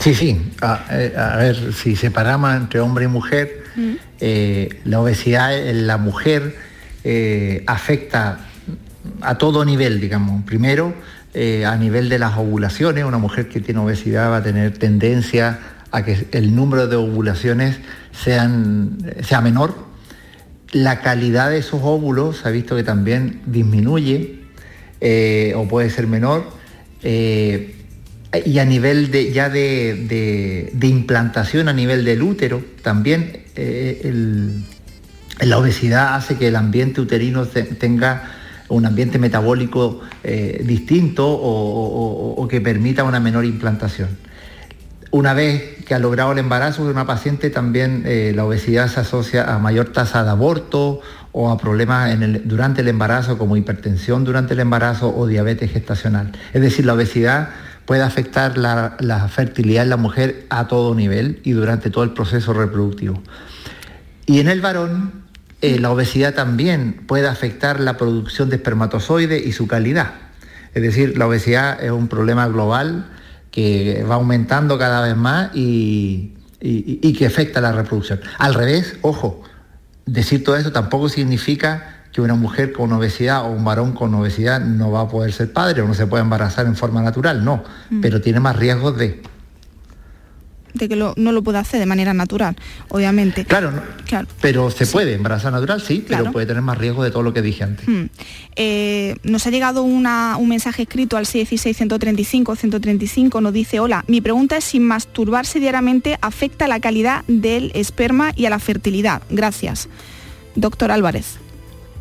Sí, 0.00 0.14
sí. 0.14 0.52
A, 0.62 0.86
eh, 0.90 1.14
a 1.16 1.36
ver, 1.36 1.72
si 1.74 1.94
separamos 1.94 2.54
entre 2.54 2.80
hombre 2.80 3.04
y 3.04 3.08
mujer, 3.08 3.64
eh, 4.18 4.80
la 4.84 5.00
obesidad 5.00 5.56
en 5.56 5.86
la 5.86 5.96
mujer 5.98 6.56
eh, 7.04 7.62
afecta 7.66 8.46
a 9.20 9.38
todo 9.38 9.64
nivel, 9.64 10.00
digamos. 10.00 10.42
Primero, 10.44 10.94
eh, 11.34 11.64
a 11.64 11.76
nivel 11.76 12.08
de 12.08 12.18
las 12.18 12.36
ovulaciones, 12.36 13.04
una 13.04 13.18
mujer 13.18 13.48
que 13.48 13.60
tiene 13.60 13.80
obesidad 13.80 14.30
va 14.30 14.38
a 14.38 14.42
tener 14.42 14.76
tendencia 14.76 15.58
a 15.92 16.04
que 16.04 16.26
el 16.32 16.54
número 16.54 16.86
de 16.88 16.96
ovulaciones 16.96 17.78
sean, 18.12 18.98
sea 19.22 19.40
menor. 19.40 19.74
La 20.72 21.00
calidad 21.00 21.50
de 21.50 21.58
esos 21.58 21.80
óvulos 21.82 22.38
se 22.38 22.48
ha 22.48 22.50
visto 22.50 22.76
que 22.76 22.84
también 22.84 23.42
disminuye 23.46 24.40
eh, 25.00 25.52
o 25.56 25.68
puede 25.68 25.90
ser 25.90 26.06
menor. 26.06 26.44
Eh, 27.02 27.76
y 28.44 28.58
a 28.58 28.64
nivel 28.64 29.10
de, 29.10 29.32
ya 29.32 29.48
de, 29.50 30.70
de- 30.72 30.86
implantación 30.86 31.68
a 31.68 31.72
nivel 31.72 32.04
del 32.04 32.22
útero, 32.22 32.62
también 32.82 33.44
eh, 33.56 34.12
la 35.40 35.58
obesidad 35.58 36.14
hace 36.14 36.36
que 36.36 36.48
el 36.48 36.56
ambiente 36.56 37.00
uterino 37.00 37.46
te- 37.46 37.62
tenga 37.64 38.30
un 38.68 38.86
ambiente 38.86 39.18
metabólico 39.18 40.00
eh, 40.22 40.62
distinto 40.64 41.26
o 41.28 42.46
que 42.48 42.60
permita 42.60 43.02
una 43.04 43.18
menor 43.18 43.44
implantación. 43.44 44.08
Una 45.12 45.34
vez 45.34 45.84
que 45.84 45.94
ha 45.94 45.98
logrado 45.98 46.30
el 46.30 46.38
embarazo 46.38 46.84
de 46.84 46.92
una 46.92 47.04
paciente, 47.04 47.50
también 47.50 48.04
eh, 48.06 48.32
la 48.36 48.44
obesidad 48.44 48.86
se 48.86 49.00
asocia 49.00 49.52
a 49.52 49.58
mayor 49.58 49.88
tasa 49.88 50.22
de 50.22 50.30
aborto 50.30 51.00
o 51.32 51.50
a 51.50 51.58
problemas 51.58 52.12
en 52.14 52.22
el- 52.22 52.42
durante 52.46 52.82
el 52.82 52.88
embarazo 52.88 53.36
como 53.36 53.56
hipertensión 53.56 54.22
durante 54.24 54.54
el 54.54 54.60
embarazo 54.60 55.12
o 55.16 55.26
diabetes 55.26 55.72
gestacional. 55.72 56.30
Es 56.52 56.62
decir, 56.62 56.86
la 56.86 56.94
obesidad 56.94 57.48
puede 57.86 58.02
afectar 58.02 58.56
la, 58.58 58.96
fertilidad 59.28 59.84
en 59.84 59.90
la 59.90 59.96
mujer 59.96 60.46
a 60.50 60.68
todo 60.68 60.94
nivel 60.94 61.40
y 61.44 61.52
durante 61.52 61.90
todo 61.90 62.04
el 62.04 62.12
proceso 62.12 62.52
reproductivo. 62.52 63.22
Y 64.26 64.38
en 64.40 64.48
el 64.48 64.60
varón, 64.60 65.24
eh, 65.60 65.78
la 65.78 65.90
obesidad 65.90 66.34
también 66.34 67.02
puede 67.06 67.26
afectar 67.28 67.80
la 67.80 67.96
producción 67.96 68.48
de 68.48 68.56
espermatozoides 68.56 69.44
y 69.46 69.52
su 69.52 69.66
calidad. 69.66 70.12
Es 70.74 70.82
decir, 70.82 71.18
la 71.18 71.26
obesidad 71.26 71.82
es 71.82 71.90
un 71.90 72.06
problema 72.08 72.46
global 72.46 73.06
que 73.50 74.04
va 74.08 74.14
aumentando 74.14 74.78
cada 74.78 75.02
vez 75.02 75.16
más 75.16 75.50
y, 75.54 76.34
y- 76.60 77.00
y 77.02 77.12
que 77.14 77.26
afecta 77.26 77.60
la 77.60 77.72
reproducción. 77.72 78.20
Al 78.38 78.54
revés, 78.54 78.96
ojo, 79.02 79.42
decir 80.06 80.44
todo 80.44 80.56
esto 80.56 80.70
tampoco 80.70 81.08
significa 81.08 81.99
que 82.12 82.20
una 82.20 82.34
mujer 82.34 82.72
con 82.72 82.92
obesidad 82.92 83.44
o 83.44 83.50
un 83.50 83.64
varón 83.64 83.92
con 83.92 84.14
obesidad 84.14 84.60
no 84.60 84.90
va 84.90 85.02
a 85.02 85.08
poder 85.08 85.32
ser 85.32 85.52
padre 85.52 85.82
o 85.82 85.88
no 85.88 85.94
se 85.94 86.06
puede 86.06 86.22
embarazar 86.22 86.66
en 86.66 86.76
forma 86.76 87.02
natural, 87.02 87.44
no, 87.44 87.62
Mm. 87.90 88.00
pero 88.00 88.20
tiene 88.20 88.40
más 88.40 88.56
riesgos 88.56 88.96
de... 88.96 89.22
De 90.72 90.88
que 90.88 90.94
lo- 90.94 91.14
no 91.16 91.32
lo 91.32 91.42
pueda 91.42 91.58
hacer 91.58 91.80
de 91.80 91.86
manera 91.86 92.14
natural, 92.14 92.54
obviamente. 92.90 93.44
Claro, 93.44 93.72
no- 93.72 93.82
Claro. 94.06 94.28
pero 94.40 94.70
se 94.70 94.86
puede 94.86 95.14
embarazar 95.14 95.50
natural, 95.52 95.80
sí, 95.80 96.04
Claro. 96.06 96.22
pero 96.24 96.32
puede 96.32 96.46
tener 96.46 96.62
más 96.62 96.78
riesgo 96.78 97.02
de 97.02 97.10
todo 97.10 97.22
lo 97.24 97.32
que 97.34 97.42
dije 97.42 97.64
antes. 97.64 97.88
Hmm. 97.88 98.04
Eh, 98.54 99.16
nos 99.24 99.44
ha 99.48 99.50
llegado 99.50 99.82
una- 99.82 100.36
un 100.36 100.48
mensaje 100.48 100.82
escrito 100.82 101.16
al 101.16 101.26
616-135-135, 101.26 103.40
nos 103.40 103.52
dice, 103.52 103.80
hola, 103.80 104.04
mi 104.06 104.20
pregunta 104.20 104.56
es 104.56 104.64
si 104.64 104.78
masturbarse 104.80 105.58
diariamente 105.60 106.18
afecta 106.22 106.66
a 106.66 106.68
la 106.68 106.78
calidad 106.80 107.24
del 107.26 107.72
esperma 107.74 108.32
y 108.36 108.46
a 108.46 108.50
la 108.50 108.60
fertilidad. 108.60 109.22
Gracias. 109.28 109.88
Doctor 110.54 110.92
Álvarez. 110.92 111.38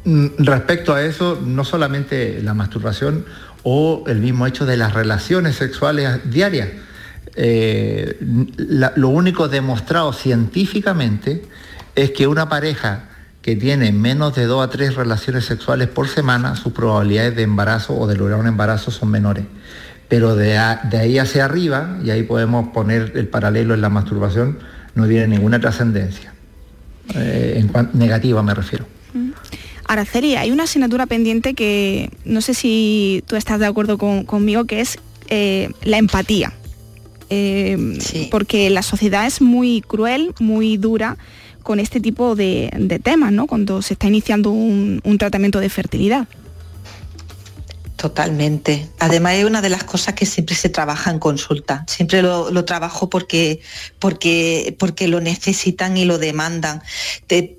Mm, 0.09 0.27
Respecto 0.39 0.95
a 0.95 1.03
eso, 1.03 1.39
no 1.45 1.63
solamente 1.63 2.41
la 2.41 2.55
masturbación 2.55 3.25
o 3.61 4.05
el 4.07 4.19
mismo 4.19 4.47
hecho 4.47 4.65
de 4.65 4.75
las 4.75 4.93
relaciones 4.93 5.55
sexuales 5.55 6.31
diarias. 6.31 6.69
Eh, 7.35 8.17
lo 8.95 9.09
único 9.09 9.47
demostrado 9.47 10.11
científicamente 10.11 11.43
es 11.95 12.09
que 12.09 12.25
una 12.25 12.49
pareja 12.49 13.03
que 13.43 13.55
tiene 13.55 13.91
menos 13.91 14.33
de 14.33 14.45
dos 14.45 14.65
a 14.65 14.69
tres 14.71 14.95
relaciones 14.95 15.45
sexuales 15.45 15.87
por 15.89 16.07
semana, 16.07 16.55
sus 16.55 16.73
probabilidades 16.73 17.35
de 17.35 17.43
embarazo 17.43 17.95
o 17.95 18.07
de 18.07 18.17
lograr 18.17 18.39
un 18.39 18.47
embarazo 18.47 18.89
son 18.89 19.11
menores. 19.11 19.45
Pero 20.07 20.35
de, 20.35 20.57
ahí 20.57 21.19
hacia 21.19 21.45
arriba, 21.45 21.99
y 22.03 22.09
ahí 22.09 22.23
podemos 22.23 22.69
poner 22.69 23.11
el 23.13 23.27
paralelo 23.27 23.75
en 23.75 23.81
la 23.81 23.89
masturbación, 23.89 24.57
no 24.95 25.07
tiene 25.07 25.27
ninguna 25.27 25.59
trascendencia. 25.59 26.33
Eh, 27.13 27.63
negativa 27.93 28.41
me 28.41 28.55
refiero. 28.55 28.87
Araceli, 29.89 30.35
hay 30.35 30.51
una 30.51 30.63
asignatura 30.63 31.07
pendiente 31.07 31.55
que 31.55 32.11
no 32.23 32.41
sé 32.41 32.53
si 32.53 33.23
tú 33.27 33.35
estás 33.35 33.59
de 33.59 33.65
acuerdo 33.65 33.97
con- 33.97 34.23
conmigo, 34.23 34.65
que 34.65 34.81
es 34.81 34.99
eh, 35.29 35.71
la 35.83 35.97
empatía. 35.97 36.53
Eh, 37.31 37.97
Porque 38.31 38.69
la 38.69 38.81
sociedad 38.83 39.25
es 39.25 39.41
muy 39.41 39.81
cruel, 39.81 40.33
muy 40.39 40.77
dura 40.77 41.17
con 41.63 41.79
este 41.79 41.99
tipo 41.99 42.35
de, 42.35 42.69
de 42.77 42.99
temas, 42.99 43.31
¿no? 43.31 43.47
Cuando 43.47 43.81
se 43.81 43.93
está 43.93 44.07
iniciando 44.07 44.51
un, 44.51 45.01
un 45.03 45.17
tratamiento 45.17 45.59
de 45.59 45.69
fertilidad. 45.69 46.27
Totalmente. 47.99 48.87
Además 48.99 49.33
es 49.33 49.43
una 49.43 49.61
de 49.61 49.67
las 49.67 49.83
cosas 49.83 50.13
que 50.13 50.25
siempre 50.25 50.55
se 50.55 50.69
trabaja 50.69 51.11
en 51.11 51.19
consulta. 51.19 51.83
Siempre 51.85 52.21
lo, 52.21 52.63
trabajo 52.63 53.09
porque, 53.09 53.59
porque, 53.99 54.73
porque 54.79 55.09
lo 55.09 55.19
necesitan 55.19 55.97
y 55.97 56.05
lo 56.05 56.17
demandan. 56.17 56.81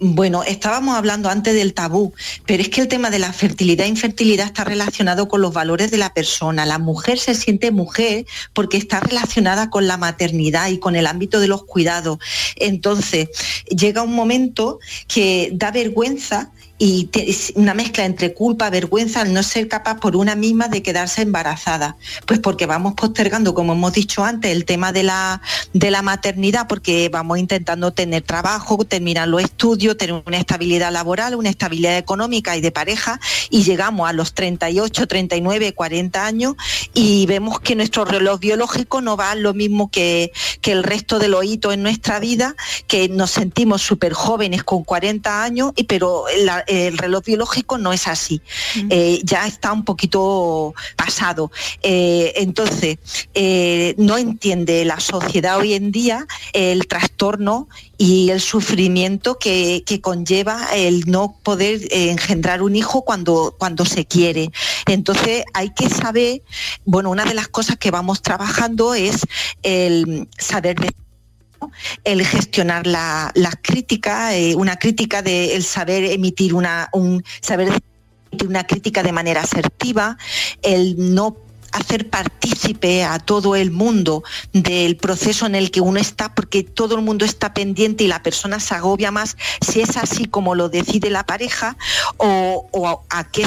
Bueno, 0.01 0.43
estábamos 0.43 0.97
hablando 0.97 1.28
antes 1.28 1.53
del 1.53 1.74
tabú, 1.74 2.14
pero 2.47 2.62
es 2.62 2.70
que 2.70 2.80
el 2.80 2.88
tema 2.88 3.11
de 3.11 3.18
la 3.18 3.34
fertilidad 3.34 3.84
e 3.84 3.91
infertilidad 3.91 4.47
está 4.47 4.64
relacionado 4.64 5.28
con 5.28 5.43
los 5.43 5.53
valores 5.53 5.91
de 5.91 5.99
la 5.99 6.14
persona. 6.14 6.64
La 6.64 6.78
mujer 6.78 7.18
se 7.18 7.34
siente 7.34 7.70
mujer 7.70 8.24
porque 8.55 8.78
está 8.78 9.01
relacionada 9.01 9.68
con 9.68 9.86
la 9.86 9.99
maternidad 9.99 10.70
y 10.70 10.78
con 10.78 10.97
el 10.97 11.07
ámbito 11.07 11.38
de 11.38 11.49
los 11.49 11.64
cuidados. 11.64 12.18
Entonces, 12.57 13.28
llega 13.68 14.01
un 14.01 14.14
momento 14.14 14.78
que 15.07 15.51
da 15.53 15.70
vergüenza 15.70 16.51
y 16.83 17.11
una 17.57 17.74
mezcla 17.74 18.07
entre 18.07 18.33
culpa, 18.33 18.70
vergüenza 18.70 19.20
al 19.20 19.35
no 19.35 19.43
ser 19.43 19.68
capaz 19.68 20.01
por 20.01 20.16
una 20.16 20.35
misma 20.35 20.66
de 20.68 20.83
quedarse 20.83 21.20
embarazada. 21.20 21.99
Pues 22.24 22.41
porque 22.41 22.64
vamos 22.64 22.95
postergando, 22.95 23.53
como 23.53 23.74
hemos 23.74 23.93
dicho 23.93 24.24
antes, 24.24 24.51
el 24.51 24.64
tema 24.64 24.91
de 24.91 25.03
la, 25.03 25.43
de 25.74 25.91
la 25.91 26.01
maternidad, 26.01 26.66
porque 26.66 27.11
vamos 27.11 27.39
intentando 27.39 27.93
tener 27.93 28.22
trabajo, 28.22 28.83
terminar 28.87 29.28
los 29.28 29.43
estudios, 29.43 29.99
tener 29.99 30.22
una 30.26 30.39
estabilidad 30.39 30.91
laboral, 30.91 31.35
una 31.35 31.51
estabilidad 31.51 31.99
económica 31.99 32.57
y 32.57 32.62
de 32.62 32.72
pareja, 32.72 33.20
y 33.51 33.62
llegamos 33.62 34.09
a 34.09 34.14
los 34.14 34.33
38, 34.33 35.07
39, 35.07 35.74
40 35.74 36.24
años 36.24 36.55
y 36.95 37.26
vemos 37.26 37.61
que 37.61 37.76
nuestro 37.76 38.07
reloj 38.07 38.41
biológico 38.41 39.03
no 39.03 39.18
va 39.18 39.35
lo 39.35 39.53
mismo 39.53 39.91
que, 39.91 40.33
que 40.62 40.72
el 40.72 40.83
resto 40.83 41.18
de 41.18 41.28
los 41.28 41.45
hitos 41.45 41.74
en 41.74 41.83
nuestra 41.83 42.20
vida, 42.20 42.57
que 42.87 43.11
nos 43.11 43.33
sentimos 43.33 43.83
súper 43.83 44.14
jóvenes 44.14 44.64
con 44.64 44.83
40 44.83 45.43
años, 45.43 45.72
y, 45.76 45.85
pero 45.85 46.24
la- 46.39 46.64
el 46.71 46.99
reloj 46.99 47.25
biológico 47.25 47.79
no 47.79 47.93
es 47.93 48.07
así. 48.07 48.41
Eh, 48.91 49.21
ya 49.25 49.47
está 49.47 49.73
un 49.73 49.85
poquito 49.85 50.73
pasado. 50.97 51.51
Eh, 51.83 52.33
entonces, 52.37 52.99
eh, 53.35 53.95
no 53.99 54.16
entiende 54.16 54.85
la 54.85 55.01
sociedad 55.01 55.59
hoy 55.59 55.75
en 55.75 55.91
día 55.91 56.27
el 56.53 56.87
trastorno 56.87 57.68
y 57.99 58.31
el 58.31 58.41
sufrimiento 58.41 59.39
que, 59.39 59.83
que 59.85 60.01
conlleva 60.01 60.68
el 60.75 61.11
no 61.11 61.37
poder 61.43 61.81
engendrar 61.91 62.62
un 62.62 62.77
hijo 62.77 63.03
cuando, 63.03 63.57
cuando 63.59 63.85
se 63.85 64.07
quiere. 64.07 64.53
Entonces 64.87 65.43
hay 65.53 65.71
que 65.71 65.91
saber, 65.91 66.43
bueno, 66.85 67.11
una 67.11 67.25
de 67.25 67.35
las 67.35 67.49
cosas 67.49 67.77
que 67.79 67.91
vamos 67.91 68.23
trabajando 68.23 68.95
es 68.95 69.27
el 69.62 70.29
saber 70.39 70.77
el 72.05 72.25
gestionar 72.25 72.87
la, 72.87 73.31
las 73.35 73.57
críticas, 73.63 74.35
eh, 74.35 74.55
una 74.57 74.77
crítica 74.77 75.23
de 75.23 75.57
el 75.57 75.65
saber 75.65 76.05
emitir 76.05 76.55
una, 76.55 76.89
un 76.93 77.23
saber 77.41 77.69
emitir 78.31 78.49
una 78.49 78.65
crítica 78.65 79.03
de 79.03 79.13
manera 79.13 79.43
asertiva, 79.43 80.17
el 80.63 81.15
no 81.15 81.37
hacer 81.73 82.11
partícipe 82.11 83.05
a 83.05 83.19
todo 83.19 83.57
el 83.57 83.71
mundo 83.71 84.23
del 84.53 84.97
proceso 84.97 85.47
en 85.47 85.55
el 85.55 85.71
que 85.71 85.81
uno 85.81 86.01
está, 86.01 86.35
porque 86.35 86.63
todo 86.63 86.97
el 86.97 87.03
mundo 87.03 87.25
está 87.25 87.55
pendiente 87.55 88.05
y 88.05 88.09
la 88.09 88.23
persona 88.23 88.61
se 88.61 88.75
agobia 88.75 89.11
más 89.11 89.37
si 89.61 89.81
es 89.81 89.97
así 89.97 90.27
como 90.27 90.55
lo 90.55 90.69
decide 90.69 91.11
la 91.11 91.25
pareja 91.25 91.77
o, 92.17 93.05
a 93.09 93.25
qué 93.31 93.47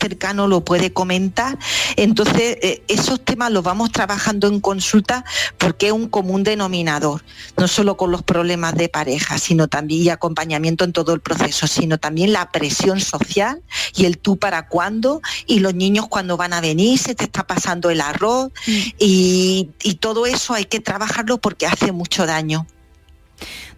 cercano 0.00 0.48
lo 0.48 0.64
puede 0.64 0.92
comentar. 0.92 1.58
Entonces, 1.96 2.58
eh, 2.62 2.82
esos 2.88 3.20
temas 3.20 3.52
los 3.52 3.62
vamos 3.62 3.92
trabajando 3.92 4.48
en 4.48 4.60
consulta 4.60 5.24
porque 5.58 5.88
es 5.88 5.92
un 5.92 6.08
común 6.08 6.42
denominador, 6.42 7.22
no 7.56 7.68
solo 7.68 7.96
con 7.96 8.10
los 8.10 8.22
problemas 8.22 8.74
de 8.74 8.88
pareja, 8.88 9.38
sino 9.38 9.68
también 9.68 10.02
y 10.02 10.08
acompañamiento 10.08 10.84
en 10.84 10.92
todo 10.92 11.12
el 11.12 11.20
proceso, 11.20 11.66
sino 11.66 11.98
también 11.98 12.32
la 12.32 12.50
presión 12.50 13.00
social 13.00 13.62
y 13.94 14.06
el 14.06 14.18
tú 14.18 14.36
para 14.36 14.68
cuándo 14.68 15.20
y 15.46 15.60
los 15.60 15.74
niños 15.74 16.08
cuando 16.08 16.36
van 16.36 16.52
a 16.52 16.60
venir, 16.60 16.98
se 16.98 17.14
te 17.14 17.24
está 17.24 17.46
pasando 17.46 17.90
el 17.90 18.00
arroz 18.00 18.50
y, 18.98 19.70
y 19.82 19.94
todo 19.94 20.26
eso 20.26 20.54
hay 20.54 20.64
que 20.64 20.80
trabajarlo 20.80 21.38
porque 21.38 21.66
hace 21.66 21.92
mucho 21.92 22.26
daño. 22.26 22.66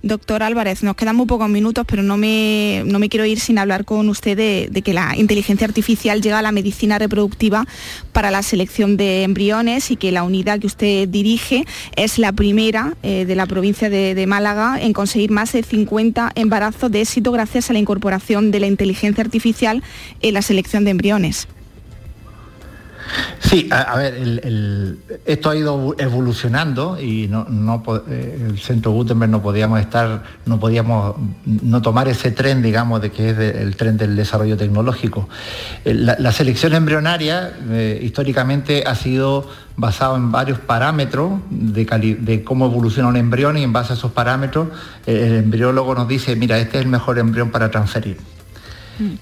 Doctor 0.03 0.43
Álvarez, 0.43 0.83
nos 0.83 0.97
quedan 0.97 1.15
muy 1.15 1.27
pocos 1.27 1.49
minutos, 1.49 1.85
pero 1.87 2.03
no 2.03 2.17
me, 2.17 2.83
no 2.87 2.99
me 2.99 3.09
quiero 3.09 3.25
ir 3.25 3.39
sin 3.39 3.57
hablar 3.59 3.85
con 3.85 4.09
usted 4.09 4.37
de, 4.37 4.83
que 4.83 4.93
la 4.93 5.17
inteligencia 5.17 5.65
artificial 5.65 6.21
llega 6.21 6.41
a 6.41 6.43
la 6.43 6.51
medicina 6.51 6.99
reproductiva 6.99 7.67
para 8.13 8.33
la 8.33 8.43
selección 8.43 8.97
de 8.97 9.23
embriones 9.23 9.93
y 9.93 9.97
que 9.97 10.11
la 10.11 10.25
unidad 10.25 10.59
que 10.59 10.67
usted 10.67 11.09
dirige 11.09 11.65
es 11.95 12.19
la 12.19 12.33
primera 12.33 12.97
eh, 13.05 13.25
de 13.27 13.37
la 13.37 13.47
provincia 13.47 13.89
de 13.91 14.27
Málaga 14.27 14.77
en 14.81 14.93
conseguir 14.93 15.31
más 15.31 15.53
de 15.53 15.63
50 15.63 16.33
embarazos 16.35 16.91
de 16.91 17.03
éxito 17.03 17.31
gracias 17.31 17.71
a 17.71 17.73
la 17.73 17.79
incorporación 17.79 18.51
de 18.51 18.59
la 18.59 18.67
inteligencia 18.67 19.23
artificial 19.23 19.85
en 20.21 20.35
la 20.35 20.43
selección 20.43 20.85
de 20.85 20.91
embriones. 20.91 21.47
Sí, 23.41 23.69
a, 23.71 23.97
ver, 23.97 24.15
esto 25.27 25.51
ha 25.51 25.57
ido 25.57 25.95
evolucionando 25.99 26.99
y 26.99 27.29
no, 27.29 27.83
eh, 28.09 28.47
el 28.49 28.59
centro 28.59 28.93
Gutenberg 28.93 29.31
no 29.31 29.43
podíamos 29.43 29.81
estar, 29.81 30.23
no 30.47 30.59
podíamos 30.59 31.17
no 31.45 31.83
tomar 31.83 32.09
ese 32.09 32.31
tren, 32.31 32.63
digamos, 32.63 33.03
de 33.03 33.11
que 33.11 33.31
es 33.31 33.39
el 33.39 33.77
tren 33.77 33.97
del 33.97 34.17
desarrollo 34.17 34.57
tecnológico. 34.57 35.29
Eh, 35.85 35.93
La, 35.95 36.33
selección 36.33 36.75
embrionaria 36.75 37.53
eh, 37.71 38.01
históricamente 38.03 38.85
ha 38.87 38.95
sido 38.95 39.47
basado 39.77 40.17
en 40.17 40.33
varios 40.33 40.59
parámetros 40.59 41.33
de, 41.51 42.43
cómo 42.45 42.67
evoluciona 42.67 43.09
un 43.09 43.17
embrión 43.17 43.59
y 43.59 43.65
en 43.65 43.73
base 43.73 43.93
a 43.93 43.97
esos 43.97 44.13
parámetros 44.13 44.69
el 45.07 45.35
embriólogo 45.35 45.95
nos 45.95 46.09
dice, 46.09 46.37
mira, 46.37 46.59
este 46.59 46.79
es 46.79 46.85
el 46.85 46.91
mejor 46.91 47.19
embrión 47.19 47.51
para 47.51 47.71
transferir. 47.71 48.17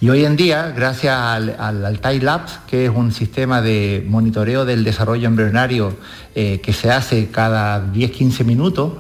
Y 0.01 0.11
hoy 0.11 0.25
en 0.25 0.37
día, 0.37 0.73
gracias 0.75 1.17
al, 1.17 1.57
al 1.59 2.25
Labs, 2.25 2.61
que 2.67 2.87
es 2.87 2.91
un 2.91 3.13
sistema 3.13 3.63
de 3.63 4.05
monitoreo 4.07 4.65
del 4.65 4.85
desarrollo 4.85 5.29
embrionario 5.29 5.97
eh, 6.35 6.61
que 6.61 6.73
se 6.73 6.91
hace 6.91 7.29
cada 7.29 7.93
10-15 7.93 8.45
minutos, 8.45 8.93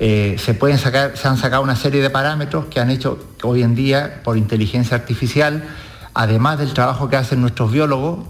eh, 0.00 0.36
se, 0.38 0.54
pueden 0.54 0.78
sacar, 0.78 1.16
se 1.16 1.26
han 1.26 1.36
sacado 1.36 1.62
una 1.62 1.76
serie 1.76 2.02
de 2.02 2.10
parámetros 2.10 2.66
que 2.66 2.78
han 2.78 2.90
hecho 2.90 3.18
hoy 3.42 3.62
en 3.62 3.74
día 3.74 4.20
por 4.22 4.36
inteligencia 4.36 4.96
artificial, 4.96 5.64
además 6.14 6.58
del 6.58 6.72
trabajo 6.72 7.08
que 7.08 7.16
hacen 7.16 7.40
nuestros 7.40 7.72
biólogos, 7.72 8.20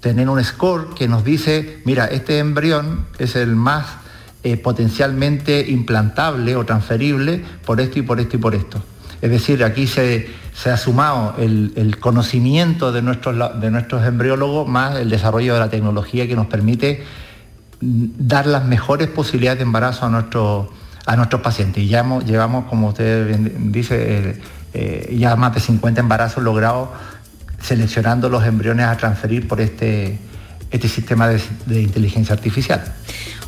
tener 0.00 0.28
un 0.28 0.42
score 0.42 0.94
que 0.94 1.08
nos 1.08 1.24
dice, 1.24 1.82
mira, 1.84 2.06
este 2.06 2.38
embrión 2.38 3.06
es 3.18 3.36
el 3.36 3.56
más 3.56 3.86
eh, 4.44 4.56
potencialmente 4.56 5.68
implantable 5.68 6.54
o 6.56 6.64
transferible 6.64 7.44
por 7.64 7.80
esto 7.80 7.98
y 7.98 8.02
por 8.02 8.20
esto 8.20 8.36
y 8.36 8.38
por 8.38 8.54
esto. 8.54 8.80
Es 9.22 9.30
decir, 9.30 9.64
aquí 9.64 9.86
se, 9.86 10.28
se 10.54 10.70
ha 10.70 10.76
sumado 10.76 11.34
el, 11.38 11.72
el 11.76 11.98
conocimiento 11.98 12.92
de 12.92 13.02
nuestros, 13.02 13.60
de 13.60 13.70
nuestros 13.70 14.04
embriólogos 14.06 14.68
más 14.68 14.96
el 14.96 15.08
desarrollo 15.10 15.54
de 15.54 15.60
la 15.60 15.70
tecnología 15.70 16.26
que 16.26 16.36
nos 16.36 16.46
permite 16.46 17.02
dar 17.80 18.46
las 18.46 18.64
mejores 18.64 19.08
posibilidades 19.08 19.58
de 19.58 19.64
embarazo 19.64 20.06
a, 20.06 20.08
a 21.06 21.16
nuestros 21.16 21.40
pacientes. 21.42 21.82
Y 21.84 21.88
ya 21.88 22.00
hemos- 22.00 22.24
llevamos, 22.24 22.66
como 22.66 22.88
usted 22.88 23.36
dice, 23.58 24.30
eh, 24.30 24.40
eh, 24.74 25.16
ya 25.18 25.36
más 25.36 25.54
de 25.54 25.60
50 25.60 26.00
embarazos 26.00 26.42
logrados 26.42 26.88
seleccionando 27.60 28.28
los 28.28 28.44
embriones 28.44 28.86
a 28.86 28.96
transferir 28.96 29.48
por 29.48 29.60
este, 29.60 30.18
este 30.70 30.88
sistema 30.88 31.28
de- 31.28 31.40
de 31.66 31.82
inteligencia 31.82 32.34
artificial. 32.34 32.92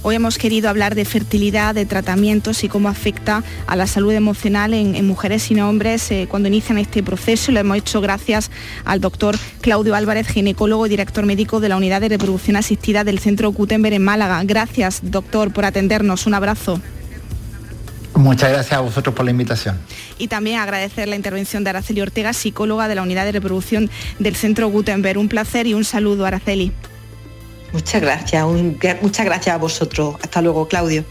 Hoy 0.03 0.15
hemos 0.15 0.39
querido 0.39 0.69
hablar 0.69 0.95
de 0.95 1.05
fertilidad, 1.05 1.75
de 1.75 1.85
tratamientos 1.85 2.63
y 2.63 2.69
cómo 2.69 2.89
afecta 2.89 3.43
a 3.67 3.75
la 3.75 3.89
salud 3.89 4.13
emocional 4.13 4.73
en, 4.73 4.95
en 4.95 5.05
mujeres 5.07 5.51
y 5.51 5.61
hombres 5.61 6.11
eh, 6.13 6.27
cuando 6.31 6.47
inician 6.49 6.79
este 6.79 7.03
proceso. 7.03 7.51
Lo 7.51 7.59
hemos 7.59 7.79
hecho 7.79 8.01
gracias 8.01 8.53
al 8.85 9.01
doctor 9.01 9.37
Claudio 9.61 9.97
Álvarez, 9.97 10.29
ginecólogo 10.29 10.87
y 10.87 10.89
director 10.89 11.27
médico 11.27 11.59
de 11.59 11.69
la 11.69 11.77
Unidad 11.77 12.01
de 12.01 12.11
Reproducción 12.11 12.55
Asistida 12.57 13.03
del 13.03 13.19
Centro 13.19 13.51
Gutenberg 13.51 13.97
en 13.97 14.05
Málaga. 14.05 14.41
Gracias, 14.45 15.01
doctor, 15.03 15.53
por 15.53 15.65
atendernos. 15.65 16.27
Un 16.29 16.35
abrazo. 16.35 16.81
Muchas 18.15 18.51
gracias 18.53 18.73
a 18.79 18.81
vosotros 18.81 19.15
por 19.15 19.25
la 19.25 19.31
invitación. 19.33 19.77
Y 20.19 20.29
también 20.29 20.59
agradecer 20.61 21.09
la 21.09 21.15
intervención 21.17 21.63
de 21.65 21.71
Araceli 21.71 22.01
Ortega, 22.01 22.33
psicóloga 22.33 22.89
de 22.89 22.95
la 22.95 23.03
Unidad 23.03 23.25
de 23.25 23.33
Reproducción 23.33 23.91
del 24.19 24.35
Centro 24.37 24.69
Gutenberg. 24.69 25.19
Un 25.19 25.29
placer 25.29 25.67
y 25.67 25.75
un 25.75 25.85
saludo, 25.85 26.25
Araceli. 26.25 26.73
Muchas 27.73 28.01
gracias, 28.01 28.45
muchas 29.03 29.27
gracias 29.27 29.55
a 29.55 29.59
vosotros. 29.59 30.17
Hasta 30.23 30.41
luego, 30.43 30.67
Claudio. 30.67 31.05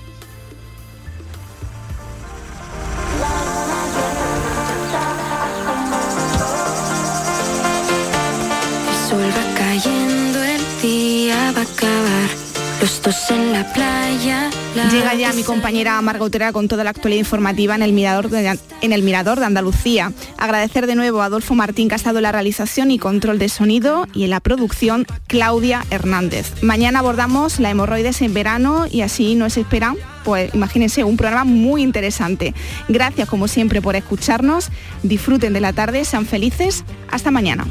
El 8.89 9.09
sol 9.09 9.29
va 9.29 9.57
cayendo, 9.57 10.43
el 10.43 10.81
día 10.81 11.51
va 11.55 11.61
a 11.61 11.63
acabar. 11.63 12.36
Los 12.79 13.01
dos 13.01 13.31
en 13.31 13.53
la 13.53 13.63
playa. 13.73 14.51
la 14.75 14.89
Llega 14.89 15.15
ya 15.15 15.33
mi 15.33 15.43
compañera 15.43 15.99
Marga 16.01 16.23
Otera 16.23 16.51
con 16.51 16.67
toda 16.67 16.83
la 16.83 16.91
actualidad 16.91 17.19
informativa 17.19 17.73
en 17.73 17.81
el, 17.81 17.91
Mirador 17.91 18.29
de, 18.29 18.59
en 18.81 18.93
el 18.93 19.01
Mirador 19.01 19.39
de 19.39 19.45
Andalucía. 19.45 20.11
Agradecer 20.37 20.85
de 20.85 20.95
nuevo 20.95 21.21
a 21.21 21.25
Adolfo 21.25 21.55
Martín 21.55 21.89
en 21.91 22.21
la 22.21 22.31
realización 22.31 22.91
y 22.91 22.99
control 22.99 23.39
de 23.39 23.49
sonido 23.49 24.07
y 24.13 24.25
en 24.25 24.29
la 24.29 24.41
producción 24.41 25.07
Claudia 25.25 25.85
Hernández. 25.89 26.61
Mañana 26.61 26.99
abordamos 26.99 27.59
la 27.59 27.71
hemorroides 27.71 28.21
en 28.21 28.35
verano 28.35 28.85
y 28.89 29.01
así 29.01 29.33
nos 29.33 29.57
espera, 29.57 29.95
pues 30.23 30.53
imagínense, 30.53 31.03
un 31.03 31.17
programa 31.17 31.45
muy 31.45 31.81
interesante. 31.81 32.53
Gracias 32.87 33.27
como 33.27 33.47
siempre 33.47 33.81
por 33.81 33.95
escucharnos. 33.95 34.69
Disfruten 35.01 35.53
de 35.53 35.61
la 35.61 35.73
tarde, 35.73 36.05
sean 36.05 36.27
felices. 36.27 36.83
Hasta 37.09 37.31
mañana. 37.31 37.65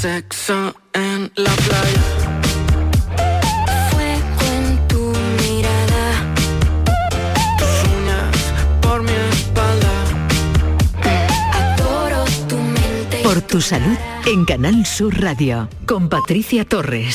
Sexo 0.00 0.74
en 0.94 1.30
la 1.36 1.50
playa. 1.50 2.02
Fuego 3.90 4.42
en 4.56 4.88
tu 4.88 5.12
mirada. 5.42 6.34
Tus 7.58 7.74
uñas 7.92 8.36
por 8.80 9.02
mi 9.02 9.12
espalda. 9.12 9.92
Adoro 11.52 12.24
tu 12.48 12.56
mente. 12.56 13.20
Por 13.22 13.42
tu 13.42 13.60
salud 13.60 13.98
en 14.24 14.46
Canal 14.46 14.86
Sur 14.86 15.20
Radio 15.20 15.68
con 15.84 16.08
Patricia 16.08 16.64
Torres. 16.64 17.14